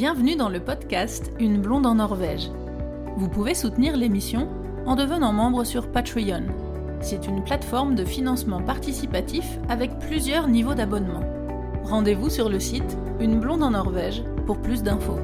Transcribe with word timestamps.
Bienvenue 0.00 0.36
dans 0.36 0.48
le 0.48 0.60
podcast 0.60 1.32
Une 1.40 1.60
blonde 1.60 1.84
en 1.84 1.96
Norvège. 1.96 2.52
Vous 3.16 3.28
pouvez 3.28 3.52
soutenir 3.52 3.96
l'émission 3.96 4.48
en 4.86 4.94
devenant 4.94 5.32
membre 5.32 5.64
sur 5.64 5.90
Patreon. 5.90 6.44
C'est 7.00 7.26
une 7.26 7.42
plateforme 7.42 7.96
de 7.96 8.04
financement 8.04 8.62
participatif 8.62 9.44
avec 9.68 9.98
plusieurs 9.98 10.46
niveaux 10.46 10.74
d'abonnement. 10.74 11.24
Rendez-vous 11.82 12.30
sur 12.30 12.48
le 12.48 12.60
site 12.60 12.96
Une 13.18 13.40
blonde 13.40 13.64
en 13.64 13.72
Norvège 13.72 14.22
pour 14.46 14.62
plus 14.62 14.84
d'infos. 14.84 15.18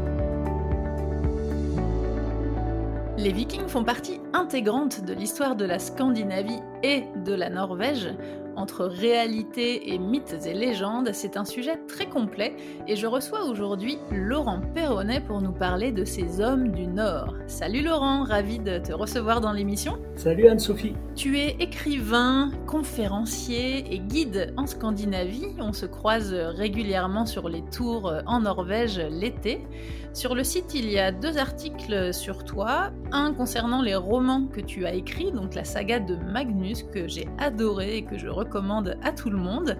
Les 3.17 3.31
Vikings 3.31 3.69
font 3.69 3.85
partie 3.85 4.21
intégrante 4.33 5.05
de 5.05 5.15
l'histoire 5.15 5.55
de 5.55 5.67
la 5.67 5.79
Scandinavie 5.79 6.63
et 6.83 7.05
de 7.25 7.33
la 7.33 7.49
Norvège. 7.49 8.09
Entre 8.57 8.85
réalité 8.85 9.93
et 9.93 9.99
mythes 9.99 10.47
et 10.47 10.55
légendes, 10.55 11.11
c'est 11.13 11.37
un 11.37 11.45
sujet 11.45 11.77
très 11.89 12.07
complet 12.07 12.57
et 12.87 12.97
je 12.97 13.07
reçois 13.07 13.45
aujourd'hui 13.45 13.99
Laurent 14.13 14.61
Perronnet 14.75 15.21
pour 15.21 15.41
nous 15.41 15.53
parler 15.53 15.91
de 15.91 16.05
ces 16.05 16.41
hommes 16.41 16.69
du 16.69 16.87
Nord. 16.87 17.35
Salut 17.47 17.83
Laurent, 17.83 18.25
ravi 18.25 18.59
de 18.59 18.79
te 18.79 18.93
recevoir 18.93 19.41
dans 19.41 19.53
l'émission. 19.53 19.99
Salut 20.17 20.49
Anne-Sophie. 20.49 20.95
Tu 21.17 21.39
es 21.39 21.57
écrivain, 21.61 22.51
conférencier 22.67 23.93
et 23.93 23.99
guide 23.99 24.55
en 24.57 24.67
Scandinavie. 24.67 25.55
On 25.59 25.73
se 25.73 25.87
croise 25.87 26.33
régulièrement 26.33 27.27
sur 27.27 27.49
les 27.49 27.63
tours 27.63 28.13
en 28.27 28.41
Norvège 28.41 28.99
l'été. 28.99 29.67
Sur 30.15 30.37
le 30.37 30.45
site, 30.45 30.75
il 30.75 30.89
y 30.89 31.01
a 31.01 31.11
deux 31.11 31.39
articles 31.39 32.15
sur 32.15 32.45
toi. 32.45 32.93
Un 33.11 33.35
concernant 33.35 33.83
les 33.83 33.97
romans 33.97 34.47
que 34.47 34.61
tu 34.61 34.87
as 34.87 34.95
écrits, 34.95 35.33
donc 35.33 35.57
la 35.57 35.65
saga 35.65 35.99
de 35.99 36.15
Magnus 36.15 36.85
que 36.85 37.09
j'ai 37.09 37.27
adoré 37.39 37.97
et 37.97 38.05
que 38.05 38.17
je 38.17 38.29
recommande 38.29 38.97
à 39.03 39.11
tout 39.11 39.29
le 39.29 39.37
monde. 39.37 39.77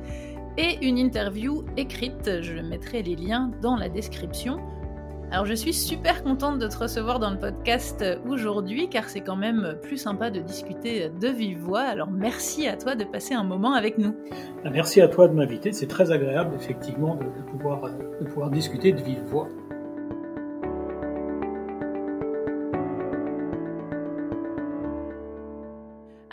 Et 0.59 0.85
une 0.85 0.99
interview 0.99 1.65
écrite, 1.77 2.41
je 2.41 2.55
mettrai 2.55 3.05
les 3.05 3.15
liens 3.15 3.53
dans 3.63 3.77
la 3.77 3.89
description. 3.89 4.59
Alors 5.31 5.47
je 5.47 5.55
suis 5.55 5.73
super 5.73 6.25
contente 6.25 6.59
de 6.59 6.67
te 6.67 6.79
recevoir 6.79 7.21
dans 7.21 7.31
le 7.31 7.39
podcast 7.39 8.05
aujourd'hui 8.29 8.89
car 8.89 9.09
c'est 9.09 9.21
quand 9.21 9.37
même 9.37 9.77
plus 9.83 9.97
sympa 9.99 10.31
de 10.31 10.41
discuter 10.41 11.11
de 11.11 11.29
vive 11.29 11.59
voix. 11.59 11.83
Alors 11.83 12.11
merci 12.11 12.67
à 12.67 12.77
toi 12.77 12.97
de 12.97 13.05
passer 13.05 13.35
un 13.35 13.45
moment 13.45 13.75
avec 13.75 13.99
nous. 13.99 14.15
Merci 14.65 15.01
à 15.01 15.07
toi 15.07 15.29
de 15.29 15.35
m'inviter. 15.35 15.73
C'est 15.73 15.87
très 15.87 16.11
agréable 16.11 16.55
effectivement 16.57 17.15
de, 17.15 17.25
pouvoir, 17.51 17.89
de 18.21 18.27
pouvoir 18.27 18.51
discuter 18.51 18.93
de 18.93 19.01
vive 19.01 19.23
voix. 19.27 19.49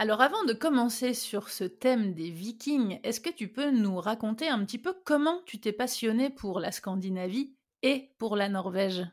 Alors 0.02 0.22
avant 0.22 0.44
de 0.46 0.54
commencer 0.54 1.14
sur 1.14 1.50
ce 1.50 1.64
thème 1.64 2.16
des 2.16 2.32
vikings, 2.32 3.00
est-ce 3.04 3.22
que 3.22 3.30
tu 3.30 3.48
peux 3.48 3.70
nous 3.70 3.98
raconter 3.98 4.48
un 4.48 4.66
petit 4.66 4.80
peu 4.80 4.96
comment 5.04 5.42
tu 5.46 5.60
t'es 5.60 5.72
passionné 5.72 6.32
pour 6.32 6.60
la 6.60 6.72
Scandinavie 6.72 7.52
et 7.84 8.10
pour 8.18 8.36
la 8.36 8.50
Norvège? 8.50 9.06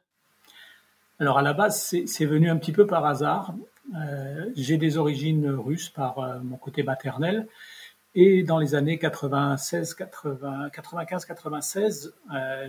Alors 1.20 1.36
à 1.36 1.42
la 1.42 1.53
base, 1.53 1.78
c'est 2.06 2.25
venu 2.25 2.48
un 2.48 2.56
petit 2.56 2.72
peu 2.72 2.86
par 2.86 3.05
hasard. 3.05 3.55
Euh, 3.95 4.48
j'ai 4.56 4.78
des 4.78 4.97
origines 4.97 5.50
russes 5.50 5.91
par 5.91 6.20
euh, 6.20 6.39
mon 6.42 6.56
côté 6.56 6.83
maternel. 6.83 7.47
Et 8.14 8.42
dans 8.42 8.56
les 8.56 8.75
années 8.75 8.98
96, 8.98 9.92
80, 9.92 10.70
95, 10.70 11.27
96, 11.27 12.14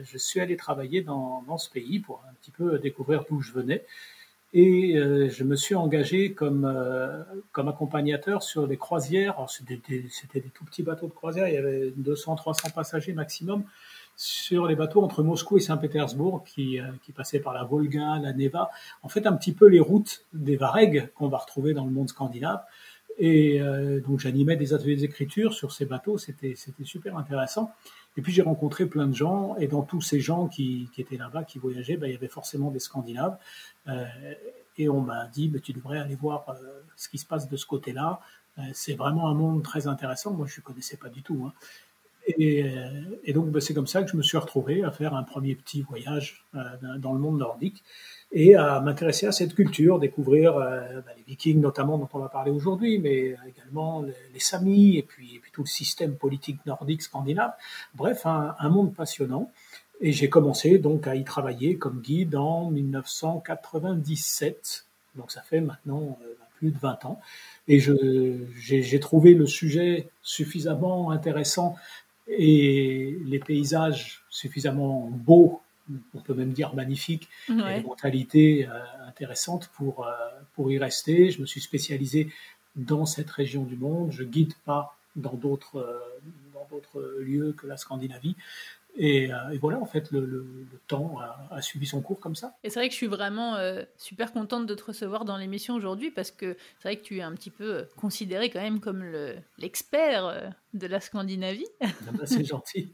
je 0.03 0.17
suis 0.17 0.41
allé 0.41 0.57
travailler 0.57 1.01
dans, 1.01 1.57
ce 1.57 1.69
pays 1.69 1.99
pour 1.99 2.21
un 2.29 2.33
petit 2.33 2.51
peu 2.51 2.79
découvrir 2.79 3.23
d'où 3.29 3.39
je 3.39 3.53
venais. 3.53 3.85
Et 4.51 4.97
euh, 4.97 5.29
je 5.29 5.43
me 5.43 5.55
suis 5.55 5.75
engagé 5.75 6.33
comme, 6.33 6.65
euh, 6.65 7.23
comme 7.51 7.67
accompagnateur 7.67 8.41
sur 8.41 8.67
des 8.67 8.77
croisières. 8.77 9.45
C'était 9.47 9.79
des, 9.87 10.09
des, 10.33 10.41
tout 10.49 10.65
petits 10.65 10.81
bateaux 10.81 11.07
de 11.07 11.13
croisière, 11.13 11.47
il 11.47 11.53
y 11.53 11.57
avait 11.57 11.91
200-300 11.91 12.73
passagers 12.73 13.13
maximum 13.13 13.63
sur 14.15 14.67
les 14.67 14.75
bateaux 14.75 15.01
entre 15.01 15.23
Moscou 15.23 15.55
et 15.57 15.61
Saint-Pétersbourg 15.61 16.43
qui, 16.43 16.79
euh, 16.79 16.87
qui 17.03 17.13
passaient 17.13 17.39
par 17.39 17.53
la 17.53 17.63
Volga, 17.63 18.19
la 18.21 18.33
Neva. 18.33 18.69
En 19.01 19.07
fait, 19.07 19.25
un 19.27 19.33
petit 19.33 19.53
peu 19.53 19.67
les 19.67 19.79
routes 19.79 20.25
des 20.33 20.57
Varegs 20.57 21.09
qu'on 21.13 21.29
va 21.29 21.37
retrouver 21.37 21.73
dans 21.73 21.85
le 21.85 21.91
monde 21.91 22.09
scandinave. 22.09 22.61
Et 23.19 23.59
donc 24.07 24.19
j'animais 24.19 24.55
des 24.55 24.73
ateliers 24.73 24.95
d'écriture 24.95 25.53
sur 25.53 25.73
ces 25.73 25.85
bateaux, 25.85 26.17
c'était 26.17 26.55
super 26.83 27.17
intéressant. 27.17 27.73
Et 28.17 28.21
puis 28.21 28.33
j'ai 28.33 28.41
rencontré 28.41 28.85
plein 28.85 29.07
de 29.07 29.15
gens, 29.15 29.55
et 29.57 29.67
dans 29.67 29.83
tous 29.83 30.01
ces 30.01 30.19
gens 30.19 30.47
qui, 30.47 30.89
étaient 30.97 31.17
là-bas, 31.17 31.43
qui 31.43 31.59
voyageaient, 31.59 31.97
ben, 31.97 32.07
il 32.07 32.13
y 32.13 32.15
avait 32.15 32.27
forcément 32.27 32.71
des 32.71 32.79
Scandinaves. 32.79 33.37
Euh, 33.87 34.05
et 34.77 34.89
on 34.89 35.01
m'a 35.01 35.27
dit, 35.27 35.51
tu 35.63 35.73
devrais 35.73 35.99
aller 35.99 36.15
voir 36.15 36.45
euh, 36.49 36.81
ce 36.95 37.09
qui 37.09 37.17
se 37.17 37.25
passe 37.25 37.47
de 37.47 37.55
ce 37.55 37.65
côté-là. 37.65 38.19
Euh, 38.57 38.63
c'est 38.73 38.95
vraiment 38.95 39.29
un 39.29 39.33
monde 39.33 39.63
très 39.63 39.87
intéressant. 39.87 40.33
Moi, 40.33 40.47
je 40.47 40.59
ne 40.59 40.63
connaissais 40.63 40.97
pas 40.97 41.09
du 41.09 41.21
tout. 41.21 41.45
Hein. 41.45 41.53
Et, 42.37 43.33
donc, 43.33 43.49
ben, 43.49 43.59
c'est 43.59 43.73
comme 43.73 43.87
ça 43.87 44.03
que 44.03 44.11
je 44.11 44.17
me 44.17 44.21
suis 44.21 44.37
retrouvé 44.37 44.83
à 44.83 44.91
faire 44.91 45.13
un 45.13 45.23
premier 45.23 45.55
petit 45.55 45.81
voyage 45.81 46.45
dans 46.99 47.13
le 47.13 47.19
monde 47.19 47.39
nordique 47.39 47.83
et 48.31 48.55
à 48.55 48.79
m'intéresser 48.79 49.25
à 49.25 49.31
cette 49.31 49.55
culture, 49.55 49.97
découvrir 49.97 50.55
euh, 50.55 51.01
bah, 51.01 51.13
les 51.17 51.23
Vikings 51.23 51.59
notamment 51.59 51.97
dont 51.97 52.07
on 52.13 52.19
va 52.19 52.29
parler 52.29 52.51
aujourd'hui, 52.51 52.99
mais 52.99 53.35
également 53.47 54.03
les, 54.03 54.39
Samis 54.39 54.97
et 54.97 55.03
puis, 55.03 55.41
tout 55.51 55.63
le 55.63 55.67
système 55.67 56.15
politique 56.15 56.63
nordique 56.65 57.01
scandinave. 57.01 57.51
Bref, 57.95 58.25
un, 58.25 58.69
monde 58.69 58.93
passionnant. 58.93 59.51
Et 60.01 60.13
j'ai 60.13 60.29
commencé 60.29 60.77
donc 60.77 61.07
à 61.07 61.15
y 61.15 61.25
travailler 61.25 61.77
comme 61.77 61.99
guide 61.99 62.35
en 62.35 62.69
1997. 62.69 64.85
Donc 65.15 65.31
ça 65.31 65.41
fait 65.41 65.59
maintenant 65.59 66.17
euh, 66.23 66.35
plus 66.57 66.71
de 66.71 66.77
20 66.77 67.03
ans. 67.05 67.19
Et 67.67 67.79
j'ai 67.79 68.99
trouvé 68.99 69.33
le 69.33 69.45
sujet 69.45 70.07
suffisamment 70.21 71.11
intéressant 71.11 71.75
et 72.29 73.17
les 73.25 73.39
paysages 73.39 74.23
suffisamment 74.29 75.09
beaux 75.11 75.61
on 76.13 76.19
peut 76.19 76.33
même 76.33 76.53
dire 76.53 76.73
magnifique, 76.75 77.29
et 77.47 77.51
une 77.51 77.83
mentalité 77.83 78.67
euh, 78.67 78.79
intéressante 79.07 79.69
pour, 79.75 80.05
euh, 80.05 80.11
pour 80.53 80.71
y 80.71 80.77
rester. 80.77 81.31
Je 81.31 81.41
me 81.41 81.45
suis 81.45 81.61
spécialisé 81.61 82.31
dans 82.75 83.05
cette 83.05 83.29
région 83.29 83.63
du 83.63 83.75
monde. 83.75 84.11
Je 84.11 84.23
guide 84.23 84.53
pas 84.65 84.95
dans 85.15 85.33
d'autres 85.33 85.77
euh, 85.77 85.99
dans 86.53 86.67
d'autres 86.69 87.17
lieux 87.19 87.53
que 87.53 87.67
la 87.67 87.77
Scandinavie. 87.77 88.35
Et, 88.95 89.29
voilà, 89.61 89.79
en 89.79 89.85
fait, 89.85 90.11
le, 90.11 90.45
temps 90.87 91.17
a, 91.51 91.61
suivi 91.61 91.85
son 91.85 92.01
cours 92.01 92.19
comme 92.19 92.35
ça. 92.35 92.55
Et 92.63 92.69
c'est 92.69 92.79
vrai 92.79 92.87
que 92.87 92.93
je 92.93 92.97
suis 92.97 93.07
vraiment 93.07 93.57
super 93.97 94.33
contente 94.33 94.65
de 94.65 94.75
te 94.75 94.83
recevoir 94.83 95.25
dans 95.25 95.37
l'émission 95.37 95.75
aujourd'hui 95.75 96.11
parce 96.11 96.31
que 96.31 96.57
c'est 96.79 96.89
vrai 96.89 96.97
que 96.97 97.03
tu 97.03 97.17
es 97.17 97.21
un 97.21 97.33
petit 97.33 97.51
peu 97.51 97.85
considéré 97.95 98.49
quand 98.49 98.61
même 98.61 98.79
comme 98.79 99.05
l'expert 99.57 100.53
de 100.73 100.87
la 100.87 100.99
Scandinavie. 100.99 101.67
Ah 101.81 101.87
bah, 102.13 102.25
c'est 102.25 102.43
gentil. 102.43 102.91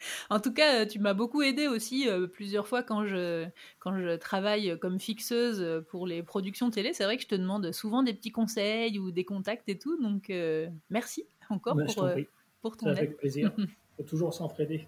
En 0.30 0.40
tout 0.40 0.52
cas, 0.52 0.86
tu 0.86 0.98
m'as 0.98 1.14
beaucoup 1.14 1.42
aidé 1.42 1.66
aussi 1.66 2.08
euh, 2.08 2.26
plusieurs 2.26 2.66
fois 2.66 2.82
quand 2.82 3.06
je, 3.06 3.46
quand 3.78 3.98
je 3.98 4.16
travaille 4.16 4.78
comme 4.78 5.00
fixeuse 5.00 5.84
pour 5.88 6.06
les 6.06 6.22
productions 6.22 6.70
télé. 6.70 6.92
C'est 6.92 7.04
vrai 7.04 7.16
que 7.16 7.22
je 7.22 7.28
te 7.28 7.34
demande 7.34 7.72
souvent 7.72 8.02
des 8.02 8.14
petits 8.14 8.32
conseils 8.32 8.98
ou 8.98 9.10
des 9.10 9.24
contacts 9.24 9.68
et 9.68 9.78
tout. 9.78 10.00
Donc, 10.00 10.30
euh, 10.30 10.68
merci 10.90 11.24
encore 11.50 11.74
bah, 11.74 11.84
pour, 11.86 12.04
euh, 12.04 12.16
pour 12.60 12.76
ton 12.76 12.86
aide. 12.88 12.98
Avec 12.98 13.16
plaisir. 13.16 13.52
faut 13.96 14.02
toujours 14.04 14.32
s'entraider. 14.32 14.86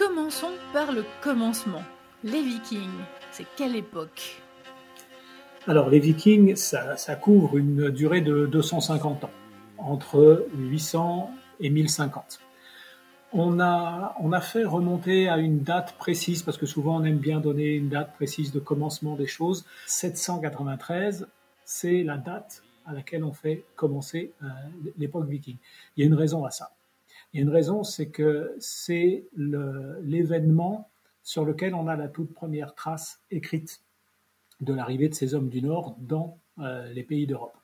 Commençons 0.00 0.52
par 0.72 0.92
le 0.92 1.04
commencement. 1.20 1.82
Les 2.24 2.40
Vikings, 2.42 2.88
c'est 3.32 3.44
quelle 3.54 3.76
époque? 3.76 4.40
Alors, 5.66 5.90
les 5.90 5.98
Vikings, 5.98 6.56
ça, 6.56 6.96
couvre 7.16 7.58
une 7.58 7.90
durée 7.90 8.22
de 8.22 8.46
250 8.46 9.24
ans, 9.24 9.30
entre 9.76 10.46
800 10.54 11.30
et 11.60 11.68
1050 11.68 12.40
on 13.32 13.60
a, 13.60 14.16
on 14.18 14.32
a 14.32 14.40
fait 14.40 14.64
remonter 14.64 15.28
à 15.28 15.36
une 15.36 15.60
date 15.60 15.92
précise, 15.98 16.42
parce 16.42 16.56
que 16.56 16.66
souvent 16.66 16.96
on 16.96 17.04
aime 17.04 17.18
bien 17.18 17.38
donner 17.38 17.74
une 17.74 17.90
date 17.90 18.14
précise 18.14 18.52
de 18.52 18.58
commencement 18.58 19.16
des 19.16 19.26
choses. 19.26 19.66
793, 19.86 21.28
c'est 21.66 22.02
la 22.04 22.16
date 22.16 22.62
à 22.86 22.94
laquelle 22.94 23.22
on 23.22 23.34
fait 23.34 23.64
commencer 23.76 24.32
euh, 24.42 24.46
l'époque 24.96 25.28
viking. 25.28 25.58
Il 25.96 26.00
y 26.00 26.04
a 26.04 26.06
une 26.06 26.14
raison 26.14 26.46
à 26.46 26.50
ça. 26.50 26.72
Il 27.32 27.36
y 27.36 27.40
a 27.40 27.42
une 27.44 27.50
raison, 27.50 27.84
c'est 27.84 28.10
que 28.10 28.56
c'est 28.58 29.28
l'événement 29.36 30.90
sur 31.22 31.44
lequel 31.44 31.74
on 31.74 31.86
a 31.86 31.96
la 31.96 32.08
toute 32.08 32.34
première 32.34 32.74
trace 32.74 33.20
écrite 33.30 33.82
de 34.60 34.74
l'arrivée 34.74 35.08
de 35.08 35.14
ces 35.14 35.34
hommes 35.34 35.48
du 35.48 35.62
Nord 35.62 35.96
dans 36.00 36.38
euh, 36.58 36.88
les 36.92 37.04
pays 37.04 37.26
d'Europe. 37.26 37.56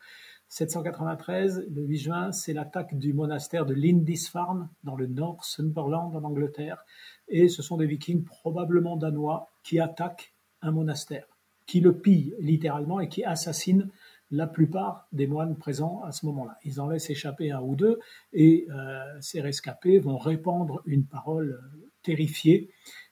793, 0.48 1.66
le 1.74 1.82
8 1.82 1.98
juin, 1.98 2.32
c'est 2.32 2.52
l'attaque 2.52 2.96
du 2.96 3.12
monastère 3.12 3.66
de 3.66 3.74
Lindisfarne 3.74 4.68
dans 4.84 4.94
le 4.94 5.06
nord 5.08 5.44
en 5.58 6.24
Angleterre. 6.24 6.84
Et 7.28 7.48
ce 7.48 7.62
sont 7.62 7.76
des 7.76 7.86
vikings 7.86 8.22
probablement 8.22 8.96
danois 8.96 9.50
qui 9.64 9.80
attaquent 9.80 10.32
un 10.62 10.70
monastère, 10.70 11.26
qui 11.66 11.80
le 11.80 11.98
pillent 11.98 12.34
littéralement 12.38 13.00
et 13.00 13.08
qui 13.08 13.24
assassinent 13.24 13.90
la 14.30 14.46
plupart 14.46 15.06
des 15.12 15.26
moines 15.26 15.56
présents 15.56 16.02
à 16.02 16.12
ce 16.12 16.26
moment-là. 16.26 16.58
Ils 16.64 16.80
en 16.80 16.88
laissent 16.88 17.10
échapper 17.10 17.52
un 17.52 17.60
ou 17.60 17.76
deux 17.76 17.98
et 18.32 18.66
euh, 18.70 19.20
ces 19.20 19.40
rescapés 19.40 19.98
vont 19.98 20.18
répandre 20.18 20.82
une 20.84 21.06
parole 21.06 21.60
terrifiée 22.02 22.70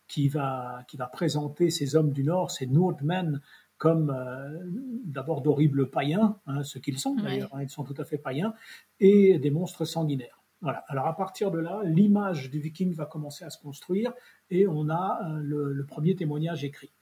qui 0.09 0.29
va, 0.29 0.85
qui 0.89 0.97
va 0.97 1.07
présenter 1.07 1.71
ces 1.71 1.97
hommes 1.97 2.13
du 2.13 2.25
Nord, 2.25 2.51
ces 2.51 2.67
Nordmen, 2.67 3.41
comme 3.77 4.11
euh, 4.11 4.59
d'abord 5.05 5.43
d'horribles 5.43 5.91
païens, 5.91 6.39
hein, 6.47 6.63
ce 6.63 6.79
qu'ils 6.79 6.99
sont 6.99 7.15
d'ailleurs, 7.15 7.55
hein, 7.55 7.63
ils 7.63 7.71
sont 7.71 7.85
tout 7.85 7.95
à 7.99 8.05
fait 8.05 8.19
païens, 8.19 8.55
et 9.01 9.39
des 9.39 9.51
monstres 9.51 9.85
sanguinaires. 9.85 10.43
Voilà. 10.61 10.85
Alors 10.89 11.07
à 11.07 11.17
partir 11.17 11.51
de 11.51 11.59
là, 11.59 11.81
l'image 11.85 12.51
du 12.51 12.59
viking 12.59 12.95
va 12.95 13.07
commencer 13.07 13.45
à 13.45 13.51
se 13.51 13.61
construire 13.61 14.13
et 14.51 14.67
on 14.67 14.89
a 14.89 15.21
euh, 15.25 15.41
le, 15.43 15.87
premier 15.87 16.17
témoignage 16.17 16.65
écrit. 16.65 16.93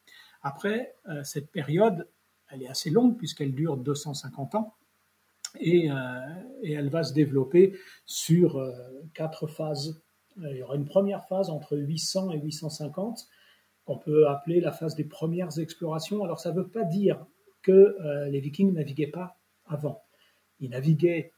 Après, 0.44 0.96
cette 1.22 1.52
période, 1.52 2.08
elle 2.52 2.62
est 2.62 2.68
assez 2.68 2.90
longue 2.90 3.16
puisqu'elle 3.16 3.54
dure 3.54 3.76
250 3.76 4.54
ans 4.54 4.74
et, 5.60 5.88
et, 6.62 6.72
elle 6.72 6.88
va 6.88 7.02
se 7.02 7.12
développer 7.12 7.76
sur 8.06 8.58
quatre 9.12 9.46
phases. 9.46 10.02
Il 10.38 10.56
y 10.56 10.62
aura 10.62 10.76
une 10.76 10.86
première 10.86 11.26
phase 11.26 11.50
entre 11.50 11.76
800 11.76 12.32
et 12.32 12.38
850 12.38 13.26
qu'on 13.84 13.98
peut 13.98 14.28
appeler 14.28 14.60
la 14.60 14.72
phase 14.72 14.94
des 14.94 15.04
premières 15.04 15.58
explorations. 15.58 16.24
Alors 16.24 16.40
ça 16.40 16.52
ne 16.52 16.56
veut 16.56 16.68
pas 16.68 16.84
dire 16.84 17.26
que 17.60 17.96
les 18.30 18.40
vikings 18.40 18.72
naviguaient 18.72 19.08
pas 19.08 19.36
avant 19.66 20.02
ils 20.62 20.70
naviguaient. 20.70 21.32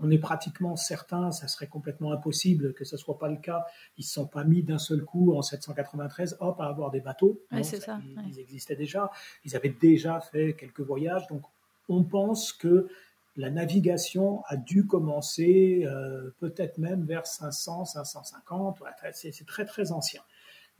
On, 0.00 0.10
est 0.10 0.18
pratiquement 0.18 0.76
certain, 0.76 1.30
ça 1.30 1.46
serait 1.46 1.68
complètement 1.68 2.12
impossible 2.12 2.74
que 2.74 2.84
ce 2.84 2.96
soit 2.96 3.16
pas 3.16 3.28
le 3.28 3.36
cas. 3.36 3.64
Ils 3.96 4.04
se 4.04 4.12
sont 4.14 4.26
pas 4.26 4.44
mis 4.44 4.62
d'un 4.62 4.78
seul 4.78 5.04
coup 5.04 5.34
en 5.34 5.40
793, 5.40 6.36
hop, 6.40 6.60
à 6.60 6.66
avoir 6.66 6.90
des 6.90 7.00
bateaux. 7.00 7.40
ça, 7.62 8.00
ils, 8.28 8.38
existaient 8.40 8.76
déjà. 8.76 9.10
Ils 9.44 9.56
avaient 9.56 9.74
déjà 9.80 10.20
fait 10.20 10.54
quelques 10.54 10.80
voyages. 10.80 11.26
Donc, 11.28 11.42
on 11.88 12.02
pense 12.02 12.52
que 12.52 12.88
la 13.36 13.50
navigation 13.50 14.42
a 14.46 14.56
dû 14.56 14.84
commencer 14.84 15.84
euh, 15.86 16.30
peut-être 16.40 16.78
même 16.78 17.04
vers 17.04 17.24
500, 17.24 17.84
550. 17.84 18.82
c'est 19.12 19.46
très 19.46 19.64
très 19.64 19.92
ancien. 19.92 20.22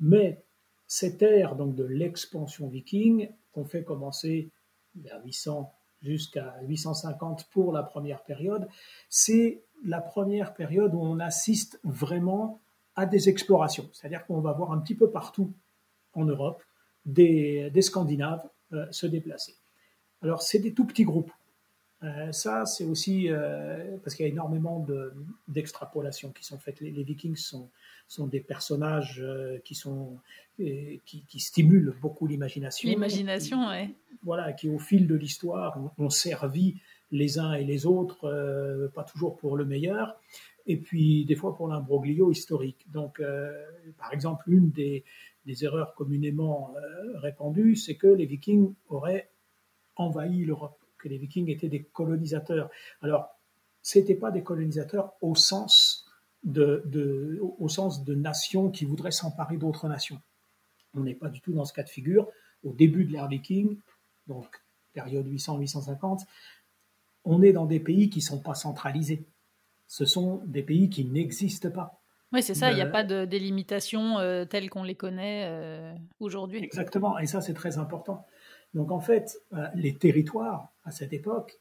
Mais 0.00 0.42
cette 0.88 1.22
ère 1.22 1.54
donc 1.54 1.76
de 1.76 1.84
l'expansion 1.84 2.66
viking 2.66 3.30
qu'on 3.52 3.64
fait 3.64 3.84
commencer 3.84 4.50
vers 4.96 5.24
800 5.24 5.72
jusqu'à 6.02 6.54
850 6.62 7.48
pour 7.50 7.72
la 7.72 7.82
première 7.82 8.22
période, 8.22 8.68
c'est 9.08 9.62
la 9.84 10.00
première 10.00 10.54
période 10.54 10.94
où 10.94 11.00
on 11.00 11.18
assiste 11.20 11.80
vraiment 11.84 12.60
à 12.96 13.06
des 13.06 13.28
explorations. 13.28 13.88
C'est-à-dire 13.92 14.26
qu'on 14.26 14.40
va 14.40 14.52
voir 14.52 14.72
un 14.72 14.78
petit 14.78 14.94
peu 14.94 15.10
partout 15.10 15.52
en 16.14 16.24
Europe 16.24 16.62
des, 17.06 17.70
Scandinaves 17.80 18.48
euh, 18.72 18.86
se 18.90 19.06
déplacer. 19.06 19.56
Alors 20.22 20.42
c'est 20.42 20.58
des 20.58 20.74
tout 20.74 20.84
petits 20.84 21.04
groupes. 21.04 21.32
Euh, 22.04 22.30
ça, 22.30 22.64
c'est 22.64 22.84
aussi 22.84 23.28
euh, 23.28 23.96
parce 24.04 24.14
qu'il 24.14 24.24
y 24.24 24.28
a 24.28 24.32
énormément 24.32 24.86
d'extrapolations 25.48 26.30
qui 26.30 26.44
sont 26.44 26.58
faites. 26.58 26.80
Les, 26.80 27.02
Vikings 27.02 27.36
sont, 27.36 27.70
sont 28.06 28.26
des 28.26 28.40
personnages 28.40 29.24
qui, 29.64 29.74
sont, 29.74 30.18
qui, 30.56 31.02
qui, 31.04 31.40
stimulent 31.40 31.94
beaucoup 32.00 32.26
l'imagination. 32.26 32.88
L'imagination, 32.88 33.68
oui 33.68 33.94
voilà, 34.22 34.52
qui 34.52 34.68
au 34.68 34.78
fil 34.78 35.06
de 35.06 35.14
l'histoire 35.14 35.78
ont, 35.98 36.10
servi 36.10 36.76
les 37.10 37.38
uns 37.38 37.54
et 37.54 37.64
les 37.64 37.86
autres, 37.86 38.24
euh, 38.24 38.88
pas 38.88 39.04
toujours 39.04 39.36
pour 39.36 39.56
le 39.56 39.64
meilleur, 39.64 40.20
et 40.66 40.76
puis 40.76 41.24
des 41.24 41.36
fois 41.36 41.56
pour 41.56 41.68
l'imbroglio 41.68 42.30
historique. 42.30 42.86
Donc, 42.92 43.20
euh, 43.20 43.52
par 43.98 44.12
exemple, 44.12 44.44
une 44.48 44.70
des, 44.70 45.04
erreurs 45.62 45.94
communément 45.94 46.74
euh, 46.76 47.18
répandues, 47.20 47.74
c'est 47.74 47.94
que 47.94 48.06
les 48.06 48.26
Vikings 48.26 48.74
auraient 48.90 49.30
envahi 49.96 50.44
l'Europe, 50.44 50.77
que 50.98 51.08
les 51.08 51.18
Vikings 51.18 51.48
étaient 51.48 51.68
des 51.68 51.82
colonisateurs. 51.82 52.70
Alors, 53.02 53.28
c'était 53.82 54.14
pas 54.14 54.30
des 54.30 54.42
colonisateurs 54.42 55.14
au 55.20 55.34
sens 55.34 56.06
de, 56.44 57.40
au 57.58 57.68
sens 57.68 58.04
de 58.04 58.14
nations 58.14 58.70
qui 58.70 58.84
voudraient 58.84 59.10
s'emparer 59.10 59.56
d'autres 59.56 59.88
nations. 59.88 60.20
On 60.94 61.00
n'est 61.00 61.14
pas 61.14 61.28
du 61.28 61.40
tout 61.40 61.52
dans 61.52 61.64
ce 61.64 61.72
cas 61.72 61.82
de 61.82 61.88
figure. 61.88 62.28
Au 62.64 62.72
début 62.72 63.04
de 63.04 63.12
l'ère 63.12 63.28
viking, 63.28 63.78
donc 64.26 64.46
période 64.92 65.26
800-850, 65.26 66.24
on 67.24 67.42
est 67.42 67.52
dans 67.52 67.66
des 67.66 67.80
pays 67.80 68.10
qui 68.10 68.18
ne 68.18 68.24
sont 68.24 68.40
pas 68.40 68.54
centralisés. 68.54 69.24
Ce 69.86 70.04
sont 70.04 70.42
des 70.46 70.62
pays 70.62 70.90
qui 70.90 71.04
n'existent 71.04 71.70
pas. 71.70 72.00
Oui, 72.32 72.42
c'est 72.42 72.54
ça, 72.54 72.70
il 72.72 72.74
n'y 72.74 72.82
a 72.82 72.86
pas 72.86 73.04
de 73.04 73.24
délimitation 73.24 74.18
euh, 74.18 74.44
telle 74.44 74.68
qu'on 74.68 74.82
les 74.82 74.94
connaît 74.94 75.46
euh, 75.46 75.94
aujourd'hui. 76.20 76.62
Exactement, 76.62 77.18
et 77.18 77.26
ça 77.26 77.40
c'est 77.40 77.54
très 77.54 77.78
important. 77.78 78.26
Donc 78.74 78.90
en 78.90 79.00
fait, 79.00 79.38
euh, 79.52 79.66
les 79.74 79.94
territoires 79.96 80.72
à 80.84 80.90
cette 80.90 81.12
époque, 81.12 81.58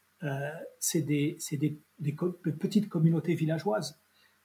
c'est 0.79 1.01
des, 1.01 1.37
petites 2.59 2.89
communautés 2.89 3.35
villageoises. 3.35 3.99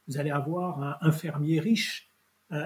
Vous 0.06 0.19
allez 0.19 0.31
avoir 0.31 0.99
un 1.00 1.12
fermier 1.12 1.61
riche, 1.61 2.11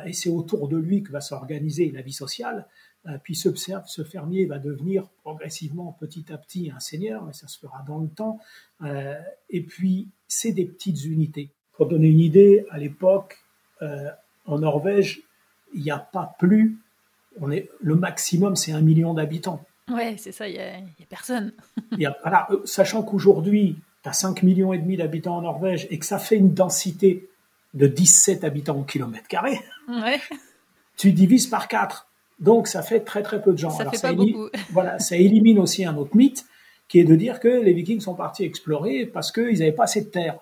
et 0.04 0.12
c'est 0.12 0.28
autour 0.28 0.66
de 0.66 0.76
lui 0.76 1.04
que 1.04 1.12
va 1.12 1.20
s'organiser 1.20 1.92
la 1.92 2.02
vie 2.02 2.12
sociale. 2.12 2.66
Euh, 3.08 3.18
puis 3.22 3.34
ce, 3.34 3.50
ce, 3.54 4.04
fermier 4.04 4.46
va 4.46 4.58
devenir 4.58 5.08
progressivement, 5.22 5.96
petit 6.00 6.32
à 6.32 6.38
petit, 6.38 6.70
un 6.74 6.80
seigneur, 6.80 7.24
mais 7.24 7.32
ça 7.32 7.46
se 7.46 7.58
fera 7.58 7.84
dans 7.86 7.98
le 7.98 8.08
temps. 8.08 8.40
Euh, 8.82 9.14
et 9.50 9.62
puis, 9.62 10.08
c'est 10.26 10.52
des 10.52 10.64
petites 10.64 11.04
unités. 11.04 11.50
Pour 11.74 11.86
donner 11.86 12.08
une 12.08 12.20
idée, 12.20 12.66
à 12.70 12.78
l'époque, 12.78 13.38
euh, 13.82 14.10
en 14.46 14.58
Norvège, 14.58 15.22
il 15.74 15.82
n'y 15.82 15.90
a 15.90 15.98
pas 15.98 16.34
plus, 16.38 16.78
le 17.40 17.94
maximum, 17.94 18.56
c'est 18.56 18.72
un 18.72 18.80
million 18.80 19.12
d'habitants. 19.12 19.62
Ouais, 19.90 20.16
c'est 20.18 20.32
ça, 20.32 20.48
il 20.48 20.54
n'y 20.54 20.60
a, 20.60 20.80
personne. 21.08 21.52
sachant 22.64 23.02
qu'aujourd'hui, 23.02 23.76
tu 24.02 24.08
as 24.08 24.12
5 24.12 24.42
millions 24.42 24.72
et 24.72 24.78
demi 24.78 24.96
d'habitants 24.96 25.36
en 25.36 25.42
Norvège 25.42 25.86
et 25.90 25.98
que 25.98 26.06
ça 26.06 26.18
fait 26.18 26.36
une 26.36 26.54
densité 26.54 27.28
de 27.74 27.86
17 27.86 28.44
habitants 28.44 28.78
au 28.78 28.82
kilomètre 28.82 29.28
carré, 29.28 29.60
ouais. 29.88 30.20
tu 30.96 31.12
divises 31.12 31.46
par 31.46 31.68
4. 31.68 32.06
Donc 32.40 32.68
ça 32.68 32.82
fait 32.82 33.00
très 33.00 33.22
très 33.22 33.40
peu 33.40 33.52
de 33.52 33.58
gens. 33.58 33.70
Ça 33.70 33.90
fait 33.90 34.00
pas 34.00 34.12
beaucoup. 34.12 34.48
voilà, 34.70 34.98
ça 34.98 35.16
élimine 35.16 35.58
aussi 35.58 35.84
un 35.84 35.96
autre 35.96 36.16
mythe 36.16 36.44
qui 36.88 37.00
est 37.00 37.04
de 37.04 37.16
dire 37.16 37.40
que 37.40 37.48
les 37.48 37.72
Vikings 37.72 38.00
sont 38.00 38.14
partis 38.14 38.44
explorer 38.44 39.06
parce 39.06 39.32
qu'ils 39.32 39.58
n'avaient 39.58 39.72
pas 39.72 39.84
assez 39.84 40.02
de 40.02 40.08
terre. 40.08 40.38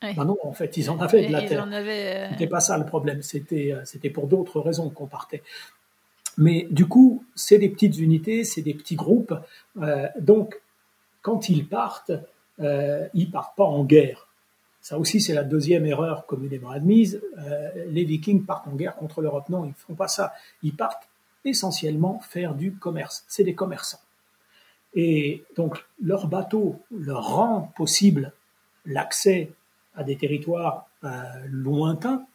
Ben 0.00 0.24
non, 0.24 0.36
en 0.42 0.52
fait, 0.52 0.76
ils 0.76 0.90
en 0.90 0.98
avaient 0.98 1.28
de 1.28 1.32
la 1.32 1.42
terre. 1.42 1.64
Euh, 1.70 2.28
C'était 2.30 2.48
pas 2.48 2.60
ça 2.60 2.76
le 2.76 2.84
problème. 2.84 3.22
C'était 3.22 3.72
euh, 3.72 3.84
c'était 3.84 4.10
pour 4.10 4.26
d'autres 4.26 4.60
raisons 4.60 4.90
qu'on 4.90 5.06
partait. 5.06 5.42
Mais 6.38 6.66
du 6.70 6.86
coup, 6.86 7.24
c'est 7.34 7.58
des 7.58 7.68
petites 7.68 7.98
unités, 7.98 8.44
c'est 8.44 8.62
des 8.62 8.74
petits 8.74 8.96
groupes. 8.96 9.34
Euh, 9.78 10.08
donc, 10.18 10.60
quand 11.20 11.48
ils 11.48 11.66
partent, 11.66 12.12
euh, 12.60 13.08
ils 13.14 13.30
partent 13.30 13.56
pas 13.56 13.64
en 13.64 13.84
guerre. 13.84 14.28
Ça 14.80 14.98
aussi, 14.98 15.20
c'est 15.20 15.34
la 15.34 15.44
deuxième 15.44 15.86
erreur 15.86 16.26
communément 16.26 16.70
admise. 16.70 17.22
Euh, 17.38 17.70
les 17.88 18.04
Vikings 18.04 18.44
partent 18.44 18.66
en 18.66 18.74
guerre 18.74 18.96
contre 18.96 19.22
l'Europe. 19.22 19.48
Non, 19.48 19.64
ils 19.64 19.68
ne 19.68 19.74
font 19.74 19.94
pas 19.94 20.08
ça. 20.08 20.32
Ils 20.62 20.74
partent 20.74 21.08
essentiellement 21.44 22.20
faire 22.20 22.54
du 22.54 22.74
commerce. 22.74 23.24
C'est 23.28 23.44
des 23.44 23.54
commerçants. 23.54 24.00
Et 24.94 25.44
donc 25.56 25.84
leur 26.02 26.26
bateau 26.26 26.80
leur 26.90 27.34
rend 27.34 27.72
possible 27.76 28.32
l'accès 28.84 29.52
à 29.94 30.04
des 30.04 30.16
territoires 30.16 30.88
euh, 31.04 31.22
lointains. 31.46 32.26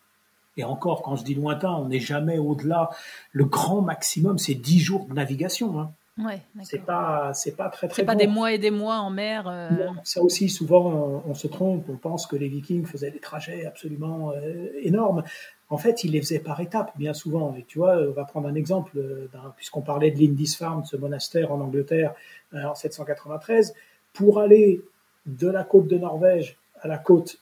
Et 0.58 0.64
encore, 0.64 1.04
quand 1.04 1.16
je 1.16 1.24
dis 1.24 1.36
lointain, 1.36 1.72
on 1.72 1.88
n'est 1.88 2.00
jamais 2.00 2.38
au-delà. 2.38 2.90
Le 3.32 3.46
grand 3.46 3.82
maximum, 3.82 4.38
c'est 4.38 4.56
10 4.56 4.80
jours 4.80 5.06
de 5.06 5.14
navigation. 5.14 5.80
Hein. 5.80 5.92
Ouais, 6.18 6.42
c'est 6.64 6.84
pas, 6.84 7.32
c'est 7.36 7.56
pas 7.56 7.70
très 7.70 7.88
très. 7.88 7.98
C'est 7.98 8.06
pas 8.06 8.16
des 8.16 8.26
mois 8.26 8.52
et 8.52 8.58
des 8.58 8.72
mois 8.72 8.98
en 8.98 9.12
mer. 9.12 9.48
Euh. 9.48 9.70
ça 10.04 10.22
aussi, 10.24 10.50
souvent, 10.50 11.22
on, 11.28 11.34
se 11.36 11.48
trompe. 11.48 11.86
On 11.90 11.98
pense 11.98 12.26
que 12.26 12.36
les 12.36 12.48
Vikings 12.48 12.86
faisaient 12.86 13.12
des 13.12 13.20
trajets 13.20 13.66
absolument 13.68 14.32
euh, 14.32 14.70
énormes. 14.82 15.24
En 15.70 15.78
fait, 15.78 16.04
il 16.04 16.14
les 16.14 16.22
faisait 16.22 16.40
par 16.40 16.60
étapes, 16.60 16.92
bien 16.98 17.14
souvent. 17.14 17.56
Et 17.56 17.66
tu 17.68 17.78
vois, 17.78 17.98
on 17.98 18.14
va 18.14 18.26
prendre 18.26 18.48
un 18.48 18.56
exemple, 18.56 18.98
euh, 18.98 19.28
puisqu'on 19.58 19.82
parlait 19.82 20.10
de 20.10 20.18
Lindisfarne, 20.18 20.86
ce 20.86 20.98
monastère 20.98 21.52
en 21.52 21.62
Angleterre 21.62 22.16
euh, 22.56 22.64
en 22.64 22.74
793. 22.74 23.76
Pour 24.14 24.40
aller 24.40 24.82
de 25.28 25.48
la 25.48 25.64
côte 25.64 25.88
de 25.88 26.00
Norvège 26.00 26.58
à 26.82 26.88
la 26.88 26.98
côte 26.98 27.40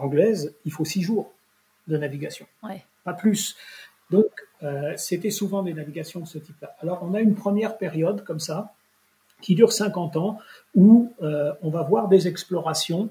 anglaise, 0.00 0.54
il 0.64 0.72
faut 0.72 0.84
six 0.84 1.02
jours 1.02 1.30
de 1.88 1.96
navigation. 1.96 2.46
Pas 3.04 3.14
plus. 3.14 3.56
Donc, 4.10 4.30
c'était 4.96 5.30
souvent 5.30 5.62
des 5.62 5.74
navigations 5.74 6.20
de 6.20 6.26
ce 6.26 6.38
type-là. 6.38 6.76
Alors, 6.80 7.00
on 7.02 7.14
a 7.14 7.20
une 7.20 7.34
première 7.34 7.76
période 7.76 8.24
comme 8.24 8.40
ça, 8.40 8.72
qui 9.40 9.54
dure 9.54 9.72
50 9.72 10.16
ans, 10.16 10.38
où 10.74 11.12
on 11.20 11.70
va 11.70 11.82
voir 11.82 12.08
des 12.08 12.28
explorations 12.28 13.10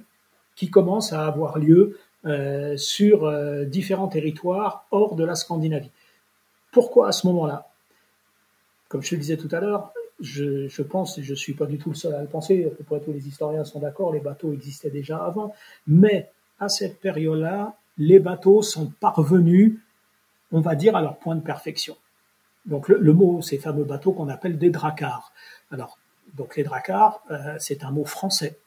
qui 0.57 0.69
commencent 0.69 1.13
à 1.13 1.25
avoir 1.25 1.59
lieu 1.59 1.97
euh, 2.25 2.75
sur 2.75 3.25
euh, 3.25 3.63
différents 3.63 4.07
territoires 4.07 4.85
hors 4.91 5.15
de 5.15 5.23
la 5.23 5.35
Scandinavie. 5.35 5.91
Pourquoi 6.71 7.07
à 7.07 7.11
ce 7.13 7.27
moment-là? 7.27 7.67
Comme 8.89 9.03
je 9.03 9.15
le 9.15 9.21
disais 9.21 9.37
tout 9.37 9.47
à 9.51 9.59
l'heure, 9.59 9.93
je, 10.19 10.81
pense, 10.81 11.19
et 11.19 11.23
je 11.23 11.31
ne 11.31 11.35
suis 11.35 11.53
pas 11.53 11.67
du 11.67 11.77
tout 11.77 11.89
le 11.89 11.95
seul 11.95 12.15
à 12.15 12.21
le 12.21 12.27
penser, 12.27 12.65
à 12.65 12.75
peu 12.75 12.83
près 12.83 12.99
tous 12.99 13.13
les 13.13 13.27
historiens 13.27 13.63
sont 13.63 13.79
d'accord, 13.79 14.11
les 14.11 14.19
bateaux 14.19 14.51
existaient 14.51 14.89
déjà 14.89 15.17
avant, 15.23 15.53
mais 15.85 16.31
à 16.59 16.69
cette 16.69 16.99
période-là, 16.99 17.77
les 17.97 18.19
bateaux 18.19 18.61
sont 18.61 18.91
parvenus, 18.99 19.79
on 20.51 20.61
va 20.61 20.75
dire, 20.75 20.95
à 20.95 21.01
leur 21.01 21.17
point 21.17 21.35
de 21.35 21.41
perfection. 21.41 21.97
Donc 22.65 22.89
le, 22.89 23.13
mot, 23.13 23.41
ces 23.41 23.57
fameux 23.57 23.85
bateaux 23.85 24.11
qu'on 24.11 24.27
appelle 24.27 24.57
des 24.57 24.69
dracars. 24.69 25.31
Alors, 25.71 25.97
donc 26.33 26.57
les 26.57 26.63
dracars, 26.63 27.21
euh, 27.31 27.55
c'est 27.59 27.83
un 27.83 27.91
mot 27.91 28.05
français. 28.05 28.59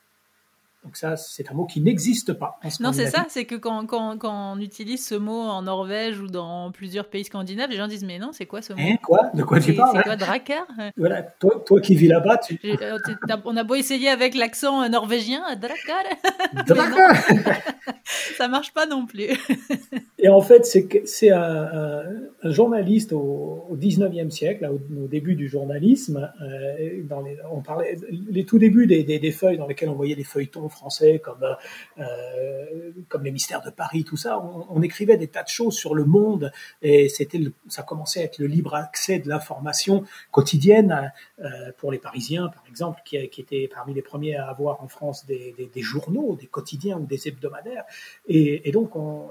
Donc 0.82 0.96
ça, 0.96 1.16
c'est 1.16 1.50
un 1.50 1.54
mot 1.54 1.66
qui 1.66 1.82
n'existe 1.82 2.32
pas. 2.32 2.58
non, 2.80 2.92
c'est 2.92 3.06
ça, 3.10 3.26
c'est 3.28 3.44
que 3.44 3.54
quand, 3.54 3.84
quand, 3.84 4.16
quand, 4.16 4.54
on 4.54 4.60
utilise 4.60 5.06
ce 5.06 5.14
mot 5.14 5.42
en 5.42 5.62
Norvège 5.62 6.18
ou 6.18 6.26
dans 6.26 6.72
plusieurs 6.72 7.08
pays 7.08 7.25
scandinaves, 7.25 7.68
les 7.68 7.76
gens 7.76 7.87
disent 7.87 8.04
mais 8.04 8.18
non, 8.18 8.30
c'est 8.32 8.46
quoi 8.46 8.62
ce 8.62 8.72
mot? 8.72 8.80
Hein, 8.80 8.96
Quoi? 9.02 9.30
De 9.34 9.42
quoi 9.42 9.60
tu 9.60 9.75
parles 9.75 9.99
C'est 9.99 10.02
quoi 10.04 10.16
Drakar 10.16 10.66
Voilà, 10.96 11.22
toi, 11.22 11.62
toi, 11.66 11.80
qui 11.82 11.94
vis 11.94 12.08
là-bas, 12.08 12.38
tu... 12.38 12.58
Euh, 12.64 12.99
on 13.44 13.56
a 13.58 13.64
beau 13.64 13.75
essayer 13.75 14.08
avec 14.08 14.34
l'accent 14.34 14.88
norvégien, 14.88 15.42
Drakar. 15.56 16.04
Drakar 16.66 17.14
Ça 18.37 18.49
marche 18.49 18.72
pas 18.72 18.87
non 18.87 19.04
plus. 19.06 19.28
Et 20.18 20.28
en 20.28 20.40
fait, 20.40 20.64
c'est 20.64 21.30
un, 21.30 22.02
un, 22.42 22.50
journaliste 22.50 23.12
au, 23.12 23.66
au 23.68 23.76
19e 23.76 24.30
siècle, 24.30 24.62
là, 24.62 24.72
au, 24.72 25.06
début 25.08 25.34
du 25.34 25.49
journalisme, 25.49 26.30
euh, 26.42 27.02
dans 27.04 27.20
les, 27.20 27.37
on 27.52 27.60
parlait 27.60 27.96
les 28.30 28.44
tout 28.44 28.58
débuts 28.58 28.87
des, 28.87 29.04
des, 29.04 29.18
des 29.18 29.30
feuilles 29.30 29.58
dans 29.58 29.66
lesquelles 29.66 29.90
on 29.90 29.94
voyait 29.94 30.16
des 30.16 30.25
feuilletons 30.25 30.69
français 30.70 31.18
comme, 31.18 31.44
euh, 31.98 32.92
comme 33.08 33.24
les 33.24 33.30
mystères 33.30 33.62
de 33.62 33.70
Paris, 33.70 34.04
tout 34.04 34.16
ça. 34.16 34.38
On, 34.40 34.80
écrivait 34.82 35.18
des 35.18 35.28
tas 35.28 35.42
de 35.42 35.48
choses 35.48 35.76
sur 35.76 35.94
le 35.94 36.04
monde 36.04 36.52
et 36.80 37.10
c'était, 37.10 37.38
ça 37.68 37.82
commençait 37.82 38.20
à 38.20 38.24
être 38.24 38.38
le 38.38 38.46
libre 38.46 38.74
accès 38.74 39.18
de 39.18 39.28
l'information 39.28 40.04
quotidienne 40.30 41.12
euh, 41.40 41.72
pour 41.76 41.92
les 41.92 41.98
Parisiens, 41.98 42.48
par 42.48 42.64
exemple, 42.66 43.02
qui, 43.04 43.28
qui, 43.28 43.42
étaient 43.42 43.68
parmi 43.72 43.92
les 43.92 44.00
premiers 44.00 44.36
à 44.36 44.48
avoir 44.48 44.82
en 44.82 44.88
France 44.88 45.26
des 45.26 45.70
journaux, 45.76 46.36
des 46.36 46.46
quotidiens 46.46 46.96
ou 46.96 47.04
des 47.04 47.28
hebdomadaires. 47.28 47.84
Et, 48.26 48.68
et 48.68 48.72
donc 48.72 48.96
on, 48.96 49.28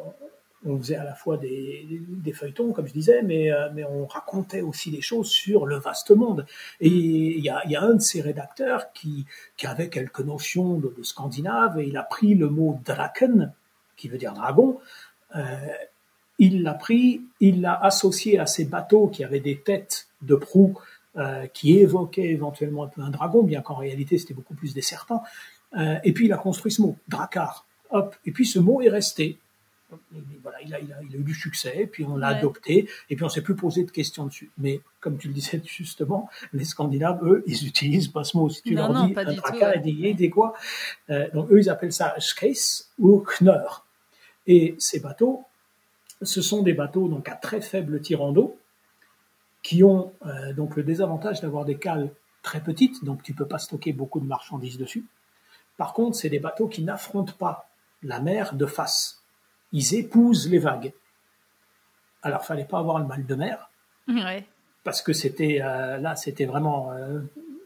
on 0.65 0.77
faisait 0.77 0.95
à 0.95 1.03
la 1.03 1.15
fois 1.15 1.37
des, 1.37 2.33
feuilletons, 2.33 2.73
comme 2.73 2.87
je 2.87 2.93
disais, 2.93 3.23
mais, 3.23 3.51
euh, 3.51 3.69
mais 3.73 3.85
on 3.85 4.05
racontait 4.05 4.61
aussi 4.61 4.91
des 4.91 5.01
choses 5.01 5.29
sur 5.29 5.65
le 5.65 5.77
vaste 5.77 6.11
monde. 6.11 6.45
Et 6.81 6.89
il 6.89 7.43
y 7.43 7.49
a, 7.49 7.81
un 7.81 7.95
de 7.95 8.01
ces 8.01 8.21
rédacteurs 8.21 8.91
qui, 8.91 9.25
avait 9.63 9.89
quelques 9.89 10.19
notions 10.19 10.77
de, 10.77 10.93
scandinave, 11.01 11.79
et 11.79 11.87
il 11.87 11.97
a 11.97 12.03
pris 12.03 12.35
le 12.35 12.49
mot 12.49 12.79
draken, 12.83 13.53
qui 13.95 14.09
veut 14.09 14.17
dire 14.17 14.33
dragon, 14.33 14.79
euh, 15.35 15.41
il 16.39 16.63
l'a 16.63 16.73
pris, 16.73 17.21
il 17.39 17.61
l'a 17.61 17.75
associé 17.75 18.39
à 18.39 18.45
ces 18.45 18.65
bateaux 18.65 19.07
qui 19.07 19.23
avaient 19.23 19.41
des 19.41 19.59
têtes 19.59 20.07
de 20.21 20.35
proue 20.35 20.77
euh, 21.17 21.47
qui 21.47 21.77
évoquaient 21.77 22.29
éventuellement 22.29 22.85
un 22.85 22.87
peu 22.87 23.01
un 23.01 23.09
dragon, 23.09 23.43
bien 23.43 23.61
qu'en 23.61 23.75
réalité 23.75 24.17
c'était 24.17 24.33
beaucoup 24.33 24.53
plus 24.53 24.73
des 24.73 24.81
serpents. 24.81 25.23
Et 26.03 26.13
puis 26.13 26.25
il 26.25 26.33
a 26.33 26.37
construit 26.37 26.71
ce 26.71 26.81
mot, 26.81 26.95
dracar. 27.07 27.67
Hop, 27.91 28.15
et 28.25 28.31
puis 28.31 28.47
ce 28.47 28.57
mot 28.57 28.81
est 28.81 28.89
resté 28.89 29.37
voilà, 30.41 30.61
il 30.61 30.73
a, 30.73 30.79
il, 30.79 30.93
a, 30.93 30.97
il 31.01 31.15
a, 31.15 31.19
eu 31.19 31.23
du 31.23 31.33
succès, 31.33 31.89
puis 31.91 32.05
on 32.05 32.15
l'a 32.15 32.27
adopté, 32.27 32.89
et 33.09 33.15
puis 33.15 33.23
on 33.23 33.29
s'est 33.29 33.41
plus 33.41 33.55
posé 33.55 33.83
de 33.83 33.91
questions 33.91 34.25
dessus. 34.25 34.51
Mais 34.57 34.81
comme 34.99 35.17
tu 35.17 35.27
le 35.27 35.33
disais 35.33 35.61
justement, 35.65 36.29
les 36.53 36.65
Scandinaves, 36.65 37.23
eux, 37.23 37.43
ils 37.47 37.67
utilisent 37.67 38.07
pas 38.07 38.23
ce 38.23 38.37
mot. 38.37 38.49
Si 38.49 38.61
tu 38.61 38.75
leur 38.75 38.93
dis 38.93 39.13
un 39.15 39.35
tracas, 39.35 39.75
ils 39.83 40.15
disent 40.15 40.29
quoi 40.29 40.53
euh, 41.09 41.27
Donc 41.33 41.51
eux, 41.51 41.59
ils 41.59 41.69
appellent 41.69 41.93
ça 41.93 42.15
Skais 42.19 42.53
ou 42.99 43.23
Kneur. 43.39 43.85
Et 44.47 44.75
ces 44.79 44.99
bateaux, 44.99 45.45
ce 46.21 46.41
sont 46.41 46.63
des 46.63 46.73
bateaux 46.73 47.07
donc 47.07 47.27
à 47.29 47.35
très 47.35 47.61
faible 47.61 48.01
tirant 48.01 48.31
d'eau, 48.31 48.57
qui 49.63 49.83
ont 49.83 50.13
euh, 50.25 50.53
donc 50.53 50.75
le 50.75 50.83
désavantage 50.83 51.41
d'avoir 51.41 51.65
des 51.65 51.77
cales 51.77 52.11
très 52.41 52.61
petites, 52.61 53.03
donc 53.03 53.23
tu 53.23 53.33
peux 53.33 53.47
pas 53.47 53.59
stocker 53.59 53.93
beaucoup 53.93 54.19
de 54.19 54.25
marchandises 54.25 54.77
dessus. 54.77 55.05
Par 55.77 55.93
contre, 55.93 56.15
c'est 56.15 56.29
des 56.29 56.39
bateaux 56.39 56.67
qui 56.67 56.83
n'affrontent 56.83 57.33
pas 57.37 57.69
la 58.01 58.19
mer 58.19 58.55
de 58.55 58.65
face 58.65 59.18
ils 59.71 59.95
épousent 59.95 60.49
les 60.49 60.59
vagues. 60.59 60.93
Alors, 62.21 62.43
fallait 62.43 62.65
pas 62.65 62.79
avoir 62.79 62.99
le 62.99 63.05
mal 63.05 63.25
de 63.25 63.35
mer, 63.35 63.69
parce 64.83 65.01
que 65.01 65.13
c'était 65.13 65.59
euh, 65.61 65.97
là, 65.97 66.15
c'était 66.15 66.45
vraiment 66.45 66.91
euh, 66.91 67.21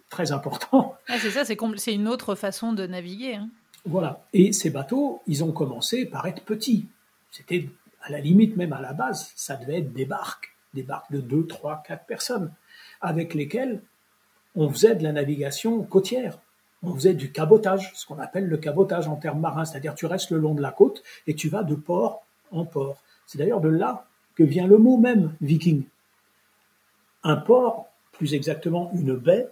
très 0.10 0.32
important. 0.32 0.96
c'est 1.08 1.32
ça, 1.32 1.44
c'est 1.46 1.94
une 1.94 2.08
autre 2.08 2.36
façon 2.36 2.74
de 2.74 2.86
naviguer. 2.86 3.36
Hein. 3.36 3.50
Voilà. 3.86 4.26
Et 4.34 4.54
ces 4.54 4.70
bateaux, 4.70 5.22
ils 5.28 5.44
ont 5.44 5.52
commencé 5.52 6.06
par 6.06 6.26
être 6.28 6.44
petits. 6.44 6.88
C'était 7.32 7.70
à 8.02 8.12
la 8.12 8.20
limite 8.20 8.58
même 8.58 8.74
à 8.74 8.82
la 8.82 8.94
base, 8.94 9.32
ça 9.36 9.56
devait 9.56 9.80
être 9.80 9.94
des 9.94 10.06
barques, 10.06 10.56
des 10.74 10.84
barques 10.84 11.12
de 11.12 11.20
2, 11.20 11.48
3, 11.48 11.84
4 11.88 12.06
personnes, 12.06 12.52
avec 13.02 13.34
lesquelles 13.34 13.82
on 14.56 14.70
faisait 14.70 14.96
de 14.96 15.04
la 15.04 15.14
navigation 15.14 15.82
côtière 15.84 16.38
on 16.84 16.94
faisait 16.94 17.14
du 17.14 17.32
cabotage, 17.32 17.92
ce 17.96 18.06
qu'on 18.06 18.20
appelle 18.20 18.48
le 18.48 18.58
cabotage 18.58 19.08
en 19.08 19.16
termes 19.16 19.40
marins, 19.40 19.66
c'est-à-dire 19.66 19.96
tu 19.96 20.06
restes 20.06 20.32
le 20.32 20.38
long 20.38 20.54
de 20.54 20.62
la 20.62 20.72
côte 20.72 21.02
et 21.28 21.34
tu 21.34 21.50
vas 21.50 21.64
de 21.64 21.76
port 21.76 22.24
en 22.52 22.66
port. 22.66 23.02
C'est 23.26 23.38
d'ailleurs 23.38 23.62
de 23.62 23.70
là 23.70 24.06
que 24.36 24.44
vient 24.44 24.68
le 24.68 24.78
mot 24.78 24.98
même 24.98 25.34
viking. 25.42 25.84
Un 27.24 27.38
port, 27.38 27.88
plus 28.12 28.34
exactement 28.34 28.92
une 28.94 29.16
baie, 29.16 29.48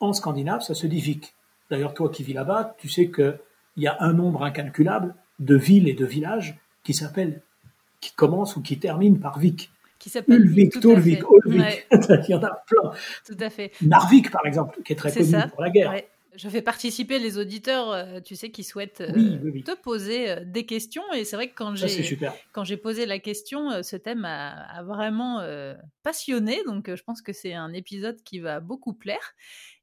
en 0.00 0.12
scandinave, 0.12 0.62
ça 0.62 0.74
se 0.74 0.86
dit 0.86 1.00
vik. 1.00 1.34
D'ailleurs, 1.70 1.94
toi 1.94 2.08
qui 2.08 2.24
vis 2.24 2.32
là-bas, 2.32 2.74
tu 2.78 2.88
sais 2.88 3.10
qu'il 3.10 3.38
y 3.76 3.86
a 3.86 3.96
un 4.00 4.12
nombre 4.12 4.42
incalculable 4.42 5.14
de 5.38 5.54
villes 5.54 5.88
et 5.88 5.94
de 5.94 6.04
villages 6.04 6.58
qui 6.82 6.94
s'appellent, 6.94 7.42
qui 8.00 8.12
commencent 8.12 8.56
ou 8.56 8.62
qui 8.62 8.78
terminent 8.78 9.18
par 9.18 9.38
vik 9.38 9.70
qui 10.00 10.08
s'appelle 10.08 10.40
Ulvik, 10.40 10.80
Turvik, 10.80 11.22
Ulvik. 11.44 11.86
Il 12.28 12.30
y 12.30 12.34
en 12.34 12.42
a 12.42 12.64
plein. 12.66 12.90
Tout 13.24 13.36
à 13.38 13.50
fait. 13.50 13.70
Narvik, 13.82 14.30
par 14.30 14.46
exemple, 14.46 14.80
qui 14.82 14.94
est 14.94 14.96
très 14.96 15.12
connu 15.12 15.32
pour 15.50 15.62
la 15.62 15.70
guerre. 15.70 15.94
Je 16.36 16.48
fais 16.48 16.62
participer 16.62 17.18
les 17.18 17.38
auditeurs, 17.38 17.90
euh, 17.90 18.20
tu 18.20 18.36
sais, 18.36 18.50
qui 18.50 18.62
souhaitent 18.62 19.00
euh, 19.00 19.62
te 19.62 19.76
poser 19.76 20.30
euh, 20.30 20.44
des 20.44 20.64
questions. 20.64 21.02
Et 21.12 21.24
c'est 21.24 21.36
vrai 21.36 21.48
que 21.48 21.54
quand 21.56 21.74
j'ai 21.74 22.18
quand 22.52 22.64
j'ai 22.64 22.76
posé 22.76 23.04
la 23.06 23.18
question, 23.18 23.82
ce 23.82 23.96
thème 23.96 24.24
a, 24.24 24.50
a 24.50 24.82
vraiment 24.82 25.40
passionné. 26.02 26.62
Donc, 26.66 26.94
je 26.94 27.02
pense 27.02 27.20
que 27.20 27.32
c'est 27.32 27.54
un 27.54 27.72
épisode 27.72 28.22
qui 28.22 28.38
va 28.38 28.60
beaucoup 28.60 28.94
plaire. 28.94 29.34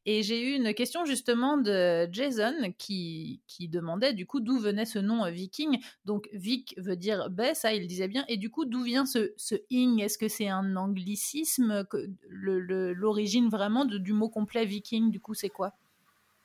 Et 0.10 0.24
j'ai 0.24 0.42
eu 0.42 0.56
une 0.56 0.74
question 0.74 1.04
justement 1.04 1.58
de 1.58 2.08
Jason 2.14 2.72
qui, 2.78 3.42
qui 3.46 3.68
demandait 3.68 4.14
du 4.14 4.26
coup 4.26 4.40
d'où 4.40 4.58
venait 4.58 4.86
ce 4.86 5.00
nom 5.00 5.30
viking. 5.30 5.80
Donc 6.06 6.30
Vic 6.32 6.74
veut 6.78 6.96
dire 6.96 7.30
baie, 7.30 7.54
ça 7.54 7.74
il 7.74 7.88
disait 7.88 8.08
bien. 8.08 8.24
Et 8.30 8.38
du 8.38 8.50
coup, 8.50 8.64
d'où 8.64 8.84
vient 8.84 9.06
ce, 9.06 9.34
ce 9.36 9.56
ing? 9.70 10.00
Est-ce 10.02 10.18
que 10.18 10.30
c'est 10.30 10.48
un 10.48 10.78
anglicisme? 10.78 11.86
L'origine 12.30 13.50
vraiment 13.50 13.84
du 13.84 14.14
mot 14.14 14.30
complet 14.30 14.66
viking, 14.66 15.12
du 15.12 15.20
coup, 15.20 15.34
c'est 15.34 15.50
quoi? 15.50 15.74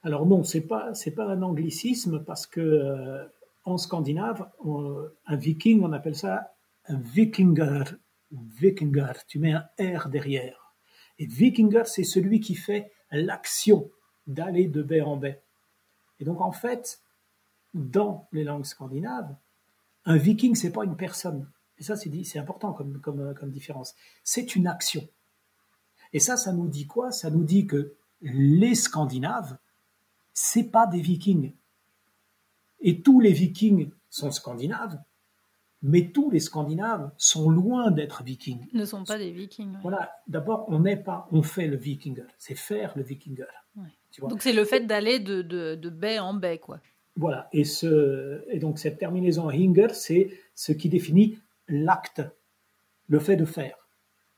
Alors 0.03 0.27
non, 0.27 0.43
c'est 0.43 0.63
pas 0.63 0.95
c'est 0.95 1.13
pas 1.13 1.27
un 1.27 1.43
anglicisme 1.43 2.25
parce 2.25 2.47
que 2.47 2.61
euh, 2.61 3.25
en 3.65 3.79
scandinave, 3.79 4.51
un 5.27 5.37
viking, 5.37 5.83
on 5.83 5.93
appelle 5.93 6.17
ça 6.17 6.55
un 6.87 6.99
vikinger. 6.99 7.85
Vikinger, 8.33 9.13
tu 9.29 9.39
mets 9.39 9.53
un 9.53 9.69
R 9.79 10.09
derrière. 10.09 10.75
Et 11.19 11.27
vikinger, 11.27 11.85
c'est 11.85 12.05
celui 12.05 12.41
qui 12.41 12.55
fait 12.55 12.91
l'action 13.11 13.91
d'aller 14.27 14.67
de 14.67 14.83
baie 14.83 15.03
en 15.03 15.17
baie. 15.17 15.43
Et 16.19 16.25
donc 16.25 16.41
en 16.41 16.53
fait, 16.53 17.03
dans 17.75 18.29
les 18.33 18.45
langues 18.45 18.65
scandinaves, 18.65 19.37
un 20.05 20.17
viking, 20.17 20.55
c'est 20.55 20.73
pas 20.73 20.85
une 20.85 20.97
personne. 20.97 21.49
Et 21.79 21.85
ça, 21.85 21.97
c'est 21.97 22.39
important 22.39 22.73
comme, 22.73 23.01
comme, 23.01 23.35
comme 23.35 23.51
différence. 23.51 23.95
C'est 24.25 24.57
une 24.57 24.67
action. 24.67 25.07
Et 26.13 26.21
ça, 26.21 26.37
ça 26.37 26.53
nous 26.53 26.69
dit 26.69 26.87
quoi? 26.87 27.11
Ça 27.13 27.31
nous 27.31 27.45
dit 27.45 27.67
que 27.67 27.95
les 28.21 28.75
Scandinaves, 28.75 29.59
c'est 30.35 30.71
pas 30.71 30.87
des 30.87 31.01
vikings. 31.01 31.53
Et 32.81 33.03
tous 33.03 33.21
les 33.21 33.33
vikings 33.33 33.91
sont 34.11 34.31
scandinaves, 34.31 34.99
mais 35.83 36.11
tous 36.11 36.31
les 36.31 36.39
Scandinaves 36.39 37.11
sont 37.17 37.51
loin 37.51 37.91
d'être 37.91 38.23
vikings. 38.23 38.67
Ne 38.73 38.85
sont 38.85 39.05
pas 39.05 39.19
des 39.19 39.33
vikings. 39.33 39.77
Voilà, 39.83 40.13
d'abord, 40.29 40.65
on 40.69 40.81
n'est 40.81 40.97
pas, 40.97 41.29
on 41.33 41.43
fait 41.43 41.67
le 41.67 41.77
vikinger, 41.77 42.27
c'est 42.39 42.55
faire 42.55 42.93
le 42.97 43.03
vikinger. 43.03 43.47
Donc 44.21 44.43
c'est 44.43 44.53
le 44.53 44.65
fait 44.65 44.87
d'aller 44.87 45.19
de, 45.19 45.43
de, 45.43 45.91
baie 45.91 46.19
en 46.19 46.35
baie, 46.35 46.59
quoi. 46.59 46.81
Voilà, 47.17 47.49
et, 47.53 47.65
ce, 47.65 48.43
et 48.49 48.59
donc 48.59 48.79
cette 48.79 48.99
terminaison 48.99 49.51
hinger, 49.51 49.89
c'est 49.93 50.31
ce 50.55 50.73
qui 50.73 50.89
définit 50.89 51.39
l'acte, 51.69 52.23
le 53.09 53.19
fait 53.19 53.37
de 53.37 53.45
faire. 53.45 53.77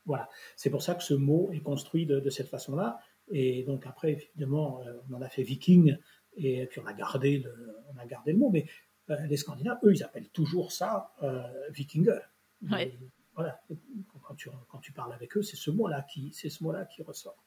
Voilà, 0.05 0.29
c'est 0.55 0.69
pour 0.69 0.81
ça 0.81 0.95
que 0.95 1.03
ce 1.03 1.13
mot 1.13 1.49
est 1.53 1.61
construit 1.61 2.05
de, 2.05 2.29
cette 2.29 2.49
façon-là. 2.49 2.99
Et 3.29 3.63
donc 3.63 3.85
après, 3.87 4.11
évidemment, 4.11 4.81
euh, 4.83 4.93
on 5.09 5.15
en 5.15 5.21
a 5.21 5.29
fait 5.29 5.43
viking, 5.43 5.97
et 6.37 6.65
puis 6.67 6.79
on 6.79 6.85
a 6.85 6.93
gardé 6.93 7.39
le, 7.39 7.53
on 7.93 7.97
a 7.97 8.05
gardé 8.05 8.33
le 8.33 8.37
mot, 8.37 8.49
mais 8.49 8.65
euh, 9.09 9.15
les 9.27 9.37
Scandinaves, 9.37 9.79
eux, 9.83 9.93
ils 9.93 10.03
appellent 10.03 10.29
toujours 10.29 10.71
ça 10.71 11.13
euh, 11.23 11.41
vikinger. 11.71 12.19
Voilà, 13.35 13.59
quand 14.23 14.35
tu, 14.35 14.49
quand 14.69 14.79
tu 14.79 14.93
parles 14.93 15.13
avec 15.13 15.35
eux, 15.35 15.41
c'est 15.41 15.57
ce 15.57 15.69
mot-là 15.69 16.03
qui, 16.03 16.31
c'est 16.33 16.49
ce 16.49 16.63
mot-là 16.63 16.85
qui 16.85 17.03
ressort. 17.03 17.43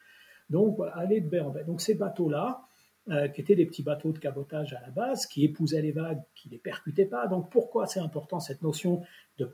Donc 0.50 0.76
voilà, 0.76 0.96
aller 0.96 1.20
de 1.20 1.28
baie. 1.28 1.42
Donc 1.64 1.80
ces 1.80 1.94
bateaux-là, 1.94 2.67
euh, 3.10 3.28
qui 3.28 3.40
étaient 3.40 3.54
des 3.54 3.64
petits 3.64 3.82
bateaux 3.82 4.12
de 4.12 4.18
cabotage 4.18 4.74
à 4.74 4.80
la 4.82 4.90
base, 4.90 5.26
qui 5.26 5.42
épousaient 5.42 5.80
les 5.80 5.92
vagues, 5.92 6.20
qui 6.34 6.50
les 6.50 6.58
percutaient 6.58 7.06
pas. 7.06 7.26
Donc 7.26 7.50
pourquoi 7.50 7.86
c'est 7.86 8.00
important 8.00 8.38
cette 8.38 8.60
notion 8.60 9.02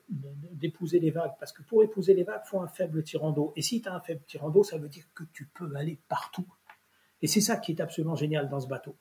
d'épouser 0.08 0.98
les 0.98 1.10
vagues? 1.10 1.34
Parce 1.38 1.52
que 1.52 1.62
pour 1.62 1.84
épouser 1.84 2.14
les 2.14 2.24
vagues, 2.24 2.42
il 2.44 2.48
faut 2.48 2.60
un 2.60 2.66
faible 2.66 3.04
tirant 3.04 3.30
d'eau. 3.30 3.52
Et 3.54 3.62
si 3.62 3.80
tu 3.80 3.88
as 3.88 3.94
un 3.94 4.00
faible 4.00 4.22
tirant 4.26 4.50
d'eau, 4.50 4.64
ça 4.64 4.76
veut 4.76 4.88
dire 4.88 5.04
que 5.14 5.22
tu 5.32 5.46
peux 5.46 5.72
aller 5.76 6.00
partout. 6.08 6.46
Et 7.22 7.28
c'est 7.28 7.40
ça 7.40 7.56
qui 7.56 7.70
est 7.70 7.80
absolument 7.80 8.16
génial 8.16 8.48
dans 8.48 8.58
ce 8.58 8.66
bateau. 8.66 8.96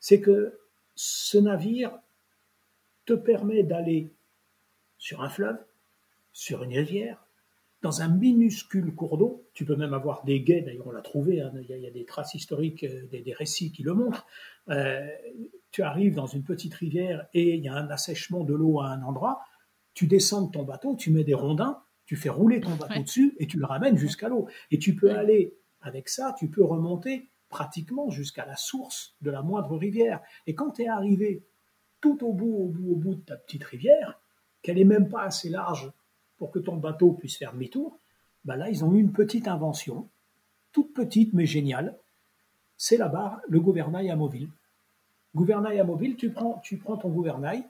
C'est 0.00 0.20
que 0.20 0.58
ce 0.96 1.38
navire 1.38 1.96
te 3.04 3.12
permet 3.12 3.62
d'aller 3.62 4.12
sur 4.96 5.22
un 5.22 5.28
fleuve, 5.28 5.64
sur 6.32 6.64
une 6.64 6.72
rivière, 6.72 7.27
dans 7.82 8.02
un 8.02 8.08
minuscule 8.08 8.94
cours 8.94 9.18
d'eau. 9.18 9.48
Tu 9.54 9.64
peux 9.64 9.76
même 9.76 9.94
avoir 9.94 10.24
des 10.24 10.40
guets, 10.40 10.62
d'ailleurs 10.62 10.86
on 10.86 10.90
l'a 10.90 11.02
trouvé, 11.02 11.40
hein, 11.40 11.52
il, 11.54 11.80
y 11.80 11.86
a, 11.86 11.90
des 11.90 12.04
traces 12.04 12.34
historiques, 12.34 12.84
euh, 12.84 13.06
des, 13.06 13.32
récits 13.32 13.72
qui 13.72 13.82
le 13.82 13.94
montrent. 13.94 14.26
Euh, 14.68 15.06
tu 15.70 15.82
arrives 15.82 16.14
dans 16.14 16.26
une 16.26 16.42
petite 16.42 16.74
rivière 16.74 17.26
et 17.34 17.54
il 17.54 17.64
y 17.64 17.68
a 17.68 17.74
un 17.74 17.88
assèchement 17.90 18.44
de 18.44 18.54
l'eau 18.54 18.80
à 18.80 18.88
un 18.88 19.02
endroit. 19.02 19.40
Tu 19.94 20.06
descends 20.06 20.42
de 20.42 20.50
ton 20.50 20.64
bateau, 20.64 20.96
tu 20.96 21.10
mets 21.10 21.24
des 21.24 21.34
rondins, 21.34 21.82
tu 22.06 22.16
fais 22.16 22.28
rouler 22.28 22.60
ton 22.60 22.74
bateau 22.74 23.02
dessus 23.02 23.36
et 23.38 23.46
tu 23.46 23.58
le 23.58 23.66
ramènes 23.66 23.96
jusqu'à 23.96 24.28
l'eau. 24.28 24.48
Et 24.70 24.78
tu 24.78 24.94
peux 24.94 25.12
aller 25.12 25.56
avec 25.80 26.08
ça, 26.08 26.34
tu 26.38 26.48
peux 26.48 26.64
remonter 26.64 27.28
pratiquement 27.48 28.10
jusqu'à 28.10 28.44
la 28.44 28.56
source 28.56 29.16
de 29.20 29.30
la 29.30 29.42
moindre 29.42 29.76
rivière. 29.76 30.20
Et 30.46 30.54
quand 30.54 30.72
tu 30.72 30.82
es 30.82 30.88
arrivé 30.88 31.46
tout 32.00 32.24
au 32.24 32.32
bout, 32.32 32.54
au 32.54 32.68
bout, 32.68 32.92
au 32.92 32.96
bout 32.96 33.14
de 33.14 33.20
ta 33.20 33.36
petite 33.36 33.64
rivière, 33.64 34.20
qu'elle 34.62 34.76
n'est 34.76 34.84
même 34.84 35.08
pas 35.08 35.22
assez 35.22 35.48
large 35.48 35.90
pour 36.38 36.50
que 36.50 36.58
ton 36.58 36.76
bateau 36.76 37.12
puisse 37.12 37.36
faire 37.36 37.52
demi-tour, 37.52 37.98
bah 38.44 38.56
là, 38.56 38.70
ils 38.70 38.84
ont 38.84 38.94
eu 38.94 39.00
une 39.00 39.12
petite 39.12 39.48
invention, 39.48 40.08
toute 40.72 40.94
petite 40.94 41.32
mais 41.32 41.46
géniale. 41.46 41.96
C'est 42.76 42.96
la 42.96 43.08
barre, 43.08 43.40
le 43.48 43.60
gouvernail 43.60 44.10
amovible. 44.10 44.52
Gouvernail 45.34 45.80
amovible, 45.80 46.16
tu 46.16 46.30
prends, 46.30 46.60
tu 46.62 46.78
prends 46.78 46.96
ton 46.96 47.10
gouvernail 47.10 47.64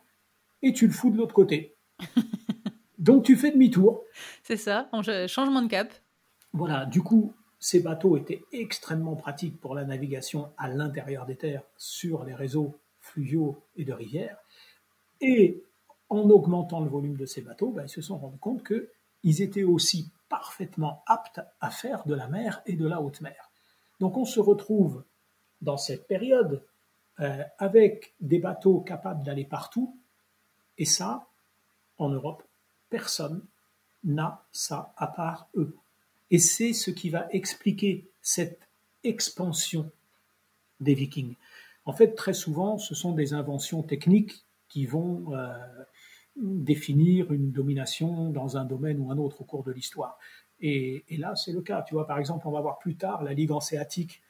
et 0.62 0.72
tu 0.72 0.87
le 0.87 0.92
fous 0.92 1.10
de 1.10 1.16
l'autre 1.16 1.34
côté. 1.34 1.75
Donc 2.98 3.25
tu 3.25 3.37
fais 3.37 3.50
demi-tour. 3.50 4.02
C'est 4.42 4.56
ça, 4.56 4.88
changement 5.26 5.62
de 5.62 5.68
cap. 5.68 5.92
Voilà, 6.52 6.87
du 6.87 7.02
coup, 7.02 7.32
ces 7.58 7.80
bateaux 7.80 8.16
étaient 8.16 8.42
extrêmement 8.52 9.16
pratiques 9.16 9.60
pour 9.60 9.75
la 9.75 9.84
navigation 9.84 10.50
à 10.58 10.68
l'intérieur 10.68 11.26
des 11.26 11.37
terres 11.37 11.62
sur 11.76 12.25
les 12.25 12.34
réseaux 12.34 12.78
fluviaux 13.00 13.62
et 13.76 13.84
de 13.84 13.92
rivières. 13.92 14.37
Et 15.20 15.62
en 16.10 16.30
augmentant 16.30 16.80
le 16.80 16.88
volume 16.88 17.16
de 17.16 17.26
ces 17.26 17.42
bateaux, 17.42 17.70
ben, 17.70 17.84
ils 17.84 17.90
se 17.90 18.00
sont 18.00 18.18
rendus 18.18 18.38
compte 18.38 18.66
qu'ils 18.66 19.42
étaient 19.42 19.64
aussi 19.64 20.10
parfaitement 20.28 21.02
aptes 21.06 21.40
à 21.60 21.70
faire 21.70 22.04
de 22.06 22.14
la 22.14 22.28
mer 22.28 22.62
et 22.66 22.74
de 22.74 22.86
la 22.86 23.00
haute 23.00 23.20
mer. 23.20 23.50
Donc 24.00 24.16
on 24.16 24.24
se 24.24 24.40
retrouve 24.40 25.04
dans 25.60 25.76
cette 25.76 26.06
période 26.06 26.62
euh, 27.20 27.42
avec 27.58 28.14
des 28.20 28.38
bateaux 28.38 28.80
capables 28.80 29.24
d'aller 29.24 29.44
partout, 29.44 29.96
et 30.78 30.84
ça, 30.84 31.26
en 31.98 32.08
Europe, 32.08 32.44
personne 32.90 33.42
n'a 34.04 34.44
ça 34.52 34.94
à 34.96 35.08
part 35.08 35.48
eux. 35.56 35.76
Et 36.30 36.38
c'est 36.38 36.72
ce 36.72 36.90
qui 36.90 37.10
va 37.10 37.26
expliquer 37.32 38.08
cette 38.22 38.60
expansion 39.02 39.90
des 40.80 40.94
vikings. 40.94 41.34
En 41.84 41.92
fait, 41.92 42.14
très 42.14 42.34
souvent, 42.34 42.78
ce 42.78 42.94
sont 42.94 43.12
des 43.12 43.32
inventions 43.34 43.82
techniques 43.82 44.44
qui 44.68 44.86
vont 44.86 45.34
euh, 45.34 45.56
définir 46.40 47.33
une 47.33 47.50
domination 47.50 48.30
dans 48.30 48.57
un 48.57 48.64
domaine 48.64 49.00
ou 49.00 49.11
un 49.11 49.18
autre 49.18 49.40
au 49.40 49.45
cours 49.45 49.64
de 49.64 49.73
l'histoire. 49.73 50.18
Et, 50.61 51.04
là, 51.18 51.35
c'est 51.37 51.52
le 51.52 51.62
cas. 51.62 51.83
Tu 51.83 51.95
vois, 51.95 52.07
par 52.07 52.18
exemple, 52.18 52.47
on 52.49 52.50
va 52.50 52.61
voir 52.61 52.78
plus 52.78 52.97
tard 52.97 53.23
la 53.23 53.33
Ligue 53.33 53.52
hanséatique 53.52 54.23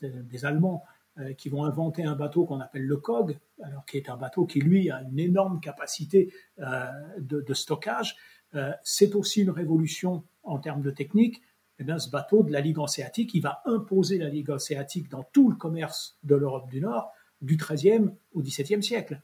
des 0.00 0.44
Allemands 0.44 0.84
euh, 1.18 1.32
qui 1.32 1.48
vont 1.48 1.64
inventer 1.64 2.02
un 2.02 2.16
bateau 2.16 2.44
qu'on 2.44 2.60
appelle 2.60 2.84
le 2.84 2.96
COG, 2.96 3.38
alors 3.62 3.84
qui 3.86 3.96
est 3.96 4.08
un 4.08 4.16
bateau 4.16 4.46
qui, 4.46 4.60
lui, 4.60 4.90
a 4.90 5.02
une 5.02 5.18
énorme 5.18 5.60
capacité 5.60 6.32
euh, 6.58 6.86
de, 7.18 7.54
stockage. 7.54 8.16
Euh, 8.54 8.72
c'est 8.82 9.14
aussi 9.14 9.42
une 9.42 9.50
révolution 9.50 10.24
en 10.42 10.58
termes 10.58 10.82
de 10.82 10.90
technique. 10.90 11.40
Eh 11.78 11.84
bien, 11.84 11.98
ce 11.98 12.10
bateau 12.10 12.42
de 12.42 12.52
la 12.52 12.60
Ligue 12.60 12.78
hanséatique, 12.78 13.34
il 13.34 13.42
va 13.42 13.62
imposer 13.64 14.18
la 14.18 14.28
Ligue 14.28 14.50
hanséatique 14.50 15.08
dans 15.08 15.22
tout 15.32 15.50
le 15.50 15.56
commerce 15.56 16.18
de 16.24 16.34
l'Europe 16.34 16.68
du 16.68 16.80
Nord, 16.80 17.12
du 17.40 17.56
XIIIe 17.56 18.10
au 18.32 18.42
XVIIe 18.42 18.82
siècle. 18.82 19.20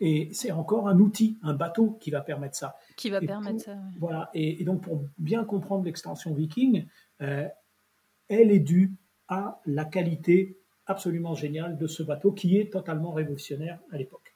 Et 0.00 0.28
c'est 0.32 0.52
encore 0.52 0.88
un 0.88 0.98
outil, 0.98 1.38
un 1.42 1.54
bateau 1.54 1.98
qui 2.00 2.10
va 2.10 2.20
permettre 2.20 2.56
ça. 2.56 2.76
Qui 2.96 3.10
va 3.10 3.20
permettre 3.20 3.60
ça. 3.60 3.76
Voilà. 3.98 4.30
Et, 4.32 4.62
donc, 4.64 4.82
pour 4.82 5.02
bien 5.18 5.44
comprendre 5.44 5.84
l'extension 5.84 6.32
viking, 6.34 6.86
euh, 7.20 7.48
elle 8.28 8.52
est 8.52 8.60
due 8.60 8.94
à 9.26 9.60
la 9.66 9.84
qualité 9.84 10.58
absolument 10.86 11.34
géniale 11.34 11.76
de 11.76 11.86
ce 11.86 12.02
bateau 12.02 12.32
qui 12.32 12.58
est 12.58 12.72
totalement 12.72 13.12
révolutionnaire 13.12 13.80
à 13.90 13.98
l'époque. 13.98 14.34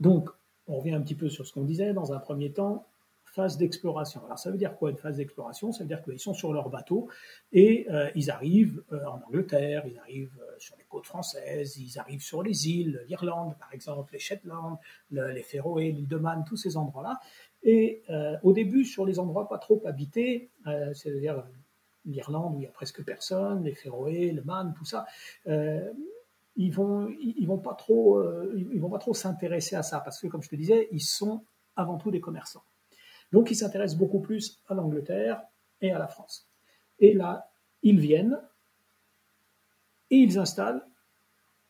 Donc, 0.00 0.30
on 0.66 0.78
revient 0.78 0.92
un 0.92 1.00
petit 1.00 1.14
peu 1.14 1.28
sur 1.28 1.46
ce 1.46 1.52
qu'on 1.52 1.64
disait. 1.64 1.92
Dans 1.92 2.12
un 2.12 2.18
premier 2.18 2.52
temps, 2.52 2.86
phase 3.30 3.56
d'exploration. 3.56 4.24
Alors 4.24 4.38
ça 4.38 4.50
veut 4.50 4.58
dire 4.58 4.76
quoi 4.76 4.90
une 4.90 4.96
phase 4.96 5.16
d'exploration? 5.16 5.72
Ça 5.72 5.84
veut 5.84 5.88
dire 5.88 6.02
qu'ils 6.02 6.18
sont 6.18 6.34
sur 6.34 6.52
leur 6.52 6.68
bateau 6.68 7.08
et 7.52 7.86
euh, 7.90 8.10
ils 8.14 8.30
arrivent 8.30 8.82
euh, 8.92 9.04
en 9.06 9.20
Angleterre, 9.26 9.84
ils 9.86 9.98
arrivent 9.98 10.38
euh, 10.40 10.58
sur 10.58 10.76
les 10.76 10.84
côtes 10.84 11.06
françaises, 11.06 11.76
ils 11.78 11.98
arrivent 11.98 12.22
sur 12.22 12.42
les 12.42 12.68
îles, 12.68 13.04
l'Irlande 13.08 13.56
par 13.58 13.72
exemple, 13.72 14.12
les 14.12 14.18
Shetland, 14.18 14.78
les 15.10 15.42
Féroé, 15.42 15.92
l'île 15.92 16.08
de 16.08 16.16
Man, 16.16 16.44
tous 16.46 16.56
ces 16.56 16.76
endroits-là. 16.76 17.20
Et 17.62 18.02
au 18.42 18.52
début, 18.52 18.84
sur 18.86 19.04
les 19.04 19.18
endroits 19.18 19.46
pas 19.46 19.58
trop 19.58 19.82
habités, 19.84 20.50
c'est-à-dire 20.94 21.44
l'Irlande 22.06 22.54
où 22.56 22.60
il 22.60 22.64
y 22.64 22.66
a 22.66 22.70
presque 22.70 23.04
personne, 23.04 23.64
les 23.64 23.74
Féroé, 23.74 24.32
le 24.32 24.42
Man, 24.42 24.72
tout 24.74 24.86
ça, 24.86 25.06
ils 25.46 26.72
vont 26.72 27.08
ils 27.20 27.46
vont 27.46 27.58
pas 27.58 27.74
trop 27.74 28.22
ils 28.54 28.80
vont 28.80 28.88
pas 28.88 28.98
trop 28.98 29.12
s'intéresser 29.12 29.76
à 29.76 29.82
ça 29.82 30.00
parce 30.00 30.20
que 30.20 30.26
comme 30.26 30.42
je 30.42 30.48
te 30.48 30.56
disais, 30.56 30.88
ils 30.90 31.02
sont 31.02 31.44
avant 31.76 31.98
tout 31.98 32.10
des 32.10 32.20
commerçants. 32.20 32.64
Donc 33.32 33.50
ils 33.50 33.56
s'intéressent 33.56 33.98
beaucoup 33.98 34.20
plus 34.20 34.60
à 34.68 34.74
l'Angleterre 34.74 35.42
et 35.80 35.92
à 35.92 35.98
la 35.98 36.08
France. 36.08 36.48
Et 36.98 37.14
là, 37.14 37.50
ils 37.82 37.98
viennent 37.98 38.40
et 40.10 40.16
ils 40.16 40.38
installent 40.38 40.84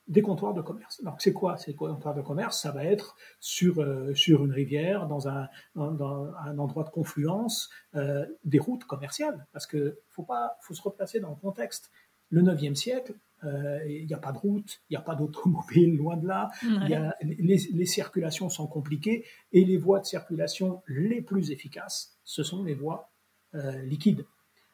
des 0.09 0.23
comptoirs 0.23 0.55
de 0.55 0.61
commerce. 0.61 1.03
Donc 1.05 1.21
c'est 1.21 1.33
quoi 1.33 1.57
ces 1.57 1.75
comptoirs 1.75 2.15
de 2.15 2.21
commerce? 2.23 2.61
Ça 2.61 2.73
va 2.73 2.85
être 2.85 3.17
sur, 3.39 3.81
euh, 3.81 4.13
sur 4.15 4.45
une 4.45 4.51
rivière, 4.51 5.07
dans 5.07 5.29
un, 5.29 5.49
dans 5.77 6.35
un 6.35 6.59
endroit 6.59 6.83
de 6.83 6.91
confluence, 6.91 7.71
euh, 7.95 8.27
des 8.45 8.59
routes 8.59 8.85
commerciales. 8.85 9.47
Parce 9.53 9.69
qu'il 9.69 9.95
faut, 10.09 10.25
pas, 10.25 10.57
faut 10.63 10.75
se 10.75 10.83
replacer 10.83 11.21
dans 11.21 11.31
le 11.31 11.37
contexte. 11.37 11.93
Le 12.31 12.43
9e 12.43 12.75
siècle, 12.75 13.15
il 13.43 14.07
n'y 14.07 14.15
a 14.15 14.19
pas 14.19 14.33
de 14.33 14.39
route, 14.39 14.81
il 14.89 14.95
n'y 14.95 14.97
a 14.97 15.03
pas 15.03 15.15
d'automobile, 15.15 15.97
loin 15.97 16.17
de 16.17 16.27
là. 16.27 16.51
les, 17.23 17.87
circulations 17.87 18.49
sont 18.49 18.67
compliquées 18.67 19.25
et 19.53 19.65
les 19.65 19.77
voies 19.77 20.01
de 20.01 20.07
circulation 20.07 20.83
les 20.89 21.23
plus 21.23 21.51
efficaces, 21.51 22.19
ce 22.25 22.43
sont 22.43 22.63
les 22.63 22.75
voies 22.75 23.11
euh, 23.55 23.83
liquides. 23.83 24.27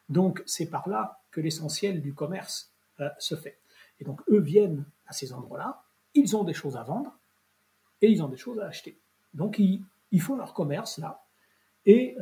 Donc 0.09 0.43
c'est 0.45 0.69
par 0.69 0.87
là 0.87 1.19
que 1.31 1.41
l'essentiel 1.41 2.01
du 2.01 2.13
commerce 2.13 2.73
euh, 2.99 3.09
se 3.19 3.35
fait. 3.35 3.59
Et 3.99 4.05
donc 4.05 4.21
eux 4.29 4.39
viennent 4.39 4.85
à 5.07 5.13
ces 5.13 5.33
endroits-là, 5.33 5.83
ils 6.13 6.35
ont 6.35 6.43
des 6.43 6.53
choses 6.53 6.77
à 6.77 6.83
vendre 6.83 7.17
et 8.01 8.09
ils 8.09 8.21
ont 8.23 8.27
des 8.27 8.37
choses 8.37 8.59
à 8.59 8.67
acheter. 8.67 8.99
Donc 9.33 9.59
ils, 9.59 9.83
ils 10.11 10.21
font 10.21 10.35
leur 10.35 10.53
commerce 10.53 10.97
là 10.97 11.23
et 11.85 12.17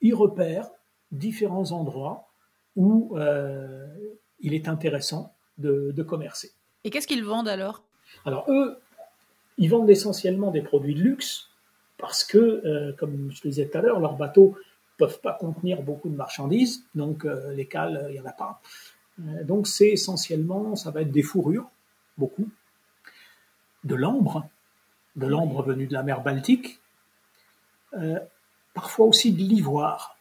ils 0.00 0.14
repèrent 0.14 0.70
différents 1.10 1.72
endroits 1.72 2.32
où 2.74 3.16
il 4.40 4.54
est 4.54 4.68
intéressant 4.68 5.34
de, 5.58 6.02
commercer. 6.02 6.52
Et 6.84 6.90
qu'est-ce 6.90 7.06
qu'ils 7.06 7.24
vendent 7.24 7.48
alors? 7.48 7.82
Alors 8.24 8.44
eux, 8.48 8.78
ils 9.58 9.70
vendent 9.70 9.90
essentiellement 9.90 10.50
des 10.50 10.62
produits 10.62 10.94
de 10.94 11.00
luxe 11.00 11.48
parce 11.98 12.24
que, 12.24 12.38
euh, 12.38 12.92
comme 12.98 13.30
je 13.32 13.40
le 13.44 13.50
disais 13.50 13.68
tout 13.68 13.78
à 13.78 13.80
l'heure, 13.80 14.00
leurs 14.00 14.16
bateaux 14.16 14.56
ne 14.56 15.06
peuvent 15.06 15.20
pas 15.20 15.32
contenir 15.32 15.82
beaucoup 15.82 16.08
de 16.08 16.16
marchandises, 16.16 16.84
donc 16.94 17.24
euh, 17.24 17.52
les 17.54 17.66
cales, 17.66 18.06
il 18.10 18.12
n'y 18.12 18.20
en 18.20 18.26
a 18.26 18.32
pas. 18.32 18.60
Euh, 19.20 19.44
donc 19.44 19.66
c'est 19.66 19.88
essentiellement, 19.88 20.76
ça 20.76 20.90
va 20.90 21.00
être 21.00 21.10
des 21.10 21.22
fourrures, 21.22 21.68
beaucoup, 22.18 22.48
de 23.84 23.94
l'ambre, 23.94 24.46
de 25.16 25.26
l'ambre 25.26 25.62
venu 25.62 25.86
de 25.86 25.94
la 25.94 26.02
mer 26.02 26.22
Baltique, 26.22 26.80
parfois 28.74 29.06
aussi 29.06 29.32
de 29.32 29.38
l'ivoire. 29.38 30.18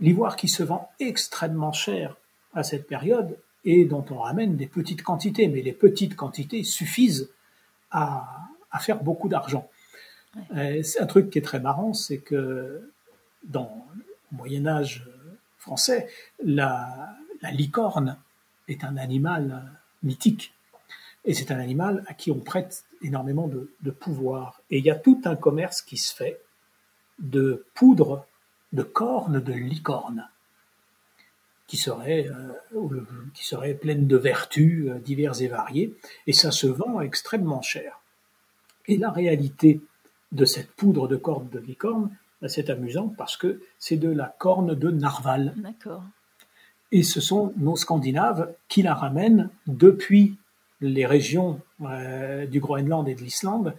L'ivoire 0.00 0.34
qui 0.34 0.48
se 0.48 0.64
vend 0.64 0.90
extrêmement 0.98 1.72
cher 1.72 2.16
à 2.56 2.64
cette 2.64 2.88
période 2.88 3.38
et 3.64 3.84
dont 3.84 4.04
on 4.10 4.18
ramène 4.18 4.56
des 4.56 4.66
petites 4.66 5.02
quantités, 5.02 5.46
mais 5.46 5.60
les 5.60 5.72
petites 5.72 6.16
quantités 6.16 6.64
suffisent 6.64 7.30
à, 7.90 8.48
faire 8.80 9.02
beaucoup 9.02 9.28
d'argent. 9.28 9.70
Euh, 10.54 10.82
c'est 10.82 11.00
un 11.00 11.06
truc 11.06 11.30
qui 11.30 11.38
est 11.38 11.42
très 11.42 11.60
marrant, 11.60 11.94
c'est 11.94 12.18
que 12.18 12.90
dans 13.44 13.86
le 13.94 14.36
Moyen 14.36 14.66
Âge 14.66 15.08
français, 15.56 16.08
la, 16.44 17.14
licorne 17.52 18.18
est 18.68 18.84
un 18.84 18.96
animal 18.96 19.62
mythique. 20.02 20.52
Et 21.24 21.32
c'est 21.32 21.50
un 21.50 21.58
animal 21.58 22.04
à 22.06 22.14
qui 22.14 22.30
on 22.30 22.40
prête 22.40 22.84
énormément 23.02 23.48
de, 23.48 23.70
de 23.80 23.90
pouvoir. 23.90 24.60
Et 24.70 24.78
il 24.78 24.84
y 24.84 24.90
a 24.90 24.94
tout 24.96 25.20
un 25.24 25.36
commerce 25.36 25.80
qui 25.80 25.96
se 25.96 26.14
fait 26.14 26.40
de 27.18 27.64
poudre 27.74 28.26
de 28.72 28.82
cornes 28.82 29.40
de 29.40 29.52
licorne 29.52 30.28
qui 31.66 31.76
serait, 31.76 32.28
euh, 32.28 32.88
qui 33.34 33.44
serait 33.44 33.74
pleine 33.74 34.06
de 34.06 34.16
vertus 34.16 34.88
euh, 34.88 34.98
diverses 34.98 35.40
et 35.40 35.48
variées, 35.48 35.94
et 36.26 36.32
ça 36.32 36.50
se 36.50 36.66
vend 36.66 37.00
extrêmement 37.00 37.62
cher. 37.62 38.00
Et 38.86 38.96
la 38.96 39.10
réalité 39.10 39.80
de 40.32 40.44
cette 40.44 40.70
poudre 40.72 41.08
de 41.08 41.16
corne 41.16 41.48
de 41.48 41.58
licorne, 41.58 42.10
bah, 42.40 42.48
c'est 42.48 42.70
amusant 42.70 43.08
parce 43.16 43.36
que 43.36 43.60
c'est 43.78 43.96
de 43.96 44.08
la 44.08 44.34
corne 44.38 44.74
de 44.74 44.90
narval. 44.90 45.54
D'accord. 45.56 46.04
Et 46.92 47.02
ce 47.02 47.20
sont 47.20 47.52
nos 47.56 47.76
Scandinaves 47.76 48.54
qui 48.68 48.82
la 48.82 48.94
ramènent 48.94 49.50
depuis 49.66 50.36
les 50.80 51.06
régions 51.06 51.60
euh, 51.80 52.46
du 52.46 52.60
Groenland 52.60 53.08
et 53.08 53.14
de 53.14 53.20
l'Islande 53.22 53.74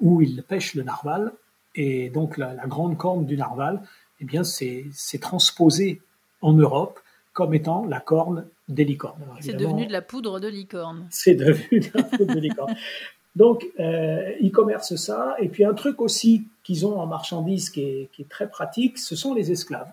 où 0.00 0.20
ils 0.20 0.42
pêchent 0.42 0.74
le 0.74 0.84
narval. 0.84 1.32
Et 1.74 2.10
donc 2.10 2.36
la, 2.36 2.54
la 2.54 2.66
grande 2.66 2.96
corne 2.96 3.26
du 3.26 3.36
narval 3.36 3.82
eh 4.22 4.24
bien, 4.24 4.44
c'est 4.44 5.18
transposé 5.20 6.00
en 6.42 6.52
Europe 6.52 7.00
comme 7.32 7.54
étant 7.54 7.84
la 7.86 8.00
corne 8.00 8.46
des 8.68 8.84
licornes. 8.84 9.20
C'est 9.40 9.54
devenu 9.54 9.86
de 9.86 9.92
la 9.92 10.02
poudre 10.02 10.40
de 10.40 10.48
licorne. 10.48 11.06
C'est 11.10 11.34
devenu 11.34 11.80
de 11.80 11.88
la 11.94 12.02
poudre 12.02 12.34
de 12.34 12.40
licorne. 12.40 12.74
Donc, 13.36 13.66
euh, 13.80 14.32
ils 14.40 14.52
commercent 14.52 14.96
ça. 14.96 15.36
Et 15.38 15.48
puis, 15.48 15.64
un 15.64 15.72
truc 15.72 16.02
aussi 16.02 16.46
qu'ils 16.62 16.86
ont 16.86 17.00
en 17.00 17.06
marchandise 17.06 17.70
qui 17.70 17.80
est, 17.82 18.08
qui 18.12 18.22
est, 18.22 18.28
très 18.28 18.48
pratique, 18.48 18.98
ce 18.98 19.16
sont 19.16 19.34
les 19.34 19.50
esclaves. 19.50 19.90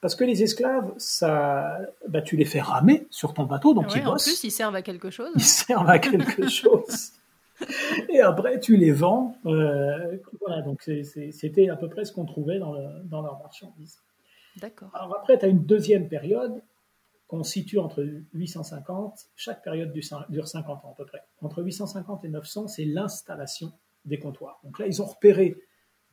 Parce 0.00 0.14
que 0.14 0.24
les 0.24 0.42
esclaves, 0.42 0.92
ça, 0.98 1.78
bah, 2.08 2.22
tu 2.22 2.36
les 2.36 2.44
fais 2.44 2.60
ramer 2.60 3.06
sur 3.10 3.34
ton 3.34 3.44
bateau, 3.44 3.74
donc 3.74 3.86
ils 3.96 4.04
bossent. 4.04 4.28
En 4.28 4.30
plus, 4.30 4.44
ils 4.44 4.50
servent 4.50 4.76
à 4.76 4.82
quelque 4.82 5.10
chose. 5.10 5.32
Ils 5.34 5.42
servent 5.42 5.88
à 5.88 5.98
quelque 5.98 6.48
chose. 6.50 7.12
Et 8.08 8.20
après, 8.20 8.60
tu 8.60 8.76
les 8.76 8.92
vends. 8.92 9.36
Euh, 9.46 10.18
voilà, 10.40 10.62
donc 10.62 10.88
c'était 11.32 11.68
à 11.70 11.76
peu 11.76 11.88
près 11.88 12.04
ce 12.04 12.12
qu'on 12.12 12.26
trouvait 12.26 12.58
dans, 12.60 12.74
le, 12.74 12.84
dans 13.04 13.22
leur 13.22 13.40
marchandise. 13.40 13.98
D'accord. 14.60 14.90
Alors 14.94 15.16
après, 15.16 15.38
tu 15.38 15.44
as 15.44 15.48
une 15.48 15.64
deuxième 15.64 16.08
période 16.08 16.62
qu'on 17.28 17.42
situe 17.44 17.78
entre 17.78 18.02
850, 18.32 19.26
chaque 19.36 19.62
période 19.62 19.92
dure 19.92 20.48
50 20.48 20.84
ans 20.84 20.92
à 20.92 20.94
peu 20.96 21.04
près. 21.04 21.22
Entre 21.42 21.62
850 21.62 22.24
et 22.24 22.28
900, 22.28 22.68
c'est 22.68 22.86
l'installation 22.86 23.72
des 24.06 24.18
comptoirs. 24.18 24.58
Donc 24.64 24.78
là, 24.78 24.86
ils 24.86 25.02
ont 25.02 25.06
repéré 25.06 25.56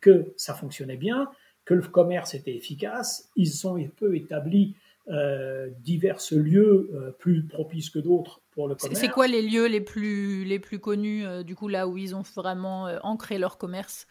que 0.02 0.34
ça 0.36 0.54
fonctionnait 0.54 0.98
bien, 0.98 1.32
que 1.64 1.74
le 1.74 1.82
commerce 1.82 2.34
était 2.34 2.54
efficace, 2.54 3.30
ils 3.38 3.66
ont 3.66 3.78
un 3.78 3.88
peu 3.88 4.16
établi 4.16 4.76
euh, 5.08 5.70
divers 5.80 6.20
lieux 6.32 6.90
euh, 6.94 7.12
plus 7.12 7.44
propices 7.44 7.90
que 7.90 8.00
d'autres 8.00 8.42
pour 8.52 8.68
le 8.68 8.76
commerce. 8.76 9.00
C'est 9.00 9.10
quoi 9.10 9.28
les 9.28 9.42
lieux 9.42 9.68
les 9.68 9.82
plus, 9.82 10.44
les 10.44 10.60
plus 10.60 10.80
connus, 10.80 11.26
euh, 11.26 11.44
du 11.44 11.56
coup, 11.56 11.70
là 11.70 11.88
où 11.88 11.98
ils 11.98 12.14
ont 12.14 12.24
vraiment 12.24 12.90
ancré 13.04 13.38
leur 13.38 13.58
commerce? 13.58 14.06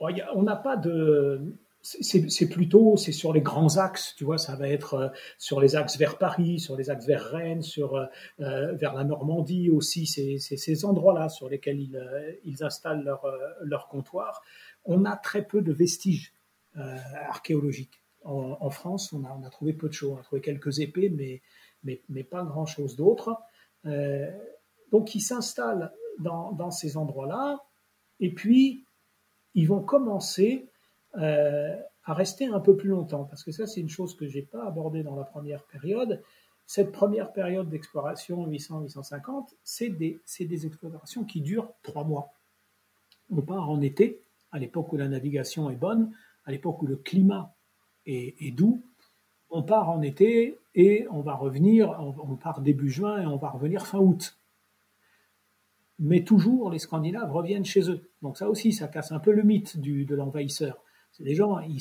On 0.00 0.42
n'a 0.42 0.56
pas 0.56 0.76
de 0.76 1.52
c'est 1.80 2.48
plutôt 2.48 2.96
c'est 2.96 3.12
sur 3.12 3.32
les 3.32 3.40
grands 3.40 3.76
axes, 3.76 4.14
tu 4.16 4.24
vois, 4.24 4.38
ça 4.38 4.56
va 4.56 4.68
être 4.68 4.94
euh, 4.94 5.08
sur 5.38 5.60
les 5.60 5.76
axes 5.76 5.96
vers 5.96 6.18
Paris, 6.18 6.58
sur 6.58 6.76
les 6.76 6.90
axes 6.90 7.06
vers 7.06 7.24
Rennes, 7.24 7.62
sur 7.62 7.94
euh, 7.94 8.06
euh, 8.40 8.72
vers 8.74 8.94
la 8.94 9.04
Normandie 9.04 9.70
aussi, 9.70 10.06
c'est 10.06 10.38
ces 10.38 10.84
endroits-là 10.84 11.28
sur 11.28 11.48
lesquels 11.48 11.80
ils, 11.80 12.38
ils 12.44 12.64
installent 12.64 13.04
leur, 13.04 13.24
leur 13.62 13.88
comptoir. 13.88 14.42
On 14.84 15.04
a 15.04 15.16
très 15.16 15.42
peu 15.42 15.62
de 15.62 15.72
vestiges 15.72 16.32
archéologiques. 16.74 18.02
En, 18.24 18.70
France, 18.70 19.12
on 19.12 19.24
a, 19.24 19.36
on 19.40 19.44
a 19.44 19.50
trouvé 19.50 19.72
peu 19.72 19.88
de 19.88 19.94
choses, 19.94 20.12
on 20.12 20.18
a 20.18 20.22
trouvé 20.22 20.40
quelques 20.40 20.80
épées, 20.80 21.08
mais, 21.08 21.40
mais, 21.82 22.02
mais 22.08 22.24
pas 22.24 22.44
grand-chose 22.44 22.96
d'autre. 22.96 23.40
donc 24.92 25.14
ils 25.14 25.20
s'installent 25.20 25.92
dans, 26.18 26.52
dans 26.52 26.70
ces 26.70 26.96
endroits-là, 26.96 27.64
et 28.20 28.34
puis 28.34 28.84
ils 29.54 29.66
vont 29.66 29.82
commencer 29.82 30.68
euh, 31.18 31.76
à 32.04 32.14
rester 32.14 32.46
un 32.46 32.60
peu 32.60 32.76
plus 32.76 32.88
longtemps, 32.88 33.24
parce 33.24 33.44
que 33.44 33.52
ça 33.52 33.66
c'est 33.66 33.80
une 33.80 33.88
chose 33.88 34.16
que 34.16 34.26
j'ai 34.26 34.42
pas 34.42 34.66
abordée 34.66 35.02
dans 35.02 35.16
la 35.16 35.24
première 35.24 35.62
période. 35.64 36.22
Cette 36.66 36.92
première 36.92 37.32
période 37.32 37.68
d'exploration 37.68 38.46
800-850, 38.46 39.54
c'est 39.62 39.88
des, 39.88 40.20
explorations 40.66 41.24
qui 41.24 41.40
durent 41.40 41.72
trois 41.82 42.04
mois. 42.04 42.32
On 43.30 43.42
part 43.42 43.70
en 43.70 43.80
été, 43.80 44.22
à 44.52 44.58
l'époque 44.58 44.92
où 44.92 44.96
la 44.96 45.08
navigation 45.08 45.70
est 45.70 45.76
bonne, 45.76 46.12
à 46.44 46.50
l'époque 46.50 46.82
où 46.82 46.86
le 46.86 46.96
climat 46.96 47.54
est, 48.06 48.54
doux. 48.54 48.82
On 49.50 49.62
part 49.62 49.90
en 49.90 50.02
été 50.02 50.58
et 50.74 51.06
on 51.10 51.20
va 51.20 51.34
revenir, 51.34 51.90
on, 52.00 52.36
part 52.36 52.60
début 52.60 52.90
juin 52.90 53.22
et 53.22 53.26
on 53.26 53.36
va 53.36 53.48
revenir 53.48 53.86
fin 53.86 53.98
août. 53.98 54.38
Mais 55.98 56.22
toujours, 56.22 56.70
les 56.70 56.78
Scandinaves 56.78 57.32
reviennent 57.32 57.64
chez 57.64 57.90
eux. 57.90 58.10
Donc 58.22 58.36
ça 58.38 58.48
aussi, 58.48 58.72
ça 58.72 58.88
casse 58.88 59.10
un 59.10 59.18
peu 59.18 59.32
le 59.32 59.42
mythe 59.42 59.78
de 59.80 60.14
l'envahisseur. 60.14 60.82
Les 61.18 61.34
gens, 61.34 61.58
ils, 61.60 61.80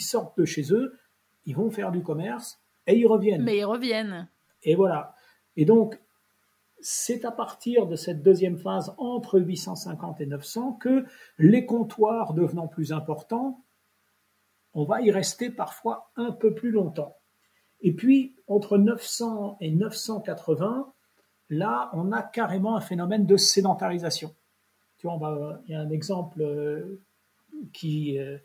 sortent 0.00 0.38
de 0.38 0.44
chez 0.44 0.72
eux, 0.72 0.98
ils 1.46 1.56
vont 1.56 1.70
faire 1.70 1.90
du 1.90 2.02
commerce 2.02 2.60
et 2.86 2.96
ils 2.96 3.06
reviennent. 3.06 3.42
Mais 3.42 3.58
ils 3.58 3.64
reviennent. 3.64 4.28
Et 4.62 4.74
voilà. 4.74 5.14
Et 5.56 5.64
donc, 5.64 5.98
c'est 6.80 7.24
à 7.24 7.30
partir 7.30 7.86
de 7.86 7.96
cette 7.96 8.22
deuxième 8.22 8.58
phase, 8.58 8.94
entre 8.98 9.40
850 9.40 10.20
et 10.20 10.26
900, 10.26 10.72
que 10.74 11.04
les 11.38 11.64
comptoirs 11.64 12.34
devenant 12.34 12.68
plus 12.68 12.92
importants, 12.92 13.64
on 14.74 14.84
va 14.84 15.00
y 15.00 15.10
rester 15.10 15.50
parfois 15.50 16.10
un 16.16 16.32
peu 16.32 16.52
plus 16.52 16.70
longtemps. 16.70 17.16
Et 17.80 17.92
puis, 17.92 18.34
entre 18.48 18.76
900 18.76 19.58
et 19.60 19.70
980, 19.70 20.92
là, 21.50 21.90
on 21.92 22.12
a 22.12 22.22
carrément 22.22 22.76
un 22.76 22.80
phénomène 22.80 23.26
de 23.26 23.36
sédentarisation. 23.36 24.34
Tu 24.98 25.06
vois, 25.06 25.60
il 25.66 25.72
y 25.72 25.74
a 25.74 25.80
un 25.80 25.90
exemple 25.90 26.42
euh, 26.42 27.00
qui, 27.72 28.18
euh, 28.18 28.38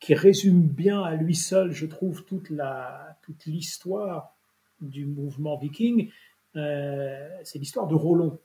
qui 0.00 0.14
résume 0.14 0.62
bien 0.62 1.02
à 1.02 1.14
lui 1.16 1.34
seul, 1.34 1.72
je 1.72 1.86
trouve, 1.86 2.24
toute 2.24 2.50
la 2.50 3.18
toute 3.22 3.46
l'histoire 3.46 4.36
du 4.80 5.06
mouvement 5.06 5.56
viking. 5.56 6.10
Euh, 6.56 7.28
c'est 7.44 7.58
l'histoire 7.58 7.86
de 7.88 7.94
Rollon, 7.94 8.38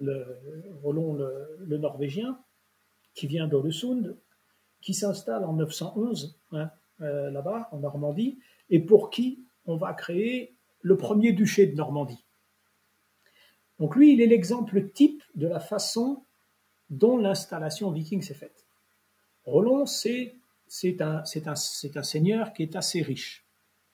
le, 0.00 0.26
le, 1.60 1.78
Norvégien, 1.78 2.38
qui 3.14 3.26
vient 3.26 3.46
d'Olesund, 3.46 4.16
qui 4.80 4.94
s'installe 4.94 5.44
en 5.44 5.54
911 5.54 6.38
hein, 6.52 6.70
euh, 7.00 7.30
là-bas, 7.30 7.68
en 7.72 7.78
Normandie, 7.78 8.38
et 8.70 8.80
pour 8.80 9.10
qui 9.10 9.44
on 9.66 9.76
va 9.76 9.92
créer 9.92 10.54
le 10.82 10.96
premier 10.96 11.32
duché 11.32 11.66
de 11.66 11.76
Normandie. 11.76 12.24
Donc 13.78 13.94
lui, 13.96 14.12
il 14.12 14.20
est 14.20 14.26
l'exemple 14.26 14.90
type 14.90 15.22
de 15.34 15.46
la 15.46 15.60
façon 15.60 16.24
dont 16.90 17.16
l'installation 17.16 17.90
viking 17.90 18.22
s'est 18.22 18.34
faite. 18.34 18.66
Rollon, 19.44 19.86
c'est 19.86 20.34
c'est 20.68 21.00
un, 21.00 21.22
un, 21.22 21.52
un, 21.52 22.02
seigneur 22.02 22.52
qui 22.52 22.62
est 22.62 22.76
assez 22.76 23.02
riche. 23.02 23.44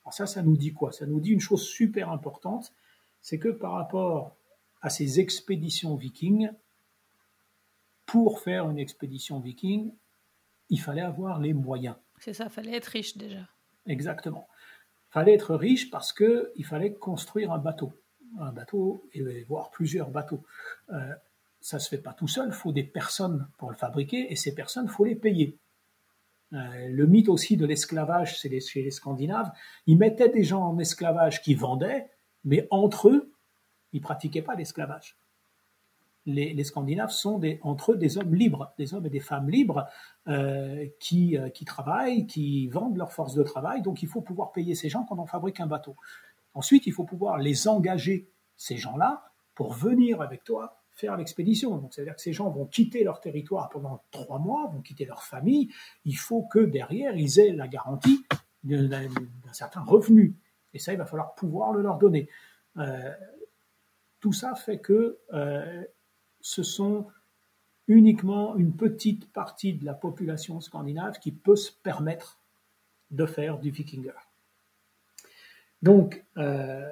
Alors 0.04 0.14
ça, 0.14 0.26
ça 0.26 0.42
nous 0.42 0.56
dit 0.56 0.72
quoi? 0.72 0.92
Ça 0.92 1.06
nous 1.06 1.20
dit 1.20 1.30
une 1.30 1.40
chose 1.40 1.66
super 1.66 2.10
importante, 2.10 2.72
c'est 3.20 3.38
que 3.38 3.48
par 3.48 3.72
rapport 3.72 4.36
à 4.82 4.90
ces 4.90 5.20
expéditions 5.20 5.96
vikings, 5.96 6.50
pour 8.06 8.40
faire 8.40 8.68
une 8.68 8.78
expédition 8.78 9.40
viking, 9.40 9.92
il 10.68 10.80
fallait 10.80 11.02
avoir 11.02 11.40
les 11.40 11.54
moyens. 11.54 11.96
C'est 12.18 12.34
ça, 12.34 12.44
il 12.44 12.50
fallait 12.50 12.76
être 12.76 12.86
riche 12.86 13.16
déjà. 13.16 13.48
Exactement. 13.86 14.46
Il 15.10 15.12
fallait 15.12 15.34
être 15.34 15.54
riche 15.54 15.90
parce 15.90 16.12
qu'il 16.12 16.64
fallait 16.64 16.94
construire 16.94 17.52
un 17.52 17.58
bateau. 17.58 17.92
Un 18.38 18.52
bateau, 18.52 19.08
et 19.12 19.44
voire 19.44 19.70
plusieurs 19.70 20.10
bateaux. 20.10 20.42
Euh, 20.92 21.14
ça 21.60 21.78
ne 21.78 21.80
se 21.80 21.88
fait 21.88 21.98
pas 21.98 22.12
tout 22.12 22.28
seul, 22.28 22.48
il 22.48 22.52
faut 22.52 22.72
des 22.72 22.84
personnes 22.84 23.48
pour 23.56 23.70
le 23.70 23.76
fabriquer, 23.76 24.30
et 24.30 24.36
ces 24.36 24.54
personnes, 24.54 24.84
il 24.86 24.90
faut 24.90 25.04
les 25.04 25.14
payer. 25.14 25.58
Euh, 26.54 26.88
le 26.88 27.06
mythe 27.06 27.28
aussi 27.28 27.56
de 27.56 27.66
l'esclavage 27.66 28.38
chez 28.38 28.48
les, 28.48 28.90
Scandinaves, 28.90 29.50
ils 29.86 29.98
mettaient 29.98 30.28
des 30.28 30.44
gens 30.44 30.62
en 30.62 30.78
esclavage 30.78 31.42
qui 31.42 31.54
vendaient, 31.54 32.08
mais 32.44 32.68
entre 32.70 33.08
eux, 33.08 33.32
ils 33.92 34.00
pratiquaient 34.00 34.42
pas 34.42 34.54
l'esclavage. 34.54 35.18
Les, 36.26 36.64
Scandinaves 36.64 37.10
sont 37.10 37.40
entre 37.62 37.92
eux 37.92 37.96
des 37.96 38.16
hommes 38.16 38.34
libres, 38.34 38.72
des 38.78 38.94
hommes 38.94 39.04
et 39.04 39.10
des 39.10 39.20
femmes 39.20 39.50
libres 39.50 39.86
euh, 40.26 40.86
qui, 40.98 41.36
euh, 41.36 41.50
qui 41.50 41.66
travaillent, 41.66 42.26
qui 42.26 42.68
vendent 42.68 42.96
leur 42.96 43.12
force 43.12 43.34
de 43.34 43.42
travail. 43.42 43.82
Donc 43.82 44.02
il 44.02 44.08
faut 44.08 44.22
pouvoir 44.22 44.52
payer 44.52 44.74
ces 44.74 44.88
gens 44.88 45.04
quand 45.04 45.18
on 45.18 45.26
fabrique 45.26 45.60
un 45.60 45.66
bateau. 45.66 45.96
Ensuite, 46.54 46.86
il 46.86 46.92
faut 46.92 47.04
pouvoir 47.04 47.38
les 47.38 47.68
engager, 47.68 48.30
ces 48.56 48.76
gens-là, 48.76 49.24
pour 49.54 49.72
venir 49.72 50.22
avec 50.22 50.44
toi 50.44 50.83
faire 50.94 51.16
l'expédition. 51.16 51.76
Donc, 51.76 51.92
c'est-à-dire 51.92 52.14
que 52.14 52.20
ces 52.20 52.32
gens 52.32 52.50
vont 52.50 52.66
quitter 52.66 53.04
leur 53.04 53.20
territoire 53.20 53.68
pendant 53.68 54.02
trois 54.10 54.38
mois, 54.38 54.70
vont 54.72 54.80
quitter 54.80 55.04
leur 55.04 55.22
famille. 55.22 55.70
Il 56.04 56.16
faut 56.16 56.42
que 56.42 56.60
derrière, 56.60 57.16
ils 57.16 57.40
aient 57.40 57.52
la 57.52 57.68
garantie 57.68 58.24
d'un 58.62 59.52
certain 59.52 59.82
revenu. 59.82 60.34
Et 60.72 60.78
ça, 60.78 60.92
il 60.92 60.98
va 60.98 61.06
falloir 61.06 61.34
pouvoir 61.34 61.72
le 61.72 61.82
leur 61.82 61.98
donner. 61.98 62.28
Euh, 62.78 63.12
tout 64.20 64.32
ça 64.32 64.54
fait 64.54 64.78
que 64.78 65.18
euh, 65.32 65.84
ce 66.40 66.62
sont 66.62 67.06
uniquement 67.86 68.56
une 68.56 68.74
petite 68.74 69.30
partie 69.32 69.74
de 69.74 69.84
la 69.84 69.94
population 69.94 70.60
scandinave 70.60 71.18
qui 71.18 71.32
peut 71.32 71.56
se 71.56 71.70
permettre 71.70 72.38
de 73.10 73.26
faire 73.26 73.58
du 73.58 73.70
vikinger. 73.70 74.12
Donc, 75.82 76.24
euh, 76.38 76.90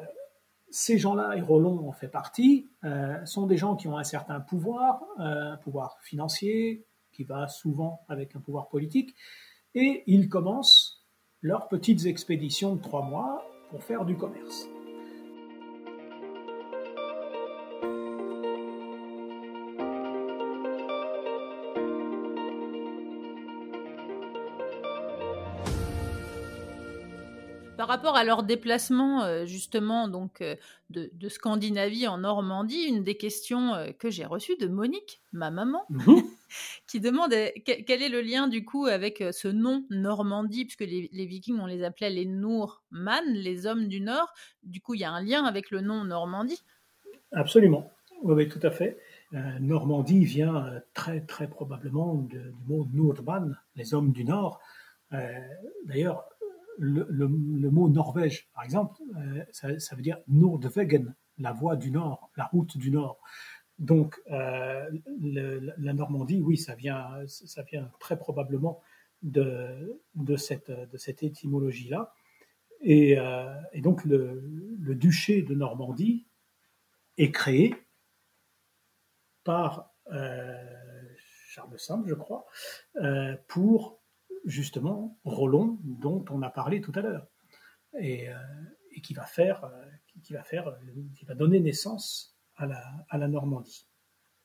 ces 0.73 0.99
gens-là, 0.99 1.37
et 1.37 1.41
Rollon 1.41 1.87
en 1.87 1.93
fait 1.93 2.09
partie, 2.09 2.71
euh, 2.83 3.25
sont 3.27 3.47
des 3.47 3.59
gens 3.59 3.77
qui 3.77 3.89
ont 3.89 3.99
un 3.99 4.05
certain 4.05 4.41
pouvoir, 4.41 5.05
euh, 5.21 5.53
un 5.53 5.57
pouvoir 5.59 5.99
financier, 6.03 6.87
qui 7.13 7.25
va 7.25 7.47
souvent 7.47 8.01
avec 8.09 8.35
un 8.35 8.41
pouvoir 8.41 8.69
politique, 8.69 9.15
et 9.75 10.03
ils 10.07 10.29
commencent 10.29 11.07
leurs 11.43 11.69
petites 11.69 12.07
expéditions 12.07 12.75
de 12.75 12.81
trois 12.81 13.03
mois 13.03 13.45
pour 13.71 13.83
faire 13.83 14.05
du 14.05 14.17
commerce. 14.17 14.67
Par 27.83 27.89
rapport 27.89 28.15
à 28.15 28.23
leur 28.23 28.45
déplacement, 28.45 29.25
euh, 29.25 29.45
justement, 29.45 30.07
donc 30.07 30.41
euh, 30.41 30.55
de, 30.91 31.29
Scandinavie 31.29 32.07
en 32.07 32.19
Normandie, 32.19 32.85
une 32.85 33.03
des 33.03 33.17
questions 33.17 33.75
euh, 33.75 33.91
que 33.91 34.09
j'ai 34.09 34.25
reçues 34.25 34.57
de 34.57 34.69
Monique, 34.69 35.21
ma 35.33 35.51
maman, 35.51 35.85
mhm. 35.89 36.23
qui 36.87 37.01
demande 37.01 37.35
quel 37.65 38.03
est 38.03 38.09
le 38.09 38.21
lien 38.21 38.47
du 38.47 38.65
coup 38.65 38.87
avec 38.87 39.25
ce 39.33 39.49
nom 39.49 39.85
Normandie, 39.91 40.65
puisque 40.65 40.89
les, 40.89 41.27
Vikings, 41.27 41.59
on 41.59 41.67
les 41.67 41.83
appelait 41.83 42.11
les 42.11 42.25
Noorman, 42.25 43.25
les 43.27 43.67
hommes 43.67 43.89
du 43.89 44.01
Nord. 44.01 44.33
Du 44.63 44.81
coup, 44.81 44.95
il 44.95 45.01
y 45.01 45.05
a 45.05 45.11
un 45.11 45.21
lien 45.21 45.43
avec 45.43 45.73
le 45.73 45.81
nom 45.81 46.05
Normandie? 46.05 46.63
Absolument, 47.33 47.91
oui, 48.23 48.49
tout 48.49 48.61
à 48.63 48.71
fait. 48.71 48.97
Normandie 49.59 50.25
vient 50.25 50.81
très 50.95 51.23
très 51.23 51.49
probablement 51.49 52.15
du 52.15 52.39
mot 52.69 52.87
Nordman, 52.93 53.59
les 53.75 53.93
hommes 53.93 54.13
du 54.13 54.25
Nord. 54.25 54.61
D'ailleurs, 55.85 56.25
le, 56.79 57.27
mot 57.27 57.89
Norvège, 57.89 58.49
par 58.55 58.65
exemple, 58.65 59.01
ça, 59.51 59.79
ça, 59.79 59.97
veut 59.97 60.03
dire 60.03 60.19
Nordvegen, 60.29 61.15
la 61.39 61.53
voie 61.53 61.77
du 61.77 61.91
Nord, 61.91 62.31
la 62.37 62.45
route 62.45 62.77
du 62.77 62.91
Nord. 62.91 63.19
Donc, 63.79 64.21
euh, 64.31 64.91
la 65.79 65.93
Normandie, 65.93 66.41
oui, 66.41 66.57
ça 66.57 66.75
vient, 66.75 67.27
ça 67.27 67.63
vient 67.63 67.91
très 67.99 68.19
probablement 68.19 68.81
de, 69.23 69.97
cette, 70.37 70.71
de 70.71 70.97
cette 70.97 71.23
étymologie-là. 71.23 72.15
Et, 72.81 73.19
euh, 73.19 73.53
donc, 73.77 74.05
le, 74.05 74.41
duché 74.95 75.43
de 75.43 75.55
Normandie 75.55 76.27
est 77.19 77.33
créé 77.33 77.75
par 79.45 79.93
euh, 80.13 80.65
Charles 81.49 81.71
V, 81.71 82.03
je 82.07 82.15
crois, 82.15 82.47
pour 83.49 84.02
justement 84.45 85.17
Rollon, 85.25 85.79
dont 85.83 86.25
on 86.31 86.43
a 86.43 86.51
parlé 86.51 86.81
tout 86.81 86.93
à 86.95 87.01
l'heure, 87.01 87.27
et, 87.99 88.29
et, 88.95 89.01
qui 89.01 89.15
va 89.15 89.25
faire, 89.25 89.71
qui 90.23 90.33
va 90.33 90.43
faire, 90.43 90.75
qui 91.17 91.25
va 91.25 91.35
donner 91.35 91.61
naissance 91.61 92.33
à 92.57 93.19
la, 93.19 93.29
Normandie. 93.29 93.87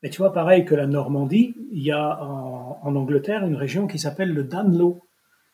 Mais 0.04 0.10
tu 0.10 0.18
vois, 0.18 0.34
pareil 0.34 0.66
que 0.66 0.76
la 0.76 0.88
Normandie, 0.88 1.56
il 1.72 1.84
y 1.84 1.92
a 1.92 2.22
en, 2.22 2.96
Angleterre 2.96 3.46
une 3.46 3.56
région 3.56 3.88
qui 3.88 4.00
s'appelle 4.00 4.34
le 4.34 4.44
Danelaw, 4.44 5.04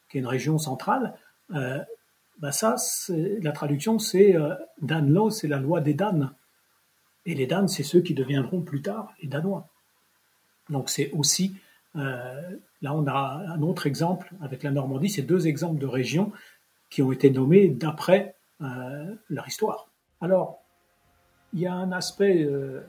qui 0.09 0.17
est 0.17 0.21
une 0.21 0.27
région 0.27 0.57
centrale. 0.57 1.15
Euh, 1.53 1.79
bah 2.39 2.51
ça, 2.51 2.75
la 3.09 3.51
traduction, 3.51 3.99
c'est 3.99 4.35
euh, 4.35 4.53
Danelaw, 4.81 5.29
c'est 5.29 5.47
la 5.47 5.59
loi 5.59 5.81
des 5.81 5.93
Danes. 5.93 6.33
Et 7.25 7.35
les 7.35 7.47
Danes, 7.47 7.67
c'est 7.67 7.83
ceux 7.83 8.01
qui 8.01 8.13
deviendront 8.13 8.61
plus 8.61 8.81
tard 8.81 9.13
les 9.21 9.29
Danois. 9.29 9.69
Donc 10.69 10.89
c'est 10.89 11.11
aussi, 11.11 11.55
euh, 11.55 11.59
là 11.95 12.93
on 12.93 13.05
a 13.07 13.45
un 13.47 13.61
autre 13.61 13.87
exemple 13.87 14.33
avec 14.41 14.63
la 14.63 14.71
Normandie, 14.71 15.09
c'est 15.09 15.21
deux 15.21 15.47
exemples 15.47 15.79
de 15.79 15.85
régions 15.85 16.31
qui 16.89 17.01
ont 17.01 17.11
été 17.11 17.29
nommées 17.29 17.69
d'après 17.69 18.35
leur 18.59 19.47
histoire. 19.47 19.89
Alors, 20.21 20.63
il 21.53 21.59
y 21.59 21.67
a 21.67 21.73
un 21.73 21.91
aspect 21.91 22.43
euh, 22.43 22.81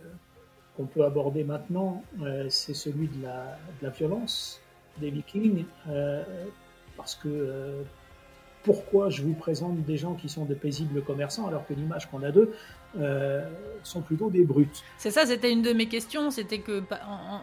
qu'on 0.76 0.86
peut 0.86 1.04
aborder 1.04 1.44
maintenant, 1.44 2.02
euh, 2.22 2.46
c'est 2.48 2.74
celui 2.74 3.08
de 3.08 3.22
la, 3.22 3.90
violence 3.90 4.60
des 4.98 5.10
Vikings, 5.10 5.64
euh, 5.88 6.22
parce 6.96 7.14
que 7.14 7.84
pourquoi 8.62 9.10
je 9.10 9.22
vous 9.22 9.34
présente 9.34 9.82
des 9.84 9.96
gens 9.96 10.14
qui 10.14 10.28
sont 10.28 10.46
de 10.46 10.54
paisibles 10.54 11.02
commerçants 11.02 11.46
alors 11.46 11.66
que 11.66 11.74
l'image 11.74 12.10
qu'on 12.10 12.22
a 12.22 12.30
d'eux 12.30 12.54
sont 13.82 14.00
plutôt 14.00 14.30
des 14.30 14.44
brutes. 14.44 14.82
C'est 14.98 15.10
ça, 15.10 15.26
c'était 15.26 15.52
une 15.52 15.62
de 15.62 15.72
mes 15.72 15.86
questions, 15.86 16.30
c'était 16.30 16.60
que 16.60 16.82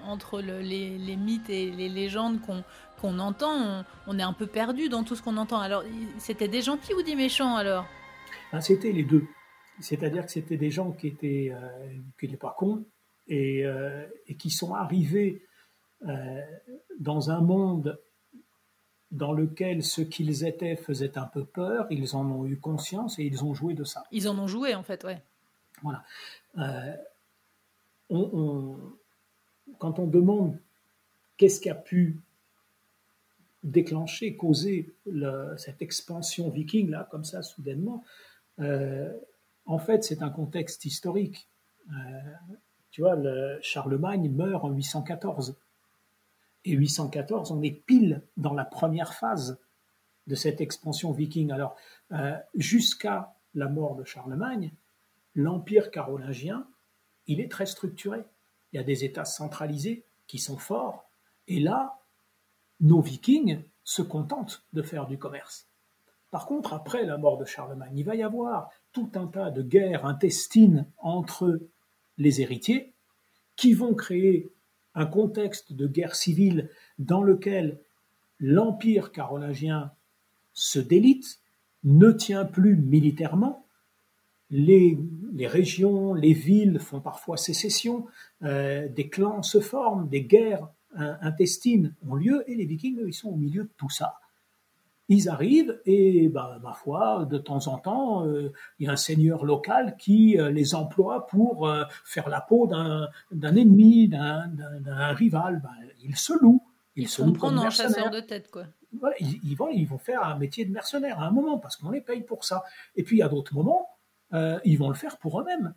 entre 0.07 0.41
les, 0.41 1.15
mythes 1.15 1.49
et 1.49 1.71
les 1.71 1.89
légendes 1.89 2.39
qu'on 2.41 3.19
entend, 3.19 3.85
on, 4.07 4.19
est 4.19 4.23
un 4.23 4.33
peu 4.33 4.47
perdu 4.47 4.89
dans 4.89 5.03
tout 5.03 5.15
ce 5.15 5.21
qu'on 5.21 5.37
entend. 5.37 5.59
Alors, 5.59 5.83
c'était 6.17 6.47
des 6.47 6.61
gentils 6.61 6.93
ou 6.93 7.03
des 7.03 7.15
méchants 7.15 7.55
alors? 7.55 7.85
Ben, 8.51 8.61
C'était 8.61 8.91
les 8.91 9.03
deux. 9.03 9.25
C'est-à-dire 9.79 10.25
que 10.25 10.31
c'était 10.31 10.57
des 10.57 10.69
gens 10.69 10.91
qui 10.91 11.07
étaient, 11.07 11.51
euh, 11.51 11.89
qui 12.19 12.25
n'étaient 12.25 12.37
pas 12.37 12.55
cons 12.57 12.85
et, 13.27 13.65
euh, 13.65 14.05
et, 14.27 14.35
qui 14.35 14.49
sont 14.49 14.73
arrivés 14.73 15.43
euh, 16.07 16.41
dans 16.99 17.31
un 17.31 17.41
monde 17.41 17.99
dans 19.09 19.33
lequel 19.33 19.83
ce 19.83 20.01
qu'ils 20.01 20.45
étaient 20.45 20.75
faisait 20.75 21.17
un 21.17 21.25
peu 21.25 21.43
peur, 21.45 21.85
ils 21.89 22.15
en 22.15 22.25
ont 22.31 22.45
eu 22.45 22.57
conscience 22.57 23.19
et 23.19 23.23
ils 23.23 23.43
ont 23.43 23.53
joué 23.53 23.73
de 23.73 23.83
ça. 23.83 24.03
Ils 24.11 24.29
en 24.29 24.37
ont 24.37 24.47
joué 24.47 24.73
en 24.73 24.83
fait, 24.83 25.03
ouais. 25.03 25.21
Voilà. 25.83 26.03
On, 28.09 28.77
quand 29.79 29.99
on 29.99 30.07
demande 30.07 30.57
qu'est-ce 31.37 31.61
qui 31.61 31.69
a 31.69 31.75
pu 31.75 32.19
déclencher, 33.63 34.35
causer 34.35 34.93
cette 35.57 35.81
expansion 35.81 36.49
viking 36.49 36.89
là, 36.89 37.07
comme 37.09 37.23
ça, 37.23 37.41
soudainement, 37.41 38.03
en 39.65 39.79
fait, 39.79 40.03
c'est 40.03 40.21
un 40.21 40.29
contexte 40.29 40.85
historique. 40.85 41.47
Euh, 41.89 41.93
tu 42.91 43.01
vois, 43.01 43.15
le 43.15 43.57
Charlemagne 43.61 44.29
meurt 44.29 44.63
en 44.63 44.71
814. 44.71 45.55
Et 46.65 46.73
814, 46.73 47.51
on 47.51 47.61
est 47.61 47.71
pile 47.71 48.21
dans 48.37 48.53
la 48.53 48.65
première 48.65 49.13
phase 49.13 49.59
de 50.27 50.35
cette 50.35 50.61
expansion 50.61 51.11
viking. 51.11 51.51
Alors, 51.51 51.75
euh, 52.11 52.37
jusqu'à 52.53 53.33
la 53.55 53.67
mort 53.67 53.95
de 53.95 54.03
Charlemagne, 54.03 54.71
l'empire 55.35 55.91
carolingien, 55.91 56.67
il 57.27 57.39
est 57.39 57.51
très 57.51 57.65
structuré. 57.65 58.23
Il 58.71 58.77
y 58.77 58.79
a 58.79 58.83
des 58.83 59.03
États 59.03 59.25
centralisés 59.25 60.05
qui 60.27 60.39
sont 60.39 60.57
forts. 60.57 61.09
Et 61.47 61.59
là, 61.59 61.99
nos 62.79 63.01
vikings 63.01 63.63
se 63.83 64.01
contentent 64.01 64.63
de 64.73 64.81
faire 64.81 65.07
du 65.07 65.17
commerce. 65.17 65.67
Par 66.31 66.45
contre, 66.45 66.73
après 66.73 67.05
la 67.05 67.17
mort 67.17 67.37
de 67.37 67.45
Charlemagne, 67.45 67.97
il 67.97 68.05
va 68.05 68.15
y 68.15 68.23
avoir 68.23 68.69
tout 68.93 69.11
un 69.15 69.27
tas 69.27 69.51
de 69.51 69.61
guerres 69.61 70.05
intestines 70.05 70.87
entre 70.97 71.59
les 72.17 72.41
héritiers 72.41 72.93
qui 73.55 73.73
vont 73.73 73.93
créer 73.93 74.53
un 74.95 75.05
contexte 75.05 75.73
de 75.73 75.87
guerre 75.87 76.15
civile 76.15 76.69
dans 76.99 77.21
lequel 77.23 77.79
l'empire 78.39 79.11
carolingien 79.11 79.91
se 80.53 80.79
délite, 80.79 81.39
ne 81.83 82.11
tient 82.11 82.45
plus 82.45 82.75
militairement, 82.75 83.65
les, 84.51 84.97
régions, 85.47 86.13
les 86.13 86.33
villes 86.33 86.79
font 86.79 86.99
parfois 86.99 87.37
sécession, 87.37 88.05
euh, 88.43 88.87
des 88.89 89.09
clans 89.09 89.41
se 89.41 89.59
forment, 89.59 90.07
des 90.07 90.23
guerres 90.23 90.69
euh, 90.99 91.13
intestines 91.21 91.95
ont 92.07 92.15
lieu, 92.15 92.43
et 92.47 92.55
les 92.55 92.65
vikings, 92.65 92.99
ils 93.05 93.13
sont 93.13 93.29
au 93.29 93.37
milieu 93.37 93.63
de 93.63 93.71
tout 93.77 93.89
ça 93.89 94.15
ils 95.13 95.27
arrivent 95.27 95.77
et, 95.85 96.29
bah, 96.29 96.57
ma 96.63 96.71
foi, 96.71 97.27
de 97.29 97.37
temps 97.37 97.67
en 97.67 97.77
temps, 97.77 98.25
euh, 98.25 98.53
il 98.79 98.85
y 98.85 98.89
a 98.89 98.93
un 98.93 98.95
seigneur 98.95 99.43
local 99.43 99.97
qui 99.97 100.39
euh, 100.39 100.51
les 100.51 100.73
emploie 100.73 101.27
pour 101.27 101.69
faire 102.05 102.29
la 102.29 102.39
peau 102.39 102.65
d'un 102.65 103.55
ennemi, 103.55 104.07
d'un 104.07 105.13
rival. 105.13 105.59
Bah, 105.61 105.71
ils 106.01 106.15
se 106.15 106.31
louent. 106.41 106.63
Ils, 106.95 107.09
se 107.09 107.21
louent 107.21 107.33
comme 107.33 107.69
chasseurs 107.69 108.09
de 108.09 108.21
tête, 108.21 108.49
quoi. 108.49 108.67
ils, 109.19 109.55
vont, 109.55 109.67
ils 109.69 109.85
vont 109.85 109.97
faire 109.97 110.23
un 110.23 110.37
métier 110.37 110.63
de 110.63 110.71
mercenaire 110.71 111.19
à 111.19 111.25
un 111.25 111.31
moment 111.31 111.57
parce 111.57 111.75
qu'on 111.75 111.89
les 111.89 112.01
paye 112.01 112.21
pour 112.21 112.45
ça. 112.45 112.63
Et 112.95 113.03
puis 113.03 113.21
à 113.21 113.27
d'autres 113.27 113.53
moments, 113.53 113.89
ils 114.33 114.77
vont 114.77 114.89
le 114.89 114.95
faire 114.95 115.17
pour 115.17 115.39
eux-mêmes. 115.41 115.73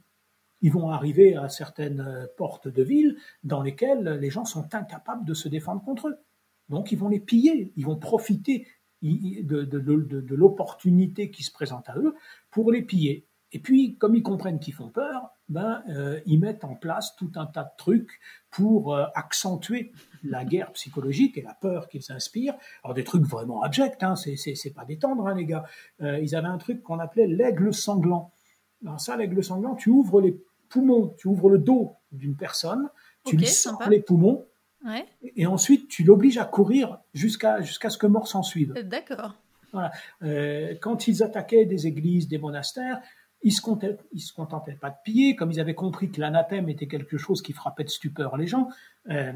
Ils 0.61 0.73
vont 0.73 0.89
arriver 0.89 1.37
à 1.37 1.49
certaines 1.49 2.29
portes 2.37 2.69
de 2.69 2.83
ville 2.83 3.17
dans 3.43 3.63
lesquelles 3.63 4.19
les 4.21 4.31
gens 4.31 4.45
sont 4.45 4.75
incapables 4.75 5.25
de 5.25 5.35
se 5.35 5.49
défendre 5.49 5.83
contre 5.83 6.09
eux. 6.09 6.19
Donc 6.69 6.93
ils 6.93 6.99
vont 6.99 7.09
les 7.09 7.21
piller, 7.21 7.73
ils 7.77 7.85
vont 7.85 7.97
profiter 7.97 8.67
de, 9.03 10.35
l'opportunité 10.35 11.31
qui 11.31 11.43
se 11.43 11.53
présente 11.53 11.89
à 11.89 11.97
eux 11.97 12.15
pour 12.51 12.73
les 12.73 12.83
piller. 12.83 13.27
Et 13.53 13.61
puis, 13.61 13.97
comme 13.99 14.17
ils 14.17 14.23
comprennent 14.23 14.59
qu'ils 14.59 14.75
font 14.75 14.89
peur, 14.89 15.31
ben, 15.49 15.85
euh, 15.89 16.21
ils 16.27 16.41
mettent 16.41 16.65
en 16.65 16.75
place 16.75 17.15
tout 17.17 17.31
un 17.37 17.47
tas 17.47 17.63
de 17.63 17.71
trucs 17.79 18.19
pour 18.51 18.95
euh, 18.95 19.05
accentuer 19.15 19.93
la 20.25 20.45
guerre 20.45 20.73
psychologique 20.73 21.39
et 21.39 21.43
la 21.43 21.55
peur 21.55 21.87
qu'ils 21.87 22.11
inspirent. 22.11 22.57
Alors 22.83 22.95
des 22.95 23.05
trucs 23.05 23.23
vraiment 23.25 23.63
abjects, 23.63 24.03
hein, 24.03 24.17
c'est 24.17 24.75
pas 24.75 24.85
détendre, 24.85 25.29
hein, 25.29 25.35
les 25.35 25.45
gars. 25.45 25.65
Euh, 26.01 26.19
ils 26.19 26.35
avaient 26.35 26.49
un 26.49 26.59
truc 26.59 26.83
qu'on 26.83 26.99
appelait 26.99 27.29
l'aigle 27.29 27.73
sanglant. 27.73 28.33
Alors 28.85 29.01
ça, 29.01 29.17
l'aigle 29.17 29.43
sanglant, 29.43 29.75
tu 29.75 29.91
ouvres 29.91 30.21
les 30.21 30.39
poumons, 30.69 31.15
tu 31.19 31.29
ouvres 31.29 31.51
le 31.51 31.59
dos 31.59 31.95
d'une 32.13 32.37
personne, 32.37 32.89
tu 33.25 33.37
lui 33.37 33.47
sors 33.47 33.89
les 33.89 34.01
poumons, 34.01 34.45
et 35.23 35.47
ensuite, 35.47 35.89
tu 35.89 36.05
l'obliges 36.05 36.39
à 36.39 36.45
courir 36.45 36.99
jusqu'à 37.15 37.63
jusqu'à 37.63 37.91
ce 37.91 37.99
que 37.99 38.07
mort 38.07 38.29
s'en 38.29 38.43
suive. 38.43 38.75
Euh, 38.77 38.83
d'accord. 38.83 39.35
Voilà. 39.73 39.91
Euh, 40.23 40.75
quand 40.81 41.09
ils 41.09 41.23
attaquaient 41.23 41.65
des 41.65 41.87
églises, 41.87 42.29
des 42.29 42.39
monastères, 42.39 43.01
ils 43.43 43.53
se, 43.53 43.63
ils 44.13 44.21
se 44.21 44.33
contentaient 44.33 44.79
pas 44.81 44.91
de 44.91 44.97
piller, 45.05 45.37
comme 45.37 45.51
ils 45.51 45.61
avaient 45.61 45.75
compris 45.75 46.11
que 46.11 46.21
l'anathème 46.21 46.69
était 46.69 46.87
quelque 46.87 47.19
chose 47.19 47.43
qui 47.43 47.53
frappait 47.53 47.85
de 47.85 47.89
stupeur 47.89 48.37
les 48.37 48.47
gens. 48.47 48.69
Euh, 49.11 49.33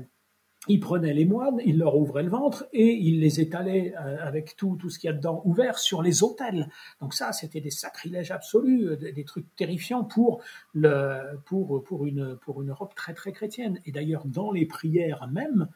il 0.68 0.80
prenait 0.80 1.14
les 1.14 1.24
moines, 1.24 1.60
il 1.64 1.78
leur 1.78 1.96
ouvrait 1.96 2.22
le 2.22 2.30
ventre 2.30 2.68
et 2.72 2.94
il 2.94 3.20
les 3.20 3.40
étalait 3.40 3.94
euh, 3.96 4.16
avec 4.20 4.56
tout, 4.56 4.78
ce 4.88 4.98
qu'il 4.98 5.08
y 5.08 5.10
a 5.10 5.16
dedans 5.16 5.42
ouvert 5.44 5.78
sur 5.78 6.02
les 6.02 6.22
autels. 6.22 6.68
Donc 7.00 7.14
ça, 7.14 7.32
c'était 7.32 7.60
des 7.60 7.70
sacrilèges 7.70 8.30
absolus, 8.30 8.88
euh, 8.88 8.96
des, 8.96 9.24
trucs 9.24 9.54
terrifiants 9.56 10.04
pour 10.04 10.42
une 10.74 12.38
Europe 12.68 12.94
très 12.94 13.14
très 13.14 13.32
chrétienne. 13.32 13.80
Et 13.84 13.92
d'ailleurs, 13.92 14.26
dans 14.26 14.52
les 14.52 14.66
prières 14.66 15.28
même, 15.28 15.68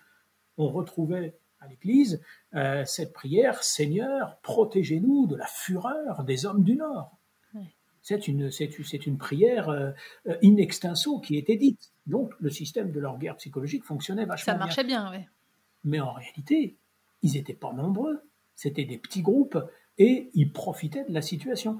on 0.56 0.68
retrouvait 0.68 1.36
à 1.60 1.68
l'Église 1.68 2.20
euh, 2.54 2.84
cette 2.84 3.12
prière 3.12 3.62
Seigneur, 3.62 4.38
protégez-nous 4.42 5.26
de 5.26 5.36
la 5.36 5.46
fureur 5.46 6.24
des 6.24 6.44
hommes 6.44 6.64
du 6.64 6.76
Nord. 6.76 7.16
C'est 8.02 8.26
une, 8.26 9.18
prière 9.18 9.68
euh, 9.68 9.92
in 10.42 10.56
extenso 10.56 11.20
qui 11.20 11.36
était 11.36 11.56
dite. 11.56 11.92
Donc 12.06 12.32
le 12.40 12.50
système 12.50 12.90
de 12.90 13.00
leur 13.00 13.18
guerre 13.18 13.36
psychologique 13.36 13.84
fonctionnait 13.84 14.24
vachement 14.24 14.52
bien. 14.52 14.60
Ça 14.60 14.66
marchait 14.66 14.84
bien, 14.84 15.10
oui. 15.12 15.24
Mais 15.84 16.00
en 16.00 16.12
réalité, 16.12 16.76
ils 17.22 17.32
n'étaient 17.32 17.54
pas 17.54 17.72
nombreux. 17.72 18.20
C'était 18.54 18.84
des 18.84 18.98
petits 18.98 19.22
groupes 19.22 19.58
et 19.98 20.30
ils 20.34 20.52
profitaient 20.52 21.04
de 21.04 21.14
la 21.14 21.22
situation. 21.22 21.78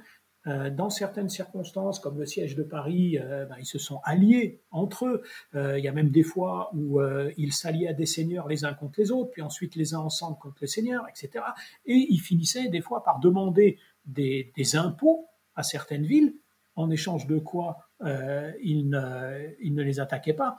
Euh, 0.49 0.71
dans 0.71 0.91
certaines 0.91 1.29
circonstances, 1.29 2.01
comme 2.01 2.19
le 2.19 2.27
siège 2.27 2.57
de 2.57 2.65
Paris, 2.65 3.17
euh, 3.19 3.47
ben, 3.47 3.57
ils 3.61 3.67
se 3.67 3.79
sont 3.79 4.01
alliés 4.03 4.61
entre 4.73 5.07
eux. 5.07 5.23
Euh, 5.55 5.79
il 5.79 5.85
y 5.85 5.89
a 5.89 5.93
même 5.93 6.11
des 6.11 6.25
fois 6.25 6.71
où 6.75 7.01
ils 7.37 7.53
s'alliaient 7.53 7.89
à 7.89 7.93
des 7.93 8.07
seigneurs 8.07 8.49
les 8.49 8.65
uns 8.65 8.75
contre 8.75 9.01
les 9.01 9.11
autres, 9.11 9.31
puis 9.31 9.43
ensuite 9.43 9.77
les 9.77 9.95
uns 9.95 10.01
ensemble 10.01 10.39
contre 10.39 10.59
les 10.61 10.67
seigneurs, 10.67 11.05
etc. 11.09 11.45
Et 11.87 12.07
ils 12.11 12.21
finissaient 12.21 12.69
des 12.69 12.81
fois 12.81 13.05
par 13.05 13.21
demander 13.21 13.79
des, 14.05 14.51
impôts 14.75 15.29
à 15.55 15.63
certaines 15.63 16.07
villes, 16.07 16.35
en 16.75 16.91
échange 16.91 17.27
de 17.27 17.39
quoi 17.39 17.79
ils 18.63 18.89
ne, 18.89 19.83
les 19.83 20.01
attaquaient 20.01 20.33
pas. 20.35 20.57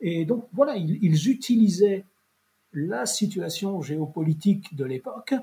Et 0.00 0.24
donc 0.24 0.48
voilà, 0.52 0.76
ils 0.76 1.28
utilisaient 1.28 2.04
la 2.72 3.06
situation 3.06 3.80
géopolitique 3.82 4.74
de 4.74 4.84
l'époque 4.84 5.34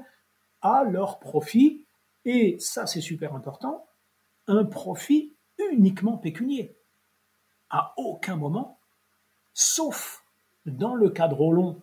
à 0.61 0.83
leur 0.83 1.19
profit 1.19 1.85
et 2.25 2.57
ça 2.59 2.85
c'est 2.85 3.01
super 3.01 3.35
important, 3.35 3.87
un 4.47 4.65
profit 4.65 5.35
uniquement 5.71 6.17
pécunier. 6.17 6.75
À 7.69 7.93
aucun 7.97 8.35
moment, 8.35 8.79
sauf 9.53 10.25
dans 10.65 10.95
le 10.95 11.09
cas 11.09 11.27
de 11.27 11.35
Rollon, 11.35 11.81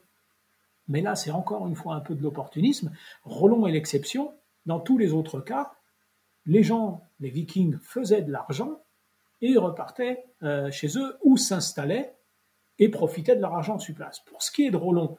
mais 0.89 1.01
là 1.01 1.15
c'est 1.15 1.31
encore 1.31 1.67
une 1.67 1.77
fois 1.77 1.95
un 1.95 2.01
peu 2.01 2.15
de 2.15 2.23
l'opportunisme, 2.23 2.93
Rollon 3.23 3.67
est 3.67 3.73
l'exception, 3.73 4.35
dans 4.67 4.81
tous 4.81 4.99
les 4.99 5.13
autres 5.13 5.41
cas, 5.41 5.76
les 6.47 6.63
gens, 6.63 7.03
les 7.21 7.31
vikings 7.31 7.77
faisaient 7.83 8.23
de 8.23 8.33
l'argent 8.33 8.83
et 9.43 9.57
repartaient 9.57 10.25
euh, 10.43 10.71
chez 10.71 10.99
eux 10.99 11.17
ou 11.23 11.37
s'installaient 11.37 12.17
et 12.79 12.89
profitaient 12.89 13.37
de 13.37 13.41
leur 13.41 13.55
argent 13.55 13.79
sur 13.79 13.95
place. 13.95 14.21
Pour 14.27 14.43
ce 14.43 14.51
qui 14.51 14.67
est 14.67 14.71
de 14.71 14.77
Rollon, 14.77 15.17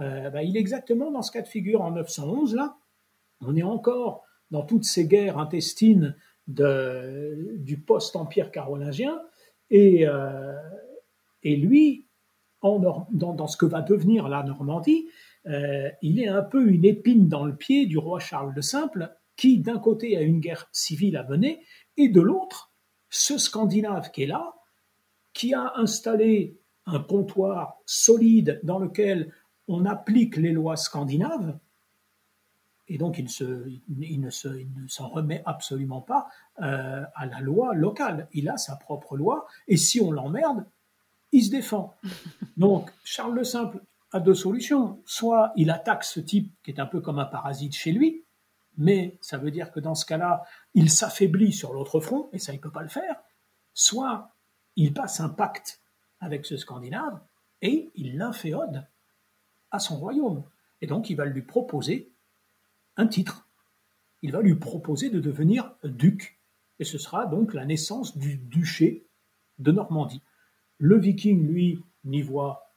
euh, 0.00 0.30
bah, 0.30 0.42
il 0.42 0.56
est 0.56 0.60
exactement 0.60 1.10
dans 1.10 1.22
ce 1.22 1.32
cas 1.32 1.42
de 1.42 1.48
figure 1.48 1.82
en 1.82 1.90
911, 1.92 2.54
là, 2.54 2.76
on 3.40 3.56
est 3.56 3.62
encore 3.62 4.24
dans 4.50 4.62
toutes 4.62 4.84
ces 4.84 5.06
guerres 5.06 5.38
intestines 5.38 6.16
du 6.46 7.78
post-empire 7.86 8.50
carolingien. 8.50 9.20
Et, 9.70 10.06
euh, 10.06 10.54
et 11.42 11.56
lui, 11.56 12.06
dans, 12.62 13.46
ce 13.46 13.56
que 13.56 13.66
va 13.66 13.82
devenir 13.82 14.28
la 14.28 14.42
Normandie, 14.42 15.08
il 15.44 16.20
est 16.20 16.28
un 16.28 16.42
peu 16.42 16.66
une 16.68 16.84
épine 16.84 17.28
dans 17.28 17.44
le 17.44 17.54
pied 17.54 17.86
du 17.86 17.98
roi 17.98 18.18
Charles 18.18 18.52
le 18.54 18.62
Simple, 18.62 19.14
qui 19.38 19.58
d'un 19.60 19.78
côté 19.78 20.18
a 20.18 20.20
une 20.20 20.40
guerre 20.40 20.68
civile 20.72 21.16
à 21.16 21.22
mener, 21.22 21.64
et 21.96 22.08
de 22.08 22.20
l'autre, 22.20 22.72
ce 23.08 23.38
Scandinave 23.38 24.10
qui 24.10 24.24
est 24.24 24.26
là, 24.26 24.54
qui 25.32 25.54
a 25.54 25.72
installé 25.76 26.58
un 26.84 27.00
comptoir 27.00 27.78
solide 27.86 28.60
dans 28.64 28.78
lequel 28.78 29.32
on 29.68 29.86
applique 29.86 30.36
les 30.36 30.52
lois 30.52 30.76
scandinaves, 30.76 31.58
et 32.88 32.96
donc, 32.96 33.18
il, 33.18 34.20
ne 34.20 34.30
s'en 34.88 35.08
remet 35.08 35.42
absolument 35.44 36.00
pas 36.00 36.28
euh, 36.62 37.04
à 37.14 37.26
la 37.26 37.40
loi 37.40 37.74
locale. 37.74 38.28
Il 38.32 38.48
a 38.48 38.56
sa 38.56 38.76
propre 38.76 39.16
loi, 39.16 39.46
et 39.66 39.76
si 39.76 40.00
on 40.00 40.10
l'emmerde, 40.10 40.64
il 41.30 41.44
se 41.44 41.50
défend. 41.50 41.94
Donc, 42.56 42.90
Charles 43.04 43.34
le 43.34 43.44
Simple 43.44 43.82
a 44.12 44.20
deux 44.20 44.34
solutions. 44.34 45.02
Soit 45.04 45.52
il 45.54 45.70
attaque 45.70 46.02
ce 46.02 46.18
type 46.18 46.50
qui 46.62 46.70
est 46.70 46.80
un 46.80 46.86
peu 46.86 47.02
comme 47.02 47.18
un 47.18 47.26
parasite 47.26 47.74
chez 47.76 47.92
lui, 47.92 48.24
mais 48.78 49.18
ça 49.20 49.36
veut 49.38 49.50
dire 49.50 49.72
que 49.72 49.80
dans 49.80 49.96
ce 49.96 50.06
cas-là, 50.06 50.44
il 50.72 50.88
s'affaiblit 50.88 51.52
sur 51.52 51.74
l'autre 51.74 52.00
front, 52.00 52.30
et 52.32 52.38
ça, 52.38 52.52
il 52.52 52.56
ne 52.56 52.62
peut 52.62 52.70
pas 52.70 52.82
le 52.82 52.88
faire. 52.88 53.16
Soit 53.74 54.30
il 54.76 54.94
passe 54.94 55.20
un 55.20 55.28
pacte 55.28 55.82
avec 56.20 56.46
ce 56.46 56.56
Scandinave, 56.56 57.20
et 57.60 57.90
il 57.96 58.16
l'inféode 58.16 58.86
à 59.72 59.80
son 59.80 59.96
royaume. 59.98 60.44
Et 60.80 60.86
donc, 60.86 61.10
il 61.10 61.16
va 61.16 61.24
lui 61.24 61.42
proposer 61.42 62.12
un 62.96 63.08
titre. 63.08 63.48
Il 64.22 64.30
va 64.30 64.40
lui 64.40 64.54
proposer 64.54 65.10
de 65.10 65.20
devenir 65.20 65.74
duc. 65.82 66.38
Et 66.78 66.84
ce 66.84 66.98
sera 66.98 67.26
donc 67.26 67.54
la 67.54 67.64
naissance 67.64 68.16
du 68.16 68.36
duché 68.36 69.06
de 69.58 69.72
Normandie. 69.72 70.22
Le 70.78 70.98
viking, 70.98 71.48
lui, 71.48 71.82
n'y 72.04 72.22
voit 72.22 72.67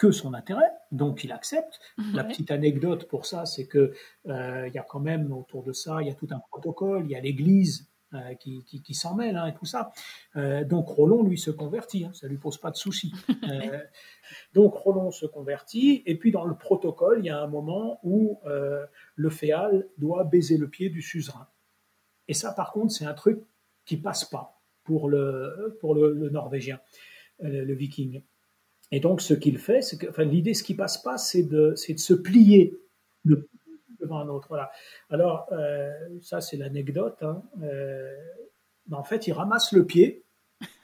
que 0.00 0.12
son 0.12 0.32
intérêt, 0.32 0.72
donc 0.92 1.24
il 1.24 1.30
accepte. 1.30 1.78
La 2.14 2.24
petite 2.24 2.50
anecdote 2.50 3.06
pour 3.06 3.26
ça, 3.26 3.44
c'est 3.44 3.66
que 3.66 3.92
euh, 4.28 4.66
il 4.66 4.72
y 4.72 4.78
a 4.78 4.82
quand 4.82 4.98
même 4.98 5.30
autour 5.30 5.62
de 5.62 5.74
ça, 5.74 5.98
il 6.00 6.08
y 6.08 6.10
a 6.10 6.14
tout 6.14 6.28
un 6.30 6.38
protocole, 6.38 7.04
il 7.04 7.10
y 7.10 7.14
a 7.14 7.20
l'Église 7.20 7.86
euh, 8.14 8.34
qui, 8.36 8.64
qui, 8.64 8.94
s'en 8.94 9.14
mêle 9.14 9.36
hein, 9.36 9.48
et 9.48 9.54
tout 9.54 9.66
ça. 9.66 9.92
Euh, 10.36 10.64
donc 10.64 10.88
Rollon, 10.88 11.22
lui, 11.22 11.36
se 11.36 11.50
convertit, 11.50 12.06
hein, 12.06 12.12
ça 12.14 12.28
lui 12.28 12.38
pose 12.38 12.56
pas 12.56 12.70
de 12.70 12.76
souci. 12.76 13.12
Donc 14.54 14.74
Rollon 14.74 15.10
se 15.10 15.26
convertit, 15.26 16.02
et 16.06 16.16
puis 16.16 16.30
dans 16.30 16.46
le 16.46 16.54
protocole, 16.54 17.18
il 17.18 17.26
y 17.26 17.30
a 17.30 17.38
un 17.38 17.48
moment 17.48 18.00
où 18.02 18.40
le 19.16 19.30
féal 19.30 19.86
doit 19.98 20.24
baiser 20.24 20.56
le 20.56 20.68
pied 20.68 20.88
du 20.88 21.02
suzerain. 21.02 21.46
Et 22.26 22.32
ça, 22.32 22.52
par 22.52 22.72
contre, 22.72 22.92
c'est 22.92 23.04
un 23.04 23.14
truc 23.14 23.42
qui 23.84 23.98
passe 23.98 24.24
pas 24.24 24.62
pour 24.84 25.10
le, 25.10 25.76
pour 25.80 25.94
le, 25.94 26.30
Norvégien, 26.30 26.80
le, 27.40 27.74
Viking. 27.74 28.22
Et 28.92 29.00
donc, 29.00 29.20
ce 29.20 29.34
qu'il 29.34 29.58
fait, 29.58 29.82
c'est 29.82 29.98
que, 29.98 30.08
enfin, 30.08 30.24
l'idée, 30.24 30.54
ce 30.54 30.64
qui 30.64 30.74
passe 30.74 30.98
pas, 30.98 31.16
c'est 31.16 31.44
de, 31.44 31.74
c'est 31.76 31.94
de 31.94 32.00
se 32.00 32.14
plier, 32.14 32.76
de 33.24 33.48
devant 34.00 34.18
un 34.18 34.28
autre. 34.28 34.48
Voilà. 34.48 34.70
Alors, 35.10 35.46
euh, 35.52 35.90
ça, 36.22 36.40
c'est 36.40 36.56
l'anecdote. 36.56 37.22
Hein. 37.22 37.42
Euh, 37.62 38.16
en 38.90 39.04
fait, 39.04 39.26
il 39.26 39.32
ramasse 39.32 39.72
le 39.72 39.84
pied 39.84 40.24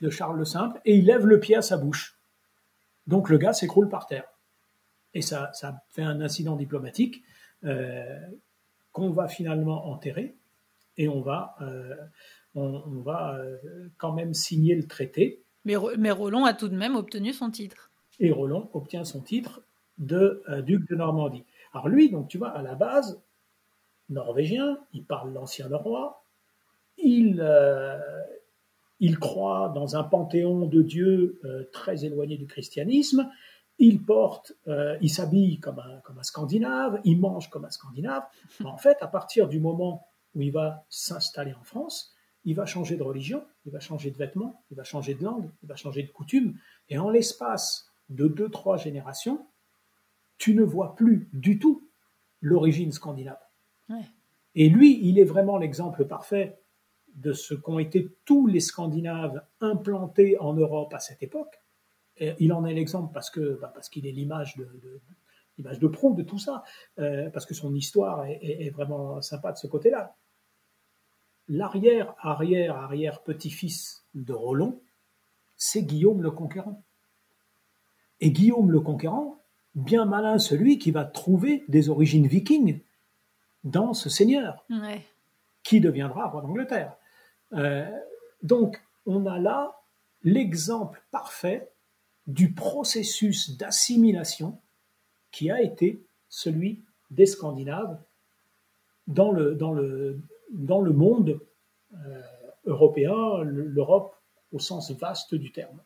de 0.01 0.11
Charles 0.11 0.39
le 0.39 0.45
Simple 0.45 0.81
et 0.85 0.97
il 0.97 1.07
lève 1.07 1.27
le 1.27 1.41
pied 1.41 1.57
à 1.57 1.63
sa 1.63 1.77
bouche. 1.77 2.19
Donc, 3.07 3.29
le 3.29 3.39
gars 3.39 3.53
s'écroule 3.53 3.89
par 3.89 4.07
terre. 4.07 4.27
Et 5.15 5.23
ça, 5.23 5.51
ça 5.55 5.83
fait 5.89 6.03
un 6.03 6.21
incident 6.21 6.57
diplomatique 6.57 7.23
euh, 7.65 8.19
qu'on 8.93 9.11
va 9.11 9.29
finalement 9.29 9.87
enterrer 9.89 10.37
et 10.99 11.09
on 11.09 11.21
va, 11.21 11.57
on, 12.55 13.01
va 13.03 13.39
quand 13.99 14.15
même 14.15 14.33
signer 14.33 14.75
le 14.75 14.87
traité. 14.87 15.45
Mais 15.67 15.77
Roland 16.11 16.47
a 16.47 16.55
tout 16.55 16.69
de 16.69 16.77
même 16.77 16.97
obtenu 16.97 17.35
son 17.35 17.51
titre. 17.51 17.91
Et 18.21 18.31
Roland 18.31 18.71
obtient 18.73 19.05
son 19.05 19.21
titre 19.21 19.63
de 19.99 20.43
duc 20.63 20.89
de 20.89 20.95
Normandie. 20.95 21.45
Alors 21.73 21.89
lui, 21.89 22.11
donc 22.11 22.29
tu 22.29 22.39
vois, 22.39 22.51
à 22.51 22.63
la 22.63 22.75
base, 22.75 23.21
norvégien, 24.09 24.79
il 24.93 25.05
parle 25.05 25.33
l'ancien 25.33 25.69
norrois, 25.69 26.23
il, 26.99 27.41
euh, 27.41 27.99
il 29.01 29.19
croit 29.19 29.73
dans 29.75 29.97
un 29.97 30.05
panthéon 30.05 30.67
de 30.67 30.83
dieux 30.83 31.41
euh, 31.45 31.65
très 31.73 32.05
éloigné 32.05 32.37
du 32.37 32.47
christianisme, 32.47 33.31
il 33.79 34.03
porte, 34.03 34.55
euh, 34.69 34.97
il 35.03 35.11
s'habille 35.11 35.61
comme 35.61 35.79
un, 35.79 36.01
comme 36.01 36.19
un 36.19 36.23
Scandinave, 36.23 37.01
il 37.05 37.21
mange 37.21 37.51
comme 37.51 37.67
un 37.67 37.71
Scandinave. 37.71 38.25
en 38.65 38.79
fait, 38.79 38.97
à 39.01 39.07
partir 39.07 39.49
du 39.49 39.61
moment 39.61 40.07
où 40.35 40.43
il 40.43 40.53
va 40.53 40.85
s'installer 40.89 41.53
en 41.53 41.65
France, 41.65 42.15
il 42.45 42.55
va 42.55 42.65
changer 42.65 42.97
de 42.97 43.03
religion, 43.03 43.45
il 43.67 43.73
va 43.73 43.81
changer 43.81 44.11
de 44.11 44.17
vêtements, 44.17 44.63
il 44.71 44.77
va 44.77 44.85
changer 44.85 45.15
de 45.15 45.25
langue, 45.25 45.51
il 45.63 45.69
va 45.69 45.75
changer 45.75 46.05
de 46.05 46.11
coutume, 46.11 46.57
et 46.89 46.97
en 46.97 47.11
l'espace 47.11 47.91
de 48.09 48.29
deux, 48.29 48.49
trois 48.49 48.77
générations, 48.77 49.47
tu 50.39 50.55
ne 50.55 50.63
vois 50.63 50.95
plus 50.95 51.29
du 51.33 51.59
tout 51.59 51.89
l'origine 52.41 52.93
scandinave. 52.93 53.41
Et 54.55 54.69
lui, 54.69 55.01
il 55.03 55.19
est 55.19 55.25
vraiment 55.25 55.59
l'exemple 55.59 56.07
parfait 56.07 56.59
de 57.17 57.33
ce 57.33 57.55
qu'ont 57.55 57.79
été 57.79 58.15
tous 58.25 58.47
les 58.47 58.61
Scandinaves 58.61 59.43
implantés 59.61 60.39
en 60.39 60.55
Europe 60.55 60.93
à 60.95 60.99
cette 60.99 61.23
époque. 61.23 61.63
Et 62.19 62.35
il 62.39 62.53
en 62.53 62.65
est 62.65 62.75
l'exemple 62.75 63.13
parce 63.13 63.31
que 63.31 63.59
bah, 63.61 63.71
parce 63.75 63.89
qu'il 63.89 64.07
est 64.07 64.13
l'image 64.13 64.57
de, 64.57 64.69
l'image 65.57 65.79
de 65.79 65.89
proue 65.89 66.15
de 66.15 66.23
tout 66.23 66.39
ça, 66.39 66.63
euh, 66.99 67.31
parce 67.31 67.47
que 67.47 67.55
son 67.55 67.75
histoire 67.75 68.25
est, 68.27 68.71
vraiment 68.71 69.21
sympa 69.23 69.53
de 69.53 69.59
ce 69.59 69.67
côté-là. 69.67 70.17
L'arrière, 71.49 72.15
arrière, 72.19 72.77
arrière 72.77 73.23
petit-fils 73.23 74.05
de 74.15 74.33
Rollon, 74.33 74.83
c'est 75.57 75.83
Guillaume 75.83 76.23
le 76.23 76.31
Conquérant. 76.31 76.83
Et 78.21 78.31
Guillaume 78.31 78.71
le 78.71 78.81
Conquérant, 78.81 79.39
bien 79.75 80.05
malin 80.05 80.39
celui 80.39 80.79
qui 80.79 80.91
va 80.91 81.05
trouver 81.05 81.65
des 81.69 81.89
origines 81.91 82.27
vikings 82.27 82.81
dans 83.65 83.95
ce 83.95 84.09
seigneur, 84.09 84.65
qui 85.63 85.81
deviendra 85.81 86.29
roi 86.29 86.41
d'Angleterre. 86.43 86.97
Euh, 87.53 87.91
donc, 88.43 88.81
on 89.07 89.27
a 89.27 89.39
là 89.39 89.81
l'exemple 90.23 91.03
parfait 91.11 91.71
du 92.27 92.53
processus 92.53 93.57
d'assimilation 93.57 94.59
qui 95.31 95.51
a 95.51 95.61
été 95.61 96.05
celui 96.29 96.83
des 97.11 97.27
Scandinaves 97.27 98.01
dans 99.07 99.31
le, 99.31 99.55
dans 99.55 99.73
le, 99.73 100.21
dans 100.51 100.81
le 100.81 100.93
monde 100.93 101.41
euh, 101.95 102.23
européen, 102.65 103.43
l'Europe 103.43 104.17
au 104.53 104.59
sens 104.59 104.91
vaste 104.91 105.35
du 105.35 105.53
terme. 105.53 105.81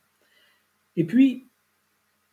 Et 0.96 1.04
puis, 1.04 1.49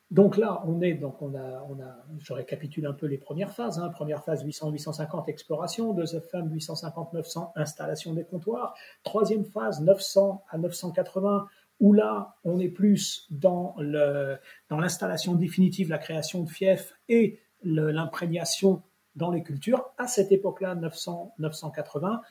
Donc 0.10 0.38
là, 0.38 0.64
on 0.66 0.82
est, 0.82 0.94
donc 0.94 1.22
on 1.22 1.36
a, 1.36 1.66
on 1.70 1.82
a, 1.82 2.06
je 2.20 2.32
récapitule 2.32 2.86
un 2.86 2.94
peu 2.94 3.08
les 3.08 3.18
premières 3.18 3.52
phases. 3.52 3.78
Hein. 3.78 3.90
Première 3.90 4.24
phase 4.24 4.46
800-850 4.46 5.30
exploration, 5.30 5.94
deuxième 5.94 6.22
phase 6.22 6.46
850-900 6.46 7.52
installation 7.56 8.14
des 8.14 8.24
comptoirs, 8.24 8.74
troisième 9.04 9.44
phase 9.44 9.82
900 9.82 10.46
à 10.50 10.58
980 10.58 11.48
où 11.80 11.94
là, 11.94 12.36
on 12.44 12.60
est 12.60 12.70
plus 12.70 13.28
dans 13.30 13.76
le, 13.78 14.38
dans 14.70 14.80
l'installation 14.80 15.36
définitive, 15.36 15.90
la 15.90 16.00
création 16.00 16.44
de 16.44 16.50
fiefs 16.50 16.94
et 17.08 17.40
l'imprégnation 17.64 18.82
dans 19.16 19.32
les 19.32 19.44
cultures. 19.44 19.86
À 19.98 20.08
cette 20.08 20.32
époque-là, 20.32 20.76
900-980, 20.76 22.22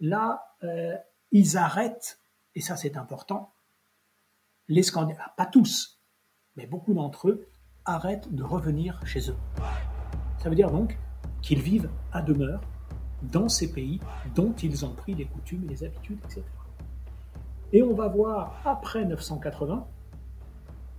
là, 0.00 0.44
euh, 0.62 0.96
ils 1.32 1.56
arrêtent, 1.56 2.20
et 2.54 2.60
ça 2.60 2.76
c'est 2.76 2.96
important, 2.96 3.52
les 4.68 4.82
Scandinaves, 4.82 5.32
pas 5.36 5.46
tous, 5.46 6.00
mais 6.56 6.66
beaucoup 6.66 6.94
d'entre 6.94 7.28
eux 7.28 7.46
arrêtent 7.84 8.34
de 8.34 8.42
revenir 8.42 9.00
chez 9.06 9.30
eux. 9.30 9.36
Ça 10.38 10.48
veut 10.48 10.54
dire 10.54 10.70
donc 10.70 10.98
qu'ils 11.42 11.60
vivent 11.60 11.90
à 12.12 12.22
demeure 12.22 12.60
dans 13.22 13.48
ces 13.48 13.72
pays 13.72 14.00
dont 14.34 14.52
ils 14.62 14.84
ont 14.84 14.94
pris 14.94 15.14
les 15.14 15.24
coutumes 15.24 15.64
et 15.64 15.68
les 15.68 15.84
habitudes, 15.84 16.18
etc. 16.24 16.42
Et 17.72 17.82
on 17.82 17.94
va 17.94 18.08
voir 18.08 18.60
après 18.64 19.04
980, 19.04 19.86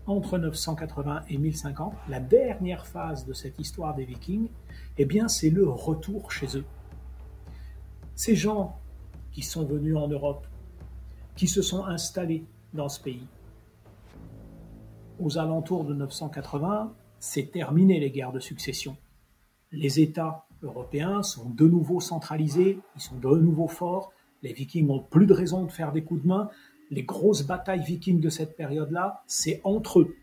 entre 0.07 0.37
980 0.37 1.23
et 1.29 1.37
1050, 1.37 1.93
la 2.09 2.19
dernière 2.19 2.85
phase 2.85 3.25
de 3.25 3.33
cette 3.33 3.59
histoire 3.59 3.95
des 3.95 4.05
Vikings, 4.05 4.49
eh 4.97 5.05
bien 5.05 5.27
c'est 5.27 5.49
le 5.49 5.67
retour 5.67 6.31
chez 6.31 6.57
eux. 6.57 6.65
Ces 8.15 8.35
gens 8.35 8.79
qui 9.31 9.41
sont 9.41 9.65
venus 9.65 9.95
en 9.95 10.07
Europe, 10.07 10.47
qui 11.35 11.47
se 11.47 11.61
sont 11.61 11.85
installés 11.85 12.45
dans 12.73 12.89
ce 12.89 13.01
pays, 13.01 13.27
aux 15.19 15.37
alentours 15.37 15.85
de 15.85 15.93
980, 15.93 16.93
c'est 17.19 17.51
terminé 17.51 17.99
les 17.99 18.11
guerres 18.11 18.31
de 18.31 18.39
succession. 18.39 18.97
Les 19.71 19.99
États 19.99 20.45
européens 20.61 21.23
sont 21.23 21.49
de 21.49 21.67
nouveau 21.67 21.99
centralisés, 21.99 22.79
ils 22.95 23.01
sont 23.01 23.15
de 23.15 23.37
nouveau 23.37 23.67
forts, 23.67 24.11
les 24.41 24.53
Vikings 24.53 24.87
n'ont 24.87 24.99
plus 24.99 25.25
de 25.25 25.33
raison 25.33 25.63
de 25.63 25.71
faire 25.71 25.91
des 25.91 26.03
coups 26.03 26.21
de 26.21 26.27
main. 26.27 26.49
Les 26.91 27.03
grosses 27.03 27.47
batailles 27.47 27.83
vikings 27.83 28.19
de 28.19 28.29
cette 28.29 28.55
période-là, 28.55 29.23
c'est 29.25 29.59
entre 29.63 30.01
eux, 30.01 30.15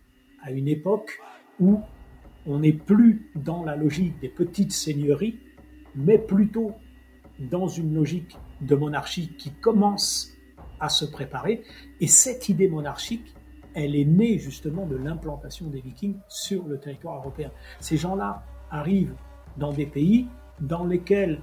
à 0.43 0.53
une 0.53 0.69
époque 0.69 1.19
où 1.59 1.81
on 2.47 2.61
n'est 2.61 2.73
plus 2.73 3.33
dans 3.35 3.65
la 3.65 3.75
logique 3.75 4.21
des 4.21 4.29
petites 4.29 4.73
seigneuries, 4.73 5.41
mais 5.97 6.19
plutôt 6.19 6.73
dans 7.41 7.67
une 7.67 7.95
logique 7.95 8.37
de 8.61 8.77
monarchie 8.77 9.35
qui 9.37 9.51
commence 9.51 10.31
à 10.79 10.89
se 10.89 11.05
préparer. 11.05 11.65
Et 12.01 12.07
cette 12.07 12.49
idée 12.49 12.69
monarchique, 12.69 13.35
elle 13.75 13.97
est 13.97 14.05
née 14.05 14.39
justement 14.39 14.87
de 14.87 14.97
l'implantation 14.97 15.67
des 15.67 15.81
Vikings 15.81 16.17
sur 16.29 16.67
le 16.67 16.79
territoire 16.79 17.17
européen. 17.17 17.51
Ces 17.81 17.97
gens-là 17.97 18.43
arrivent 18.71 19.15
dans 19.57 19.73
des 19.73 19.87
pays 19.87 20.29
dans 20.61 20.85
lesquels 20.85 21.41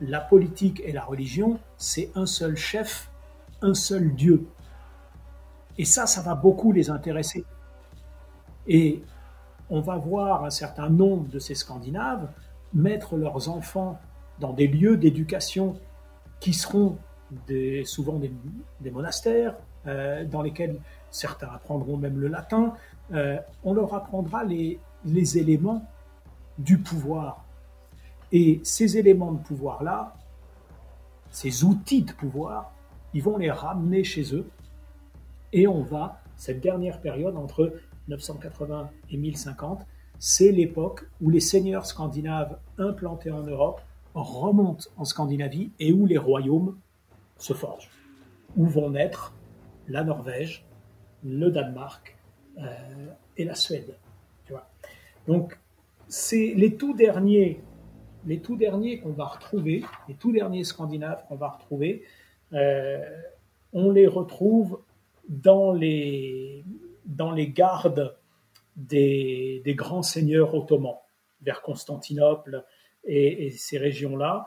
la 0.00 0.20
politique 0.20 0.82
et 0.84 0.92
la 0.92 1.04
religion, 1.04 1.58
c'est 1.76 2.10
un 2.14 2.26
seul 2.26 2.56
chef, 2.56 3.10
un 3.60 3.74
seul 3.74 4.14
Dieu. 4.14 4.46
Et 5.78 5.84
ça, 5.84 6.06
ça 6.06 6.22
va 6.22 6.34
beaucoup 6.34 6.72
les 6.72 6.90
intéresser. 6.90 7.44
Et 8.66 9.02
on 9.70 9.80
va 9.80 9.96
voir 9.96 10.44
un 10.44 10.50
certain 10.50 10.88
nombre 10.88 11.28
de 11.28 11.38
ces 11.38 11.54
Scandinaves 11.54 12.28
mettre 12.74 13.16
leurs 13.16 13.48
enfants 13.48 13.98
dans 14.38 14.52
des 14.52 14.66
lieux 14.66 14.96
d'éducation 14.96 15.76
qui 16.40 16.52
seront 16.52 16.98
souvent 17.84 18.18
des, 18.18 18.90
monastères, 18.90 19.54
euh, 19.86 20.24
dans 20.24 20.42
lesquels 20.42 20.78
certains 21.10 21.48
apprendront 21.48 21.96
même 21.96 22.18
le 22.18 22.28
latin, 22.28 22.74
euh, 23.12 23.38
on 23.64 23.74
leur 23.74 23.94
apprendra 23.94 24.44
les 24.44 24.78
éléments 25.38 25.84
du 26.58 26.78
pouvoir. 26.78 27.44
Et 28.30 28.60
ces 28.64 28.96
éléments 28.96 29.32
de 29.32 29.42
pouvoir-là, 29.42 30.14
ces 31.30 31.64
outils 31.64 32.02
de 32.02 32.12
pouvoir, 32.12 32.72
ils 33.14 33.22
vont 33.22 33.36
les 33.36 33.50
ramener 33.50 34.04
chez 34.04 34.34
eux. 34.34 34.48
Et 35.52 35.66
on 35.66 35.82
va, 35.82 36.20
cette 36.36 36.60
dernière 36.60 37.00
période 37.00 37.36
entre 37.36 37.74
980 38.08 38.90
et 39.10 39.16
1050, 39.16 39.84
c'est 40.18 40.52
l'époque 40.52 41.04
où 41.20 41.30
les 41.30 41.40
seigneurs 41.40 41.86
scandinaves 41.86 42.58
implantés 42.78 43.30
en 43.30 43.42
Europe 43.42 43.80
remontent 44.14 44.84
en 44.96 45.04
Scandinavie 45.04 45.70
et 45.78 45.92
où 45.92 46.06
les 46.06 46.18
royaumes 46.18 46.78
se 47.38 47.52
forgent, 47.52 47.90
où 48.56 48.66
vont 48.66 48.90
naître 48.90 49.34
la 49.88 50.04
Norvège, 50.04 50.64
le 51.24 51.50
Danemark 51.50 52.16
euh, 52.58 52.62
et 53.36 53.44
la 53.44 53.54
Suède. 53.54 53.94
Tu 54.44 54.52
vois. 54.52 54.68
Donc, 55.26 55.58
c'est 56.08 56.54
les 56.54 56.76
tout 56.76 56.94
derniers, 56.94 57.60
les 58.26 58.40
tout 58.40 58.56
derniers 58.56 58.98
qu'on 58.98 59.12
va 59.12 59.26
retrouver, 59.26 59.84
les 60.08 60.14
tout 60.14 60.32
derniers 60.32 60.64
Scandinaves 60.64 61.24
qu'on 61.28 61.36
va 61.36 61.48
retrouver, 61.48 62.04
euh, 62.52 62.98
on 63.72 63.90
les 63.90 64.06
retrouve 64.06 64.80
dans 65.28 65.72
les, 65.72 66.64
dans 67.06 67.32
les 67.32 67.48
gardes 67.48 68.16
des, 68.76 69.62
des 69.64 69.74
grands 69.74 70.02
seigneurs 70.02 70.54
ottomans, 70.54 70.98
vers 71.40 71.62
Constantinople 71.62 72.64
et, 73.04 73.46
et 73.46 73.50
ces 73.50 73.78
régions-là, 73.78 74.46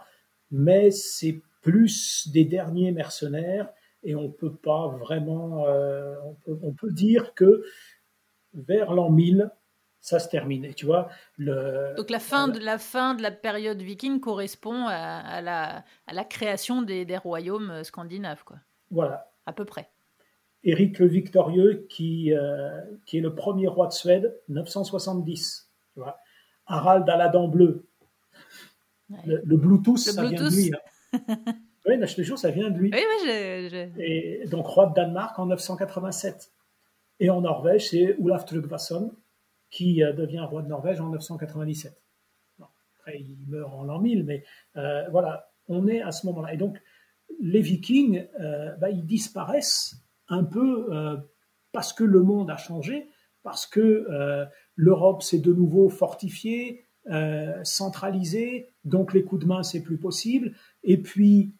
mais 0.52 0.92
c'est 0.92 1.42
plus 1.62 2.30
des 2.32 2.46
derniers 2.46 2.92
mercenaires 2.92 3.70
et 4.06 4.16
on 4.16 4.30
peut 4.30 4.54
pas 4.54 4.88
vraiment, 4.88 5.66
euh, 5.68 6.16
on, 6.48 6.72
peut, 6.72 6.92
dire 6.92 7.34
que 7.34 7.64
vers 8.54 8.94
l'an 8.94 9.10
1000, 9.10 9.52
ça 10.00 10.20
se 10.20 10.30
termine. 10.30 10.74
tu 10.76 10.86
vois, 10.86 11.10
le, 11.38 11.96
Donc 11.98 12.12
la 12.12 12.20
fin, 12.20 12.48
de, 12.48 12.60
la 12.60 12.78
fin 12.78 13.16
de 13.16 13.24
la 13.24 13.32
période 13.32 13.82
viking 13.82 14.20
correspond 14.20 14.86
à, 14.88 15.42
la, 15.42 15.84
à 16.06 16.14
la, 16.14 16.24
création 16.24 16.84
des, 16.84 17.04
des, 17.04 17.18
royaumes 17.18 17.84
scandinaves, 17.84 18.44
quoi. 18.46 18.58
Voilà. 18.92 19.32
À 19.48 19.54
peu 19.54 19.66
près. 19.66 19.90
Éric 20.64 21.00
le 21.00 21.08
Victorieux, 21.08 21.86
qui, 21.90 22.32
euh, 22.34 22.82
qui 23.06 23.18
est 23.18 23.22
le 23.22 23.34
premier 23.34 23.68
roi 23.68 23.88
de 23.88 23.94
Suède, 23.94 24.40
970. 24.50 25.72
Tu 25.94 26.00
vois. 26.00 26.18
Harald 26.68 27.10
à 27.10 27.18
la 27.18 27.30
dent 27.30 27.48
bleue. 27.48 27.88
Le, 29.26 29.58
Bluetooth, 29.58 29.98
ça 29.98 30.24
vient 30.24 30.32
de 30.32 30.56
lui. 30.56 30.72
Hein. 31.14 31.54
Oui, 31.88 31.96
je 32.02 32.16
te 32.16 32.22
jure, 32.22 32.38
ça 32.38 32.50
vient 32.50 32.70
de 32.70 32.78
lui. 32.78 32.92
Oui, 32.94 33.00
oui, 33.24 33.92
Et 34.00 34.48
donc, 34.48 34.66
roi 34.66 34.88
de 34.88 34.94
Danemark 34.94 35.38
en 35.38 35.46
987. 35.46 36.52
Et 37.20 37.30
en 37.30 37.42
Norvège, 37.42 37.90
c'est 37.90 38.18
Olaf 38.20 38.46
Tryggvason 38.46 39.14
qui 39.70 40.04
euh, 40.04 40.14
devient 40.14 40.40
roi 40.40 40.62
de 40.62 40.68
Norvège 40.68 41.00
en 41.00 41.10
997. 41.10 42.02
après, 43.00 43.20
il 43.20 43.38
meurt 43.48 43.72
en 43.74 43.84
l'an 43.84 44.00
1000, 44.00 44.24
mais 44.24 44.44
euh, 44.78 45.08
voilà, 45.10 45.52
on 45.68 45.88
est 45.88 46.02
à 46.02 46.12
ce 46.12 46.26
moment-là. 46.28 46.54
Et 46.54 46.58
donc, 46.58 46.82
les 47.40 47.62
Vikings, 47.62 48.26
euh, 48.40 48.76
bah, 48.78 48.90
ils 48.90 49.06
disparaissent 49.06 49.96
un 50.28 50.44
peu 50.44 50.90
parce 51.72 51.94
que 51.94 52.04
le 52.04 52.24
monde 52.24 52.50
a 52.50 52.58
changé, 52.58 53.10
parce 53.44 53.68
que 53.68 54.08
l'Europe 54.76 55.22
s'est 55.22 55.38
de 55.38 55.54
nouveau 55.54 55.88
fortifiée, 55.88 56.88
centralisée, 57.62 58.74
donc 58.86 59.14
les 59.14 59.24
coups 59.24 59.44
de 59.44 59.48
main, 59.48 59.62
c'est 59.62 59.84
plus 59.84 60.00
possible. 60.00 60.54
Et 60.84 60.98
puis, 60.98 61.54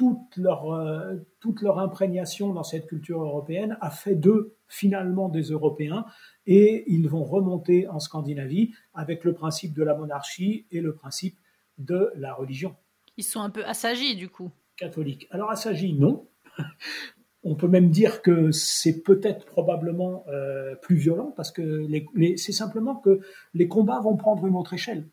toute 0.00 0.38
leur, 0.38 0.72
euh, 0.72 1.16
toute 1.40 1.60
leur 1.60 1.78
imprégnation 1.78 2.54
dans 2.54 2.62
cette 2.62 2.86
culture 2.86 3.20
européenne 3.22 3.76
a 3.82 3.90
fait 3.90 4.14
d'eux 4.14 4.56
finalement 4.66 5.28
des 5.28 5.50
Européens 5.50 6.06
et 6.46 6.90
ils 6.90 7.06
vont 7.06 7.22
remonter 7.22 7.86
en 7.86 7.98
Scandinavie 7.98 8.72
avec 8.94 9.24
le 9.24 9.34
principe 9.34 9.74
de 9.74 9.82
la 9.82 9.94
monarchie 9.94 10.64
et 10.70 10.80
le 10.80 10.94
principe 10.94 11.36
de 11.76 12.10
la 12.16 12.32
religion. 12.32 12.74
Ils 13.18 13.24
sont 13.24 13.42
un 13.42 13.50
peu 13.50 13.62
assagis 13.66 14.16
du 14.16 14.30
coup. 14.30 14.50
Catholiques. 14.78 15.28
Alors 15.30 15.50
assagis, 15.50 15.92
non. 15.92 16.26
On 17.42 17.54
peut 17.54 17.68
même 17.68 17.90
dire 17.90 18.22
que 18.22 18.52
c'est 18.52 19.02
peut-être 19.02 19.44
probablement 19.44 20.24
euh, 20.28 20.76
plus 20.76 20.96
violent 20.96 21.34
parce 21.36 21.52
que 21.52 21.86
c'est 22.36 22.52
simplement 22.52 22.96
que 22.96 23.20
les 23.52 23.68
combats 23.68 24.00
vont 24.00 24.16
prendre 24.16 24.46
une 24.46 24.56
autre 24.56 24.72
échelle. 24.72 25.10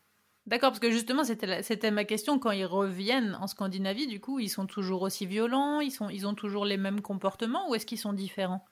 D'accord, 0.47 0.69
parce 0.69 0.79
que 0.79 0.91
justement, 0.91 1.23
c'était 1.25 1.91
ma 1.91 2.05
question. 2.05 2.39
Quand 2.39 2.51
ils 2.51 2.65
reviennent 2.65 3.37
en 3.41 3.47
Scandinavie, 3.47 4.07
du 4.07 4.21
coup, 4.21 4.39
ils 4.39 4.49
sont 4.49 4.65
toujours 4.65 5.01
aussi 5.01 5.25
violents 5.25 5.81
ils, 5.81 5.91
sont, 5.91 6.09
ils 6.09 6.25
ont 6.25 6.33
toujours 6.33 6.63
les 6.63 6.77
mêmes 6.77 7.01
comportements 7.01 7.69
ou 7.69 7.75
est-ce 7.75 7.85
qu'ils 7.85 7.97
sont 7.97 8.13
différents? 8.13 8.63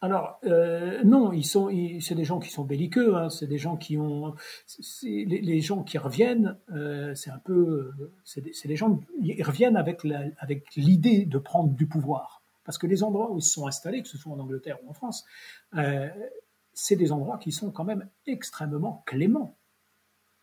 Alors 0.00 0.38
euh, 0.44 1.02
non, 1.04 1.32
ils 1.32 1.44
sont, 1.44 1.70
c'est 2.00 2.14
des 2.14 2.24
gens 2.24 2.38
qui 2.38 2.50
sont 2.50 2.64
belliqueux, 2.64 3.16
hein, 3.16 3.30
c'est 3.30 3.48
des 3.48 3.58
gens 3.58 3.76
qui 3.76 3.98
ont, 3.98 4.34
les, 5.02 5.60
gens 5.60 5.82
qui 5.82 5.98
reviennent, 5.98 6.56
euh, 6.72 7.16
c'est 7.16 7.30
un 7.30 7.40
peu, 7.40 7.90
c'est 8.24 8.40
des, 8.40 8.76
gens, 8.76 9.00
ils 9.20 9.42
reviennent 9.42 9.76
avec 9.76 10.02
avec 10.38 10.72
l'idée 10.76 11.24
de 11.24 11.38
prendre 11.38 11.70
du 11.70 11.88
pouvoir, 11.88 12.42
parce 12.64 12.78
que 12.78 12.86
les 12.86 13.02
endroits 13.02 13.32
où 13.32 13.38
ils 13.38 13.42
se 13.42 13.50
sont 13.50 13.66
installés, 13.66 14.02
que 14.02 14.08
ce 14.08 14.16
soit 14.16 14.32
en 14.32 14.38
Angleterre 14.38 14.78
ou 14.84 14.90
en 14.90 14.92
France, 14.92 15.24
euh, 15.74 16.08
c'est 16.74 16.94
des 16.94 17.10
endroits 17.10 17.38
qui 17.38 17.50
sont 17.50 17.72
quand 17.72 17.84
même 17.84 18.08
extrêmement 18.24 19.02
cléments 19.04 19.56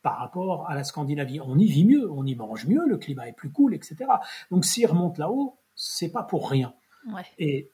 par 0.05 0.19
rapport 0.19 0.69
à 0.69 0.75
la 0.75 0.83
Scandinavie. 0.83 1.41
On 1.41 1.57
y 1.57 1.65
vit 1.65 1.83
mieux, 1.83 2.11
on 2.11 2.27
y 2.27 2.35
mange 2.35 2.67
mieux, 2.67 2.85
le 2.85 2.97
climat 2.97 3.27
est 3.27 3.33
plus 3.33 3.51
cool, 3.51 3.73
etc. 3.73 4.05
Donc 4.51 4.63
s'ils 4.63 4.85
remontent 4.85 5.17
là-haut, 5.17 5.57
c'est 5.73 6.11
pas 6.11 6.21
pour 6.21 6.47
rien. 6.47 6.75
Et 7.39 7.71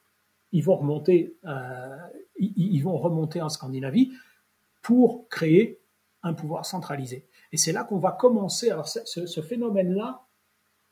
ils 0.53 0.63
vont 0.63 0.77
remonter, 0.77 1.35
euh, 1.43 1.97
ils, 2.37 2.79
vont 2.79 2.97
remonter 2.97 3.41
en 3.41 3.49
Scandinavie 3.49 4.13
pour 4.81 5.27
créer 5.27 5.81
un 6.23 6.33
pouvoir 6.33 6.65
centralisé. 6.65 7.27
Et 7.51 7.57
c'est 7.57 7.73
là 7.73 7.83
qu'on 7.83 7.99
va 7.99 8.13
commencer. 8.13 8.71
Alors 8.71 8.87
ce, 8.87 9.41
phénomène-là, 9.41 10.21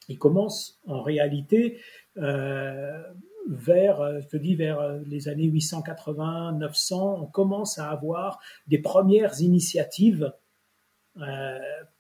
il 0.09 0.19
commence 0.19 0.81
en 0.87 1.01
réalité 1.01 1.79
euh, 2.17 3.01
vers, 3.47 4.01
euh, 4.01 4.19
je 4.29 4.37
dis 4.37 4.55
vers 4.55 4.81
les 5.05 5.29
années 5.29 5.45
880, 5.45 6.51
900. 6.59 7.19
On 7.21 7.27
commence 7.27 7.79
à 7.79 7.89
avoir 7.89 8.41
des 8.67 8.79
premières 8.79 9.39
initiatives 9.39 10.33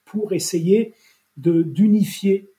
pour 0.05 0.33
essayer 0.33 0.93
de 1.37 1.61
d'unifier 1.61 2.51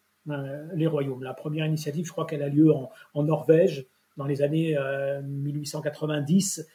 les 0.74 0.86
royaumes. 0.86 1.22
La 1.22 1.34
première 1.34 1.66
initiative, 1.66 2.06
je 2.06 2.12
crois 2.12 2.26
qu'elle 2.26 2.42
a 2.42 2.48
lieu 2.48 2.72
en, 2.72 3.22
Norvège 3.22 3.86
dans 4.16 4.26
les 4.26 4.42
années 4.42 4.76
1890, 5.24 6.66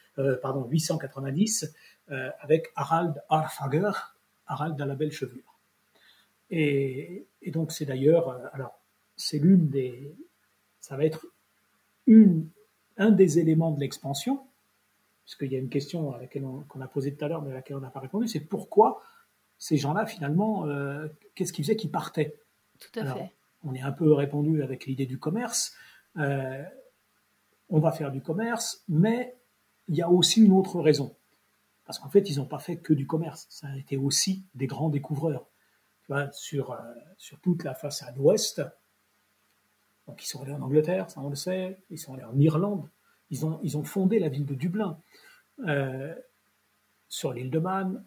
pardon 0.42 0.66
890, 0.66 1.74
avec 2.42 2.72
Harald 2.76 3.22
Arfager, 3.30 3.92
Harald 4.48 4.80
à 4.80 4.86
la 4.86 4.96
belle 4.96 5.12
chevelure. 5.12 5.56
Et, 6.50 7.28
donc 7.48 7.72
c'est 7.72 7.86
d'ailleurs, 7.86 8.30
euh, 8.30 8.48
alors 8.54 8.80
c'est 9.16 9.40
l'une 9.40 9.70
des, 9.70 10.16
ça 10.80 10.98
va 10.98 11.06
être 11.06 11.26
une, 12.06 12.50
un 12.98 13.12
des 13.12 13.40
éléments 13.40 13.72
de 13.72 13.80
l'expansion, 13.80 14.42
parce 15.26 15.36
qu'il 15.36 15.52
y 15.52 15.56
a 15.56 15.60
une 15.60 15.70
question 15.70 16.14
à 16.14 16.20
laquelle 16.20 16.44
qu'on 16.68 16.82
a 16.82 16.88
posée 16.88 17.16
tout 17.16 17.26
à 17.26 17.28
l'heure, 17.28 17.42
mais 17.42 17.52
à 17.52 17.56
laquelle 17.56 17.78
on 17.78 17.82
n'a 17.82 17.90
pas 17.90 18.00
répondu, 18.00 18.28
c'est 18.28 18.42
pourquoi 18.42 19.02
ces 19.58 19.78
gens-là 19.78 20.06
finalement, 20.06 20.68
euh, 20.68 21.08
qu'est-ce 21.34 21.54
qui 21.54 21.64
faisait 21.64 21.76
qu'ils 21.76 21.92
partaient? 21.92 22.36
Tout 22.80 23.00
à 23.00 23.06
fait. 23.06 23.34
On 23.64 23.74
est 23.74 23.82
un 23.82 23.92
peu 23.92 24.14
répondu 24.14 24.62
avec 24.64 24.86
l'idée 24.86 25.06
du 25.06 25.18
commerce. 25.18 25.74
Euh, 26.18 26.64
on 27.70 27.80
va 27.80 27.92
faire 27.92 28.12
du 28.12 28.22
commerce, 28.22 28.84
mais 28.88 29.36
il 29.88 29.96
y 29.96 30.02
a 30.02 30.10
aussi 30.10 30.44
une 30.44 30.54
autre 30.54 30.80
raison. 30.80 31.16
Parce 31.86 32.00
qu'en 32.00 32.10
fait, 32.10 32.30
ils 32.30 32.38
n'ont 32.38 32.46
pas 32.46 32.60
fait 32.60 32.78
que 32.78 32.94
du 32.94 33.08
commerce. 33.08 33.48
Ça 33.50 33.68
a 33.68 33.78
été 33.78 33.98
aussi 33.98 34.44
des 34.56 34.68
grands 34.68 34.90
découvreurs. 34.90 35.48
Tu 36.02 36.12
vois, 36.12 36.32
sur, 36.32 36.72
euh, 36.72 36.78
sur 37.18 37.40
toute 37.40 37.64
la 37.64 37.74
façade 37.74 38.18
ouest, 38.18 38.62
donc 40.08 40.24
ils 40.24 40.28
sont 40.28 40.44
allés 40.44 40.54
en 40.54 40.62
Angleterre, 40.62 41.10
ça 41.10 41.20
on 41.22 41.30
le 41.30 41.36
sait, 41.36 41.80
ils 41.90 41.98
sont 41.98 42.14
allés 42.14 42.24
en 42.24 42.38
Irlande, 42.38 42.88
ils 43.32 43.46
ont, 43.46 43.60
ils 43.64 43.76
ont 43.78 43.84
fondé 43.84 44.20
la 44.20 44.30
ville 44.30 44.46
de 44.46 44.54
Dublin. 44.54 45.00
Euh, 45.68 46.14
sur 47.08 47.34
l'île 47.34 47.50
de 47.50 47.60
Man, 47.60 48.04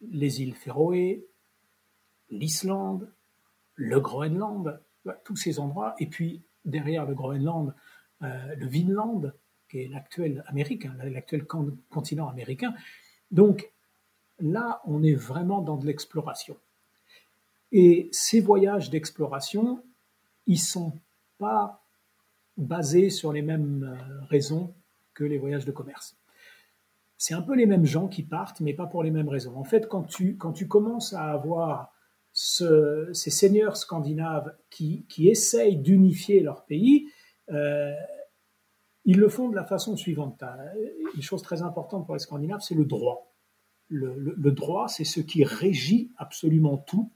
les 0.00 0.42
îles 0.42 0.54
Féroé, 0.54 1.26
l'Islande, 2.30 3.12
le 3.74 4.00
Groenland, 4.00 4.80
tous 5.24 5.36
ces 5.36 5.58
endroits. 5.58 5.94
Et 5.98 6.06
puis 6.06 6.42
derrière 6.64 7.06
le 7.06 7.14
Groenland, 7.14 7.74
euh, 8.22 8.54
le 8.56 8.66
Vinland, 8.66 9.32
qui 9.68 9.82
est 9.82 9.88
l'actuel 9.88 10.44
Amérique, 10.46 10.86
l'actuel 11.02 11.46
continent 11.46 12.28
américain. 12.28 12.74
Donc 13.30 13.70
là, 14.40 14.80
on 14.84 15.02
est 15.02 15.14
vraiment 15.14 15.60
dans 15.60 15.76
de 15.76 15.86
l'exploration. 15.86 16.56
Et 17.72 18.08
ces 18.12 18.40
voyages 18.40 18.90
d'exploration, 18.90 19.82
ils 20.46 20.58
sont 20.58 20.98
pas 21.38 21.84
basés 22.56 23.10
sur 23.10 23.32
les 23.32 23.42
mêmes 23.42 23.84
euh, 23.84 24.24
raisons 24.26 24.74
que 25.14 25.24
les 25.24 25.38
voyages 25.38 25.64
de 25.64 25.72
commerce. 25.72 26.16
C'est 27.20 27.34
un 27.34 27.42
peu 27.42 27.54
les 27.54 27.66
mêmes 27.66 27.84
gens 27.84 28.08
qui 28.08 28.22
partent, 28.22 28.60
mais 28.60 28.72
pas 28.72 28.86
pour 28.86 29.02
les 29.02 29.10
mêmes 29.10 29.28
raisons. 29.28 29.54
En 29.54 29.62
fait, 29.62 29.88
quand 29.88 30.04
tu, 30.04 30.38
quand 30.38 30.52
tu 30.52 30.66
commences 30.66 31.12
à 31.12 31.24
avoir 31.24 31.92
ces 32.32 33.30
seigneurs 33.30 33.76
scandinaves 33.76 34.56
qui, 34.70 35.04
qui 35.06 35.28
essayent 35.28 35.76
d'unifier 35.76 36.40
leur 36.40 36.64
pays, 36.64 37.08
euh, 37.50 37.92
ils 39.04 39.18
le 39.18 39.28
font 39.28 39.50
de 39.50 39.54
la 39.54 39.64
façon 39.64 39.96
suivante. 39.96 40.42
Une 41.14 41.20
chose 41.20 41.42
très 41.42 41.60
importante 41.60 42.06
pour 42.06 42.14
les 42.14 42.20
Scandinaves, 42.20 42.62
c'est 42.62 42.74
le 42.74 42.86
droit. 42.86 43.34
Le, 43.88 44.50
droit, 44.50 44.88
c'est 44.88 45.04
ce 45.04 45.20
qui 45.20 45.44
régit 45.44 46.12
absolument 46.16 46.78
tout. 46.78 47.12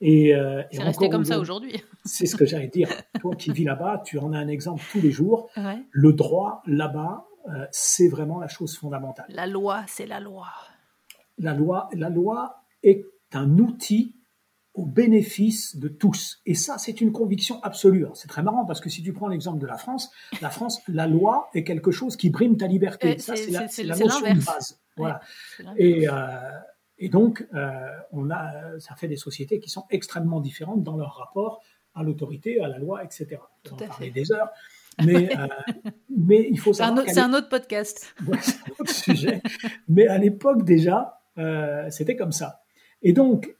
Et, 0.00 0.34
euh, 0.34 0.62
c'est 0.72 0.82
resté 0.82 1.10
comme 1.10 1.26
ça 1.26 1.38
aujourd'hui. 1.38 1.82
c'est 2.06 2.24
ce 2.24 2.34
que 2.34 2.46
j'allais 2.46 2.68
dire. 2.68 2.88
Toi 3.20 3.36
qui 3.36 3.52
vis 3.52 3.64
là-bas, 3.64 4.02
tu 4.06 4.18
en 4.18 4.32
as 4.32 4.38
un 4.38 4.48
exemple 4.48 4.82
tous 4.90 5.02
les 5.02 5.10
jours. 5.10 5.50
Le 5.90 6.12
droit 6.14 6.62
là-bas, 6.66 7.26
euh, 7.48 7.66
c'est 7.70 8.08
vraiment 8.08 8.38
la 8.38 8.48
chose 8.48 8.76
fondamentale. 8.76 9.26
La 9.28 9.46
loi, 9.46 9.84
c'est 9.88 10.06
la 10.06 10.20
loi. 10.20 10.48
La 11.38 11.54
loi, 11.54 11.88
la 11.92 12.08
loi 12.08 12.64
est 12.82 13.04
un 13.32 13.58
outil 13.58 14.16
au 14.74 14.86
bénéfice 14.86 15.76
de 15.76 15.88
tous. 15.88 16.40
Et 16.46 16.54
ça, 16.54 16.78
c'est 16.78 17.00
une 17.00 17.12
conviction 17.12 17.62
absolue. 17.62 18.06
C'est 18.14 18.28
très 18.28 18.42
marrant 18.42 18.64
parce 18.64 18.80
que 18.80 18.88
si 18.88 19.02
tu 19.02 19.12
prends 19.12 19.28
l'exemple 19.28 19.58
de 19.58 19.66
la 19.66 19.76
France, 19.76 20.10
la 20.40 20.50
France, 20.50 20.80
la 20.88 21.06
loi 21.06 21.50
est 21.52 21.64
quelque 21.64 21.90
chose 21.90 22.16
qui 22.16 22.30
brime 22.30 22.56
ta 22.56 22.66
liberté. 22.66 23.18
ça, 23.18 23.36
c'est 23.36 23.50
la, 23.82 23.96
notion 23.96 24.20
de 24.20 24.44
base. 24.44 24.80
Voilà. 24.96 25.20
et, 25.76 26.08
euh, 26.08 26.14
et 26.98 27.08
donc, 27.08 27.46
euh, 27.52 27.70
on 28.12 28.30
a, 28.30 28.78
ça 28.78 28.94
fait 28.94 29.08
des 29.08 29.16
sociétés 29.16 29.58
qui 29.58 29.68
sont 29.68 29.84
extrêmement 29.90 30.40
différentes 30.40 30.82
dans 30.82 30.96
leur 30.96 31.16
rapport 31.16 31.60
à 31.94 32.02
l'autorité, 32.02 32.60
à 32.60 32.68
la 32.68 32.78
loi, 32.78 33.02
etc. 33.04 33.38
On 33.66 33.76
peut 33.76 33.84
en 33.84 33.88
parler 33.88 34.10
des 34.10 34.32
heures. 34.32 34.50
Mais, 35.04 35.36
euh, 35.36 35.46
mais 36.10 36.48
il 36.50 36.58
faut 36.58 36.72
savoir. 36.72 37.04
C'est 37.08 37.20
un, 37.20 37.32
autre 37.34 37.48
podcast. 37.48 38.14
c'est 38.40 38.56
un 38.56 38.72
autre 38.78 38.90
sujet. 38.90 39.42
Mais 39.88 40.06
à 40.06 40.18
l'époque, 40.18 40.64
déjà, 40.64 41.20
euh, 41.38 41.88
c'était 41.90 42.16
comme 42.16 42.32
ça. 42.32 42.62
Et 43.02 43.12
donc, 43.12 43.56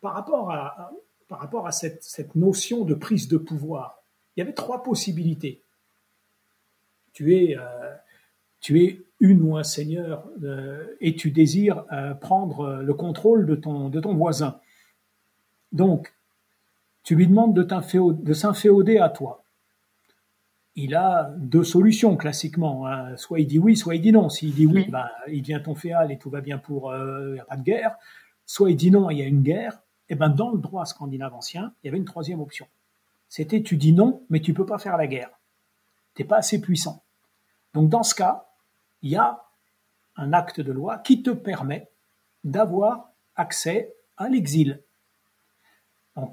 par 0.00 0.14
rapport 0.14 0.50
à, 0.50 0.92
par 1.28 1.38
rapport 1.40 1.66
à 1.66 1.72
cette, 1.72 2.02
cette, 2.02 2.34
notion 2.34 2.84
de 2.84 2.94
prise 2.94 3.28
de 3.28 3.36
pouvoir, 3.36 4.02
il 4.36 4.40
y 4.40 4.42
avait 4.42 4.54
trois 4.54 4.82
possibilités. 4.82 5.62
Tu 7.12 7.36
es, 7.36 7.56
euh, 7.56 7.94
tu 8.60 8.84
es 8.84 9.02
une 9.20 9.42
ou 9.42 9.56
un 9.56 9.64
seigneur 9.64 10.28
euh, 10.44 10.86
et 11.00 11.16
tu 11.16 11.30
désires 11.30 11.84
euh, 11.92 12.14
prendre 12.14 12.80
le 12.82 12.94
contrôle 12.94 13.46
de 13.46 13.56
ton, 13.56 13.88
de 13.88 14.00
ton 14.00 14.14
voisin. 14.14 14.60
Donc, 15.72 16.14
tu 17.08 17.14
lui 17.14 17.26
demandes 17.26 17.54
de 17.54 18.32
s'inféoder 18.34 18.98
à 18.98 19.08
toi. 19.08 19.42
Il 20.74 20.94
a 20.94 21.32
deux 21.38 21.64
solutions 21.64 22.18
classiquement. 22.18 22.86
Hein. 22.86 23.16
Soit 23.16 23.40
il 23.40 23.46
dit 23.46 23.58
oui, 23.58 23.78
soit 23.78 23.94
il 23.94 24.02
dit 24.02 24.12
non. 24.12 24.28
S'il 24.28 24.54
dit 24.54 24.66
oui, 24.66 24.90
ben, 24.90 25.08
il 25.26 25.40
devient 25.40 25.62
ton 25.64 25.74
féal 25.74 26.12
et 26.12 26.18
tout 26.18 26.28
va 26.28 26.42
bien 26.42 26.58
pour... 26.58 26.94
Il 26.94 27.32
n'y 27.32 27.40
a 27.40 27.46
pas 27.46 27.56
de 27.56 27.62
guerre. 27.62 27.96
Soit 28.44 28.72
il 28.72 28.76
dit 28.76 28.90
non, 28.90 29.08
il 29.08 29.16
y 29.16 29.22
a 29.22 29.24
une 29.24 29.40
guerre 29.40 29.80
eh 30.10 30.16
ben, 30.16 30.28
dans 30.28 30.50
le 30.50 30.58
droit 30.58 30.84
scandinave 30.84 31.32
ancien, 31.32 31.72
il 31.82 31.86
y 31.86 31.88
avait 31.88 31.96
une 31.96 32.04
troisième 32.04 32.40
option. 32.40 32.66
C'était 33.30 33.62
tu 33.62 33.78
dis 33.78 33.94
non, 33.94 34.22
mais 34.28 34.40
tu 34.40 34.52
peux 34.52 34.66
pas 34.66 34.76
faire 34.76 34.98
la 34.98 35.06
guerre. 35.06 35.30
Tu 36.14 36.20
n'es 36.20 36.28
pas 36.28 36.36
assez 36.36 36.60
puissant. 36.60 37.02
Donc 37.72 37.88
dans 37.88 38.02
ce 38.02 38.14
cas, 38.14 38.48
il 39.00 39.08
y 39.08 39.16
a 39.16 39.44
un 40.16 40.34
acte 40.34 40.60
de 40.60 40.72
loi 40.72 40.98
qui 40.98 41.22
te 41.22 41.30
permet 41.30 41.88
d'avoir 42.44 43.12
accès 43.34 43.94
à 44.18 44.28
l'exil. 44.28 44.82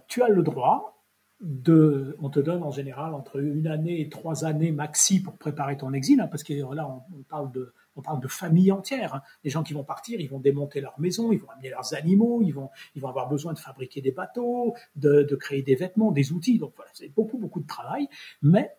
Tu 0.07 0.23
as 0.23 0.29
le 0.29 0.43
droit 0.43 1.03
de, 1.41 2.15
on 2.19 2.29
te 2.29 2.39
donne 2.39 2.63
en 2.63 2.71
général 2.71 3.13
entre 3.13 3.39
une 3.39 3.67
année 3.67 4.01
et 4.01 4.09
trois 4.09 4.45
années 4.45 4.71
maxi 4.71 5.21
pour 5.21 5.37
préparer 5.37 5.77
ton 5.77 5.93
exil, 5.93 6.21
hein, 6.21 6.27
parce 6.27 6.43
que 6.43 6.53
là 6.73 6.87
on 6.87 7.23
parle 7.23 7.51
de 7.51 7.73
on 7.95 8.01
parle 8.01 8.19
de. 8.19 8.27
Hein. 8.41 9.21
Les 9.43 9.49
gens 9.49 9.63
qui 9.63 9.73
vont 9.73 9.83
partir, 9.83 10.19
ils 10.19 10.29
vont 10.29 10.39
démonter 10.39 10.81
leur 10.81 10.99
maison, 10.99 11.31
ils 11.31 11.39
vont 11.39 11.49
amener 11.49 11.69
leurs 11.69 11.93
animaux, 11.93 12.41
ils 12.41 12.51
vont, 12.51 12.69
ils 12.95 13.01
vont 13.01 13.07
avoir 13.07 13.29
besoin 13.29 13.53
de 13.53 13.59
fabriquer 13.59 14.01
des 14.01 14.11
bateaux, 14.11 14.75
de, 14.95 15.23
créer 15.35 15.61
des 15.61 15.75
vêtements, 15.75 16.11
des 16.11 16.31
outils. 16.31 16.57
Donc 16.57 16.73
voilà, 16.75 16.91
c'est 16.93 17.09
beaucoup, 17.09 17.37
beaucoup 17.37 17.61
de 17.61 17.67
travail. 17.67 18.07
Mais 18.41 18.75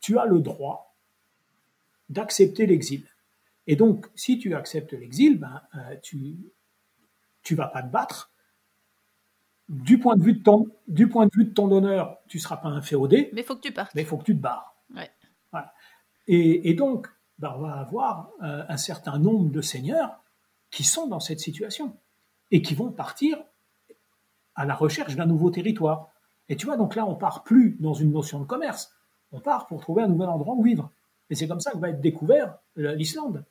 tu 0.00 0.18
as 0.18 0.24
le 0.24 0.40
droit 0.40 0.96
d'accepter 2.08 2.66
l'exil. 2.66 3.04
Et 3.66 3.76
donc, 3.76 4.06
si 4.14 4.38
tu 4.38 4.54
acceptes 4.54 4.92
l'exil, 4.92 5.38
ben, 5.38 5.60
euh, 5.74 5.96
tu 6.02 6.36
tu 7.42 7.54
vas 7.54 7.68
pas 7.68 7.82
te 7.82 7.92
battre. 7.92 8.32
Du 9.68 9.98
point 9.98 10.16
de 10.16 10.22
vue 10.22 10.34
de 10.34 10.42
ton, 10.42 10.68
du 10.86 11.08
point 11.08 11.26
de 11.26 11.32
vue 11.34 11.46
de 11.46 11.52
ton 11.52 11.70
honneur, 11.72 12.18
tu 12.28 12.38
seras 12.38 12.56
pas 12.56 12.68
un 12.68 12.82
féodé. 12.82 13.30
Mais 13.32 13.40
il 13.40 13.44
faut 13.44 13.56
que 13.56 13.62
tu 13.62 13.72
partes. 13.72 13.94
Mais 13.94 14.02
il 14.02 14.06
faut 14.06 14.16
que 14.16 14.24
tu 14.24 14.36
te 14.36 14.40
barres. 14.40 14.76
Ouais. 14.94 15.10
Voilà. 15.50 15.72
Et, 16.28 16.70
et, 16.70 16.74
donc, 16.74 17.08
ben, 17.38 17.52
on 17.56 17.62
va 17.62 17.74
avoir 17.74 18.30
euh, 18.42 18.64
un 18.68 18.76
certain 18.76 19.18
nombre 19.18 19.50
de 19.50 19.60
seigneurs 19.60 20.22
qui 20.70 20.84
sont 20.84 21.06
dans 21.06 21.20
cette 21.20 21.40
situation 21.40 21.96
et 22.50 22.62
qui 22.62 22.74
vont 22.74 22.92
partir 22.92 23.38
à 24.54 24.64
la 24.64 24.74
recherche 24.74 25.16
d'un 25.16 25.26
nouveau 25.26 25.50
territoire. 25.50 26.10
Et 26.48 26.56
tu 26.56 26.66
vois, 26.66 26.76
donc 26.76 26.94
là, 26.94 27.04
on 27.06 27.14
part 27.14 27.42
plus 27.42 27.76
dans 27.80 27.94
une 27.94 28.12
notion 28.12 28.40
de 28.40 28.46
commerce, 28.46 28.94
on 29.32 29.40
part 29.40 29.66
pour 29.66 29.80
trouver 29.80 30.02
un 30.02 30.08
nouvel 30.08 30.28
endroit 30.28 30.54
où 30.54 30.62
vivre. 30.62 30.90
Et 31.28 31.34
c'est 31.34 31.48
comme 31.48 31.60
ça 31.60 31.72
que 31.72 31.78
va 31.78 31.90
être 31.90 32.00
découvert 32.00 32.58
euh, 32.78 32.94
l'Islande. 32.94 33.44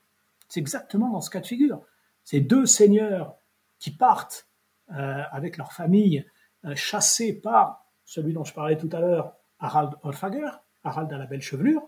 C'est 0.47 0.59
exactement 0.59 1.09
dans 1.09 1.21
ce 1.21 1.29
cas 1.29 1.41
de 1.41 1.47
figure. 1.47 1.81
Ces 2.23 2.39
deux 2.39 2.65
seigneurs 2.65 3.35
qui 3.79 3.91
partent 3.91 4.47
euh, 4.91 5.21
avec 5.31 5.57
leur 5.57 5.73
famille, 5.73 6.25
chassés 6.73 7.39
par 7.39 7.85
celui 8.05 8.33
dont 8.33 8.43
je 8.43 8.53
parlais 8.53 8.77
tout 8.77 8.89
à 8.91 8.99
l'heure, 8.99 9.33
Harald 9.59 9.93
Orfager, 10.03 10.47
Harald 10.83 11.11
à 11.11 11.17
la 11.17 11.25
belle 11.25 11.41
chevelure, 11.41 11.87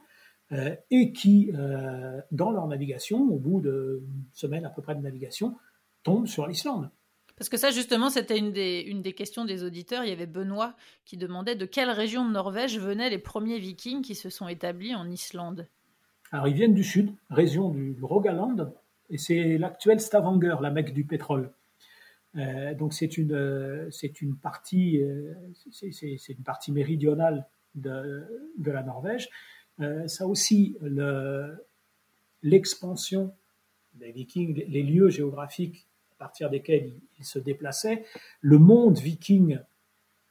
euh, 0.52 0.76
et 0.92 1.12
qui, 1.12 1.52
euh, 1.54 2.22
dans 2.32 2.52
leur 2.52 2.68
navigation, 2.68 3.22
au 3.22 3.38
bout 3.38 3.60
de 3.60 4.02
semaine 4.34 4.66
à 4.66 4.70
peu 4.70 4.82
près 4.82 4.96
de 4.96 5.02
navigation, 5.02 5.58
tombent 6.04 6.28
sur 6.28 6.48
l'Islande. 6.48 6.90
Parce 7.36 7.50
que 7.50 7.58
ça, 7.58 7.70
justement, 7.70 8.10
c'était 8.10 8.38
une 8.38 8.52
des, 8.52 8.80
une 8.80 9.02
des 9.02 9.14
questions 9.14 9.46
des 9.46 9.64
auditeurs. 9.64 10.04
Il 10.04 10.10
y 10.10 10.14
avait 10.14 10.26
Benoît 10.26 10.74
qui 11.06 11.18
demandait 11.18 11.56
de 11.56 11.66
quelle 11.66 11.92
région 11.92 12.26
de 12.26 12.32
Norvège 12.32 12.80
venaient 12.80 13.10
les 13.10 13.20
premiers 13.20 13.60
vikings 13.60 14.02
qui 14.02 14.16
se 14.16 14.30
sont 14.30 14.48
établis 14.48 14.96
en 14.96 15.10
Islande. 15.10 15.68
Alors, 16.32 16.48
ils 16.48 16.56
viennent 16.56 16.74
du 16.74 16.84
sud, 16.84 17.14
région 17.30 17.70
du 17.70 17.96
Rogaland, 18.02 18.74
et 19.10 19.18
c'est 19.18 19.58
l'actuel 19.58 20.00
Stavanger, 20.00 20.56
la 20.62 20.72
Mecque 20.72 20.94
du 20.94 21.06
pétrole. 21.06 21.52
Euh, 22.36 22.74
donc 22.74 22.94
c'est 22.94 23.18
une, 23.18 23.88
c'est 23.92 24.22
une 24.22 24.36
partie, 24.36 25.02
euh, 25.02 25.34
c'est, 25.72 26.30
une 26.30 26.44
partie 26.44 26.72
méridionale 26.72 27.48
de, 27.76 28.26
de 28.58 28.72
la 28.72 28.84
Norvège. 28.84 29.30
Euh, 29.80 30.08
ça 30.08 30.28
aussi, 30.28 30.78
le, 30.82 31.66
l'expansion 32.44 33.34
des 33.94 34.12
Vikings, 34.12 34.64
les 34.68 34.84
lieux 34.84 35.10
géographiques 35.10 35.88
à 36.14 36.16
partir 36.18 36.50
desquels 36.50 36.94
ils, 37.20 37.26
se 37.26 37.40
déplaçaient, 37.40 38.04
le 38.42 38.58
monde 38.58 38.98
viking, 38.98 39.60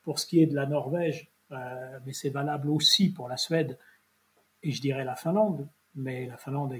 pour 0.03 0.19
ce 0.19 0.27
qui 0.27 0.41
est 0.41 0.47
de 0.47 0.55
la 0.55 0.67
Norvège, 0.67 1.31
mais 1.51 2.13
c'est 2.13 2.31
valable 2.31 2.71
aussi 2.71 3.13
pour 3.13 3.29
la 3.29 3.37
Suède 3.37 3.79
et 4.63 4.73
je 4.73 4.81
dirais 4.81 5.05
la 5.05 5.15
Finlande, 5.15 5.69
mais 5.95 6.27
la 6.27 6.37
Finlande, 6.37 6.75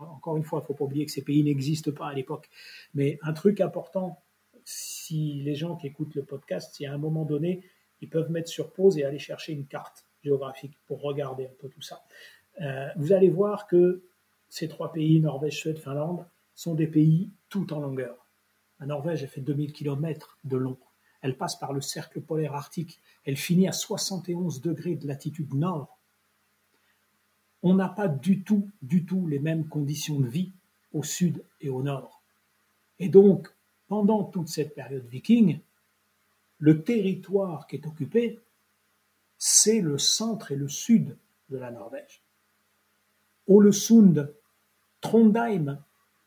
encore 0.00 0.36
une 0.36 0.42
fois, 0.42 0.58
il 0.58 0.62
ne 0.62 0.66
faut 0.66 0.74
pas 0.74 0.84
oublier 0.84 1.06
que 1.06 1.12
ces 1.12 1.22
pays 1.22 1.42
n'existent 1.44 1.92
pas 1.92 2.08
à 2.08 2.14
l'époque. 2.14 2.50
Mais 2.94 3.18
un 3.22 3.32
truc 3.32 3.60
important, 3.60 4.20
si 4.68 5.34
les 5.42 5.54
gens 5.54 5.76
qui 5.76 5.86
écoutent 5.86 6.14
le 6.14 6.24
podcast, 6.24 6.74
si 6.74 6.86
à 6.86 6.92
un 6.92 6.98
moment 6.98 7.24
donné, 7.24 7.62
ils 8.00 8.08
peuvent 8.08 8.30
mettre 8.30 8.48
sur 8.48 8.72
pause 8.72 8.98
et 8.98 9.04
aller 9.04 9.18
chercher 9.18 9.52
une 9.52 9.66
carte 9.66 10.04
géographique 10.22 10.76
pour 10.86 11.00
regarder 11.00 11.46
un 11.46 11.54
peu 11.58 11.68
tout 11.68 11.80
ça. 11.80 12.04
Euh, 12.60 12.88
vous 12.96 13.12
allez 13.12 13.30
voir 13.30 13.66
que 13.66 14.02
ces 14.48 14.68
trois 14.68 14.92
pays, 14.92 15.20
Norvège, 15.20 15.56
Suède, 15.56 15.78
Finlande, 15.78 16.26
sont 16.54 16.74
des 16.74 16.86
pays 16.86 17.30
tout 17.48 17.72
en 17.72 17.80
longueur. 17.80 18.26
La 18.80 18.86
Norvège, 18.86 19.22
elle 19.22 19.28
fait 19.28 19.40
2000 19.40 19.72
km 19.72 20.38
de 20.44 20.56
long. 20.56 20.76
Elle 21.22 21.36
passe 21.36 21.56
par 21.56 21.72
le 21.72 21.80
cercle 21.80 22.20
polaire 22.20 22.54
arctique. 22.54 23.00
Elle 23.24 23.36
finit 23.36 23.68
à 23.68 23.72
71 23.72 24.60
degrés 24.60 24.96
de 24.96 25.06
latitude 25.06 25.54
nord 25.54 25.98
on 27.62 27.74
n'a 27.74 27.88
pas 27.88 28.08
du 28.08 28.42
tout, 28.44 28.70
du 28.82 29.04
tout 29.04 29.26
les 29.26 29.38
mêmes 29.38 29.66
conditions 29.66 30.20
de 30.20 30.28
vie 30.28 30.52
au 30.92 31.02
sud 31.02 31.44
et 31.60 31.68
au 31.68 31.82
nord. 31.82 32.22
Et 32.98 33.08
donc, 33.08 33.52
pendant 33.88 34.24
toute 34.24 34.48
cette 34.48 34.74
période 34.74 35.06
viking, 35.06 35.60
le 36.58 36.82
territoire 36.82 37.66
qui 37.66 37.76
est 37.76 37.86
occupé, 37.86 38.40
c'est 39.38 39.80
le 39.80 39.98
centre 39.98 40.52
et 40.52 40.56
le 40.56 40.68
sud 40.68 41.16
de 41.50 41.56
la 41.56 41.70
Norvège. 41.70 42.22
Ålesund, 43.46 44.32
Trondheim, 45.00 45.78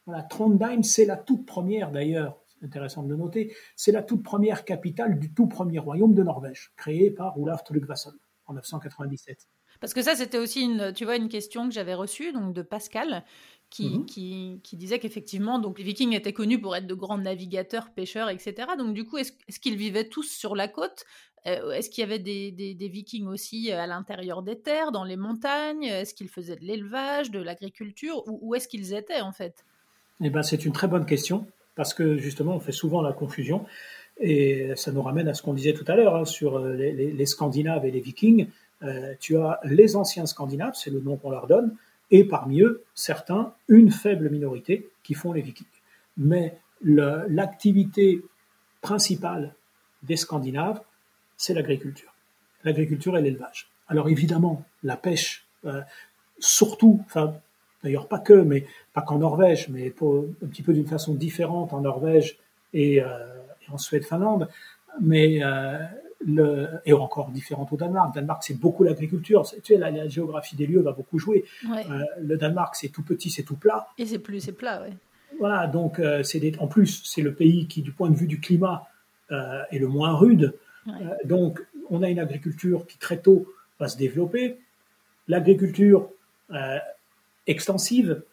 voilà, 0.06 0.24
Trondheim, 0.24 0.82
c'est 0.84 1.06
la 1.06 1.18
toute 1.18 1.46
première 1.46 1.92
d'ailleurs, 1.92 2.42
c'est 2.48 2.66
intéressant 2.66 3.04
de 3.04 3.10
le 3.10 3.18
noter, 3.18 3.56
c'est 3.76 3.92
la 3.92 4.02
toute 4.02 4.24
première 4.24 4.66
capitale 4.66 5.20
du 5.20 5.32
tout 5.34 5.48
premier 5.48 5.80
royaume 5.80 6.14
de 6.14 6.24
Norvège, 6.24 6.72
créé 6.76 7.12
par 7.12 7.40
Olaf 7.40 7.64
Tryggvason 7.64 8.14
en 8.52 8.54
997. 8.54 9.48
Parce 9.80 9.94
que 9.94 10.02
ça, 10.02 10.16
c'était 10.16 10.38
aussi 10.38 10.62
une, 10.62 10.94
tu 10.94 11.06
vois, 11.06 11.16
une 11.16 11.30
question 11.30 11.68
que 11.68 11.74
j'avais 11.74 11.94
reçue 11.94 12.34
donc 12.34 12.54
de 12.54 12.62
Pascal, 12.62 13.24
qui, 13.70 13.90
mhm. 13.90 14.06
qui, 14.06 14.60
qui, 14.64 14.78
disait 14.78 15.00
qu'effectivement, 15.00 15.58
donc 15.58 15.80
les 15.80 15.86
Vikings 15.86 16.14
étaient 16.14 16.34
connus 16.34 16.60
pour 16.60 16.76
être 16.76 16.88
de 16.88 16.94
grands 16.94 17.18
navigateurs, 17.18 17.92
pêcheurs, 17.94 18.30
etc. 18.30 18.68
Donc 18.78 18.94
du 18.94 19.06
coup, 19.06 19.18
est-ce, 19.18 19.60
qu'ils 19.60 19.78
vivaient 19.78 20.08
tous 20.08 20.30
sur 20.30 20.56
la 20.56 20.68
côte? 20.68 21.06
Euh, 21.48 21.72
Est-ce 21.72 21.90
qu'il 21.90 22.02
y 22.02 22.06
avait 22.06 22.20
des, 22.20 22.52
des, 22.52 22.90
Vikings 22.90 23.26
aussi 23.26 23.72
à 23.72 23.88
l'intérieur 23.88 24.44
des 24.44 24.60
terres, 24.60 24.92
dans 24.92 25.04
les 25.04 25.16
montagnes? 25.16 25.86
Est-ce 25.86 26.14
qu'ils 26.14 26.30
faisaient 26.30 26.58
de 26.58 26.66
l'élevage, 26.66 27.32
de 27.32 27.40
l'agriculture? 27.42 28.22
Où, 28.28 28.40
où 28.42 28.56
est-ce 28.56 28.68
qu'ils 28.68 28.94
étaient 28.94 29.22
en 29.22 29.32
fait? 29.32 29.66
Eh 30.22 30.30
ben, 30.30 30.44
c'est 30.44 30.66
une 30.66 30.74
très 30.74 30.88
bonne 30.88 31.06
question 31.06 31.48
parce 31.76 31.94
que 31.94 32.18
justement, 32.18 32.56
on 32.56 32.60
fait 32.60 32.72
souvent 32.72 33.02
la 33.02 33.14
confusion. 33.14 33.66
Et 34.22 34.72
ça 34.76 34.92
nous 34.92 35.02
ramène 35.02 35.28
à 35.28 35.34
ce 35.34 35.42
qu'on 35.42 35.54
disait 35.54 35.74
tout 35.74 35.86
à 35.88 35.96
l'heure 35.96 36.16
hein, 36.16 36.26
sur 36.26 36.58
euh, 36.58 36.76
les, 36.76 37.26
Scandinaves 37.26 37.86
et 37.86 37.92
les 37.92 38.00
Vikings. 38.00 38.48
Euh, 38.84 39.16
tu 39.20 39.38
as 39.38 39.60
les 39.64 39.96
anciens 39.96 40.28
Scandinaves, 40.28 40.76
c'est 40.76 40.92
le 40.92 41.00
nom 41.00 41.18
qu'on 41.18 41.32
leur 41.32 41.48
donne, 41.48 41.76
et 42.12 42.24
parmi 42.24 42.62
eux, 42.62 42.84
certains, 42.94 43.54
une 43.68 43.92
faible 43.92 44.30
minorité, 44.30 44.90
qui 45.04 45.16
font 45.16 45.34
les 45.34 45.42
Vikings. 45.42 45.66
Mais 46.18 46.58
l'activité 46.84 48.22
principale 48.82 49.56
des 50.04 50.18
Scandinaves, 50.18 50.82
c'est 51.38 51.56
l'agriculture. 51.56 52.14
L'agriculture 52.64 53.18
et 53.18 53.22
l'élevage. 53.22 53.70
Alors 53.88 54.08
évidemment, 54.08 54.64
la 54.84 54.98
pêche, 54.98 55.48
euh, 55.66 55.82
surtout, 56.38 57.02
enfin 57.06 57.34
d'ailleurs 57.84 58.08
pas 58.08 58.20
que, 58.20 58.34
mais 58.34 58.68
pas 58.94 59.02
qu'en 59.02 59.18
Norvège, 59.18 59.70
mais 59.70 59.88
un 59.88 60.48
petit 60.48 60.62
peu 60.62 60.74
d'une 60.74 60.88
façon 60.88 61.16
différente 61.16 61.74
en 61.74 61.82
Norvège 61.82 62.38
et, 62.74 63.02
en 63.74 63.78
Suède-Finlande, 63.78 64.48
mais 65.00 65.42
le, 66.26 66.68
et 66.86 66.94
encore 66.94 67.32
différente 67.32 67.72
au 67.72 67.78
Danemark. 67.78 68.16
Le 68.16 68.22
Danemark, 68.22 68.44
c'est 68.44 68.60
beaucoup 68.60 68.84
l'agriculture. 68.84 69.44
Tu 69.64 69.74
sais, 69.74 69.78
la, 69.78 70.08
géographie 70.08 70.56
des 70.56 70.68
lieux 70.68 70.82
va 70.82 70.92
beaucoup 70.92 71.20
jouer. 71.20 71.46
Euh, 71.70 72.04
le 72.20 72.38
Danemark, 72.38 72.76
c'est 72.76 72.90
tout 72.90 73.04
petit, 73.04 73.30
c'est 73.30 73.44
tout 73.44 73.56
plat. 73.56 73.88
Et 73.98 74.06
c'est 74.06 74.20
plus, 74.20 74.40
c'est 74.40 74.52
plat, 74.52 74.84
oui. 74.86 74.94
Voilà, 75.40 75.66
donc 75.68 76.00
euh, 76.00 76.24
c'est 76.24 76.60
en 76.60 76.68
plus, 76.68 77.02
c'est 77.06 77.22
le 77.22 77.34
pays 77.34 77.68
qui, 77.68 77.82
du 77.82 77.92
point 77.92 78.10
de 78.10 78.16
vue 78.16 78.28
du 78.28 78.40
climat, 78.40 78.88
euh, 79.32 79.62
est 79.72 79.80
le 79.80 79.88
moins 79.88 80.14
rude. 80.14 80.54
donc, 81.26 81.62
on 81.90 82.04
a 82.04 82.10
une 82.10 82.20
agriculture 82.20 82.86
qui 82.88 82.98
très 82.98 83.18
tôt 83.18 83.46
va 83.80 83.88
se 83.88 83.98
développer. 83.98 84.58
L'agriculture 85.28 86.10
extensive, 87.48 88.24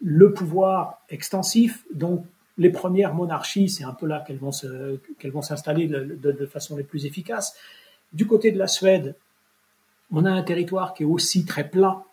le 0.00 0.32
pouvoir 0.32 1.02
extensif, 1.08 1.84
donc 1.92 2.24
les 2.60 2.70
premières 2.70 3.14
monarchies, 3.14 3.70
c'est 3.70 3.84
un 3.84 3.94
peu 3.94 4.06
là 4.06 4.22
qu'elles 4.24 4.36
vont, 4.36 4.50
qu'elles 5.18 5.30
vont 5.30 5.40
s'installer 5.40 5.88
de, 5.88 6.46
façon 6.46 6.76
les 6.76 6.84
plus 6.84 7.06
efficaces. 7.06 7.56
Du 8.12 8.26
côté 8.26 8.52
de 8.52 8.58
la 8.58 8.68
Suède, 8.68 9.16
on 10.12 10.26
a 10.26 10.30
un 10.30 10.42
territoire 10.42 10.92
qui 10.92 11.04
est 11.04 11.06
aussi 11.06 11.46
très 11.46 11.68
plat. 11.68 12.04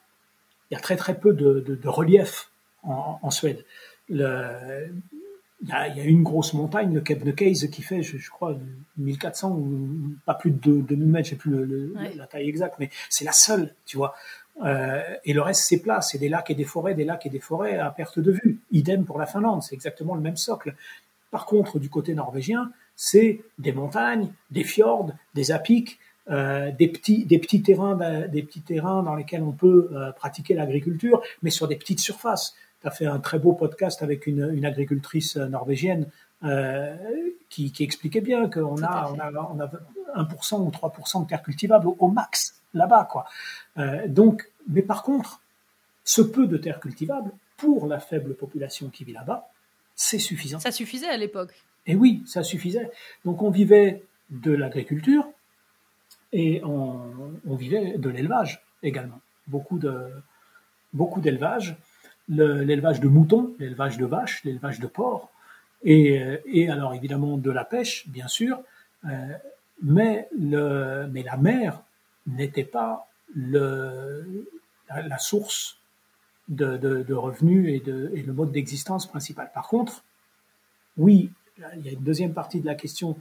Il 0.72 0.76
y 0.76 0.78
a 0.78 0.80
très 0.80 0.96
très 0.96 1.20
peu 1.20 1.34
de, 1.34 1.78
relief 1.84 2.50
en, 2.84 3.30
Suède. 3.30 3.66
il, 4.08 4.20
y 5.66 5.72
a, 5.74 6.04
une 6.06 6.24
grosse 6.24 6.54
montagne, 6.54 6.94
le 6.94 7.02
Kebnekaise, 7.02 7.70
qui 7.70 7.82
fait, 7.82 8.02
je, 8.02 8.30
crois, 8.30 8.58
1400 8.98 9.52
ou 9.52 10.16
pas 10.26 10.34
plus 10.34 10.52
de 10.52 10.80
2000 10.80 11.08
mètres, 11.10 11.26
je 11.26 11.30
sais 11.32 11.36
plus 11.36 11.94
la 12.16 12.26
taille 12.26 12.48
exacte, 12.48 12.76
mais 12.80 12.90
c'est 13.10 13.26
la 13.26 13.34
seule, 13.34 13.76
tu 13.86 13.98
vois. 13.98 14.16
Euh, 14.66 15.02
et 15.24 15.34
le 15.34 15.42
reste, 15.42 15.64
c'est 15.64 15.80
plat, 15.80 16.02
c'est 16.02 16.18
des 16.18 16.30
lacs 16.30 16.50
et 16.50 16.56
des 16.56 16.64
forêts, 16.64 16.96
des 16.96 17.06
lacs 17.06 17.26
et 17.26 17.30
des 17.30 17.40
forêts 17.40 17.78
à 17.78 17.90
perte 17.92 18.20
de 18.20 18.32
vue. 18.32 18.60
Idem 18.72 19.06
pour 19.06 19.20
la 19.20 19.26
Finlande, 19.26 19.64
c'est 19.64 19.76
exactement 19.76 20.16
le 20.16 20.22
même 20.22 20.38
socle. 20.38 20.76
Par 21.32 21.46
contre, 21.46 21.80
du 21.80 21.90
côté 21.90 22.14
norvégien, 22.14 22.72
c'est 22.96 23.42
des 23.60 23.72
montagnes, 23.72 24.32
des 24.50 24.64
fjords, 24.64 25.12
des 25.36 25.52
apics, 25.52 26.00
euh, 26.30 26.72
des 26.78 26.90
petits 26.90 27.26
des 27.26 27.40
petits 27.40 27.62
terrains 27.62 28.28
des 28.28 28.44
petits 28.44 28.62
terrains 28.62 29.02
dans 29.02 29.16
lesquels 29.16 29.44
on 29.44 29.54
peut 29.54 29.90
euh, 29.94 30.12
pratiquer 30.12 30.56
l'agriculture, 30.56 31.22
mais 31.42 31.52
sur 31.52 31.68
des 31.68 31.76
petites 31.76 32.00
surfaces. 32.00 32.56
Tu 32.82 32.88
as 32.88 32.92
fait 32.92 33.06
un 33.06 33.20
très 33.20 33.40
beau 33.40 33.54
podcast 33.54 34.04
avec 34.04 34.28
une, 34.28 34.52
une 34.54 34.66
agricultrice 34.66 35.38
norvégienne 35.38 36.08
euh, 36.44 36.96
qui, 37.50 37.72
qui, 37.72 37.84
expliquait 37.84 38.22
bien 38.22 38.50
qu'on 38.50 38.84
a, 38.84 39.12
on 39.12 39.20
a, 39.20 39.52
on 39.56 39.60
a 39.60 40.24
1% 40.24 40.62
ou 40.62 40.70
3% 40.70 41.24
de 41.24 41.28
terres 41.28 41.42
cultivables 41.42 41.88
au 41.98 42.08
max 42.10 42.57
là-bas, 42.74 43.08
quoi. 43.10 43.26
Euh, 43.78 44.08
donc, 44.08 44.50
mais 44.68 44.82
par 44.82 45.04
contre, 45.04 45.42
ce 46.04 46.22
peu 46.22 46.48
de 46.48 46.58
terres 46.58 46.80
cultivables, 46.80 47.32
pour 47.58 47.88
la 47.88 48.00
faible 48.00 48.36
population 48.36 48.90
qui 48.90 49.04
vit 49.04 49.14
là-bas, 49.14 49.50
c'est 49.96 50.20
suffisant. 50.20 50.60
Ça 50.60 50.72
suffisait 50.72 51.08
à 51.08 51.18
l'époque. 51.18 51.54
Et 51.88 51.96
oui, 51.96 52.24
ça 52.26 52.44
suffisait. 52.44 52.92
Donc 53.26 53.42
on 53.42 53.50
vivait 53.50 54.04
de 54.30 54.52
l'agriculture 54.52 55.28
et 56.34 56.62
on, 56.64 57.56
vivait 57.56 57.98
de 57.98 58.10
l'élevage 58.10 58.62
également. 58.84 59.20
Beaucoup 59.48 59.80
de 59.80 60.12
beaucoup 60.94 61.22
d'élevage, 61.22 61.78
l'élevage 62.30 63.00
de 63.00 63.08
moutons, 63.08 63.56
l'élevage 63.60 63.98
de 63.98 64.06
vaches, 64.06 64.44
l'élevage 64.44 64.80
de 64.80 64.88
porcs, 64.88 65.32
et, 65.84 66.40
et, 66.46 66.70
alors 66.70 66.94
évidemment 66.94 67.38
de 67.38 67.52
la 67.52 67.64
pêche, 67.64 68.08
bien 68.08 68.28
sûr, 68.28 68.62
euh, 69.06 69.10
mais, 69.82 70.28
le, 70.38 71.08
mais 71.12 71.24
la 71.24 71.38
mer 71.38 71.82
n'était 72.28 72.64
pas 72.64 73.10
le, 73.34 74.48
la, 74.90 75.18
source 75.18 75.80
de, 76.48 76.78
de, 76.78 77.14
revenus 77.14 77.74
et, 77.74 77.80
de, 77.80 78.12
et 78.14 78.22
le 78.22 78.34
mode 78.34 78.52
d'existence 78.52 79.08
principal. 79.08 79.52
Par 79.54 79.68
contre, 79.68 80.04
oui, 80.98 81.32
il 81.76 81.86
y 81.86 81.90
a 81.90 81.92
une 81.94 82.04
deuxième 82.04 82.34
partie 82.34 82.60
de 82.60 82.66
la 82.66 82.76
question 82.76 83.18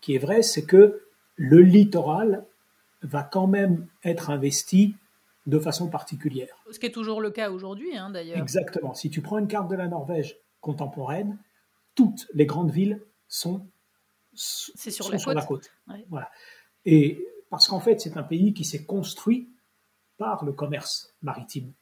qui 0.00 0.14
est 0.14 0.18
vraie, 0.18 0.42
c'est 0.42 0.64
que 0.64 1.02
le 1.36 1.60
littoral 1.60 2.44
va 3.02 3.22
quand 3.22 3.46
même 3.46 3.86
être 4.02 4.30
investi 4.30 4.94
de 5.46 5.58
façon 5.58 5.88
particulière. 5.88 6.56
Ce 6.70 6.78
qui 6.78 6.86
est 6.86 6.92
toujours 6.92 7.20
le 7.20 7.30
cas 7.30 7.50
aujourd'hui, 7.50 7.96
hein, 7.96 8.10
d'ailleurs. 8.10 8.38
Exactement. 8.38 8.94
Si 8.94 9.10
tu 9.10 9.20
prends 9.20 9.38
une 9.38 9.48
carte 9.48 9.68
de 9.68 9.76
la 9.76 9.88
Norvège 9.88 10.38
contemporaine, 10.60 11.38
toutes 11.94 12.26
les 12.32 12.46
grandes 12.46 12.70
villes 12.70 13.02
sont, 13.28 13.66
sur, 14.34 15.34
la 15.34 15.42
côte. 15.42 15.70
Voilà. 16.08 16.30
Et 16.86 17.26
parce 17.54 17.68
qu'en 17.68 17.78
fait, 17.78 18.00
c'est 18.00 18.16
un 18.16 18.24
pays 18.24 18.52
qui 18.52 18.64
s'est 18.64 18.84
construit 18.84 19.48
par 20.18 20.44
le 20.44 20.50
commerce 20.50 21.14
maritime. 21.22 21.72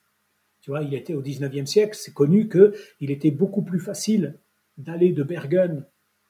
Tu 0.60 0.70
vois, 0.70 0.82
il 0.82 0.92
était 0.92 1.14
au 1.14 1.22
19e 1.22 1.64
siècle, 1.64 1.96
c'est 1.98 2.12
connu 2.12 2.46
qu'il 2.46 3.10
était 3.10 3.30
beaucoup 3.30 3.62
plus 3.62 3.80
facile 3.80 4.38
d'aller 4.76 5.12
de 5.12 5.22
Bergen 5.22 5.86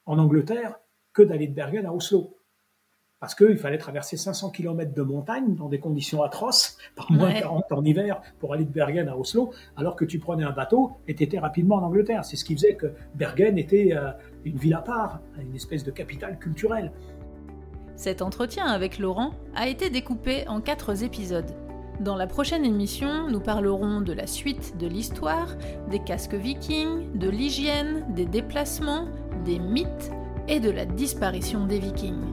en 0.07 0.21
Angleterre 0.21 0.79
que 1.13 1.23
d'aller 1.23 1.49
de 1.49 1.55
Bergen 1.55 1.87
à 1.87 1.93
Oslo. 1.93 2.39
parce 3.19 3.35
qu'il 3.35 3.59
fallait 3.59 3.79
traverser 3.79 4.17
500 4.17 4.51
km 4.51 4.95
de 4.95 5.03
montagne 5.03 5.57
dans 5.57 5.69
des 5.69 5.81
conditions 5.81 6.23
atroces, 6.23 6.79
par 6.95 7.11
moins 7.11 7.33
40 7.33 7.65
en 7.73 7.85
hiver, 7.85 8.23
pour 8.39 8.55
aller 8.55 8.65
de 8.65 8.71
Bergen 8.71 9.09
à 9.09 9.17
Oslo, 9.17 9.53
alors 9.77 9.97
que 9.97 10.05
tu 10.05 10.21
prenais 10.21 10.45
un 10.45 10.53
bateau 10.53 10.93
et 11.09 11.17
tu 11.17 11.25
étais 11.25 11.41
rapidement 11.41 11.77
en 11.77 11.83
Angleterre. 11.83 12.25
C'est 12.25 12.37
ce 12.37 12.45
qui 12.45 12.55
faisait 12.55 12.77
que 12.77 12.93
Bergen 13.17 13.59
était 13.59 13.93
euh, 13.93 14.13
une 14.45 14.57
ville 14.57 14.75
à 14.75 14.83
part, 14.83 15.21
une 15.37 15.57
espèce 15.57 15.83
de 15.83 15.91
capitale 15.91 16.39
culturelle. 16.39 16.93
Cet 17.97 18.23
entretien 18.23 18.67
avec 18.67 18.99
Laurent 18.99 19.33
a 19.55 19.69
été 19.69 19.91
découpé 19.91 20.47
en 20.49 20.61
quatre 20.61 21.03
épisodes. 21.03 21.55
Dans 22.01 22.17
la 22.17 22.27
prochaine 22.27 22.65
émission, 22.65 23.29
nous 23.29 23.41
parlerons 23.41 24.01
de 24.01 24.13
la 24.13 24.27
suite 24.27 24.77
de 24.79 24.87
l'histoire, 24.87 25.55
des 25.91 26.01
casques 26.01 26.35
vikings, 26.35 27.17
de 27.17 27.29
l'hygiène, 27.29 28.07
des 28.15 28.27
déplacements, 28.27 29.07
des 29.45 29.59
mythes 29.59 30.11
et 30.49 30.59
de 30.59 30.71
la 30.71 30.85
disparition 30.85 31.67
des 31.67 31.79
vikings. 31.79 32.25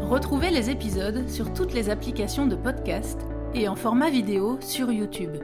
Retrouvez 0.00 0.50
les 0.50 0.70
épisodes 0.70 1.28
sur 1.28 1.52
toutes 1.52 1.74
les 1.74 1.90
applications 1.90 2.46
de 2.46 2.56
podcast 2.56 3.20
et 3.54 3.68
en 3.68 3.74
format 3.74 4.10
vidéo 4.10 4.58
sur 4.60 4.92
YouTube. 4.92 5.36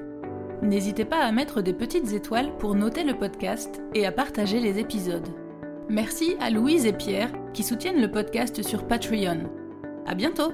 N'hésitez 0.62 1.05
pas 1.05 1.24
à 1.24 1.33
mettre 1.33 1.62
des 1.62 1.72
petites 1.72 2.12
étoiles 2.12 2.57
pour 2.59 2.74
noter 2.74 3.03
le 3.03 3.14
podcast 3.14 3.83
et 3.95 4.07
à 4.07 4.12
partager 4.12 4.61
les 4.61 4.78
épisodes. 4.78 5.28
Merci 5.91 6.36
à 6.38 6.51
Louise 6.51 6.86
et 6.86 6.93
Pierre 6.93 7.32
qui 7.53 7.64
soutiennent 7.64 8.01
le 8.01 8.09
podcast 8.09 8.62
sur 8.62 8.86
Patreon. 8.86 9.51
À 10.07 10.14
bientôt! 10.14 10.53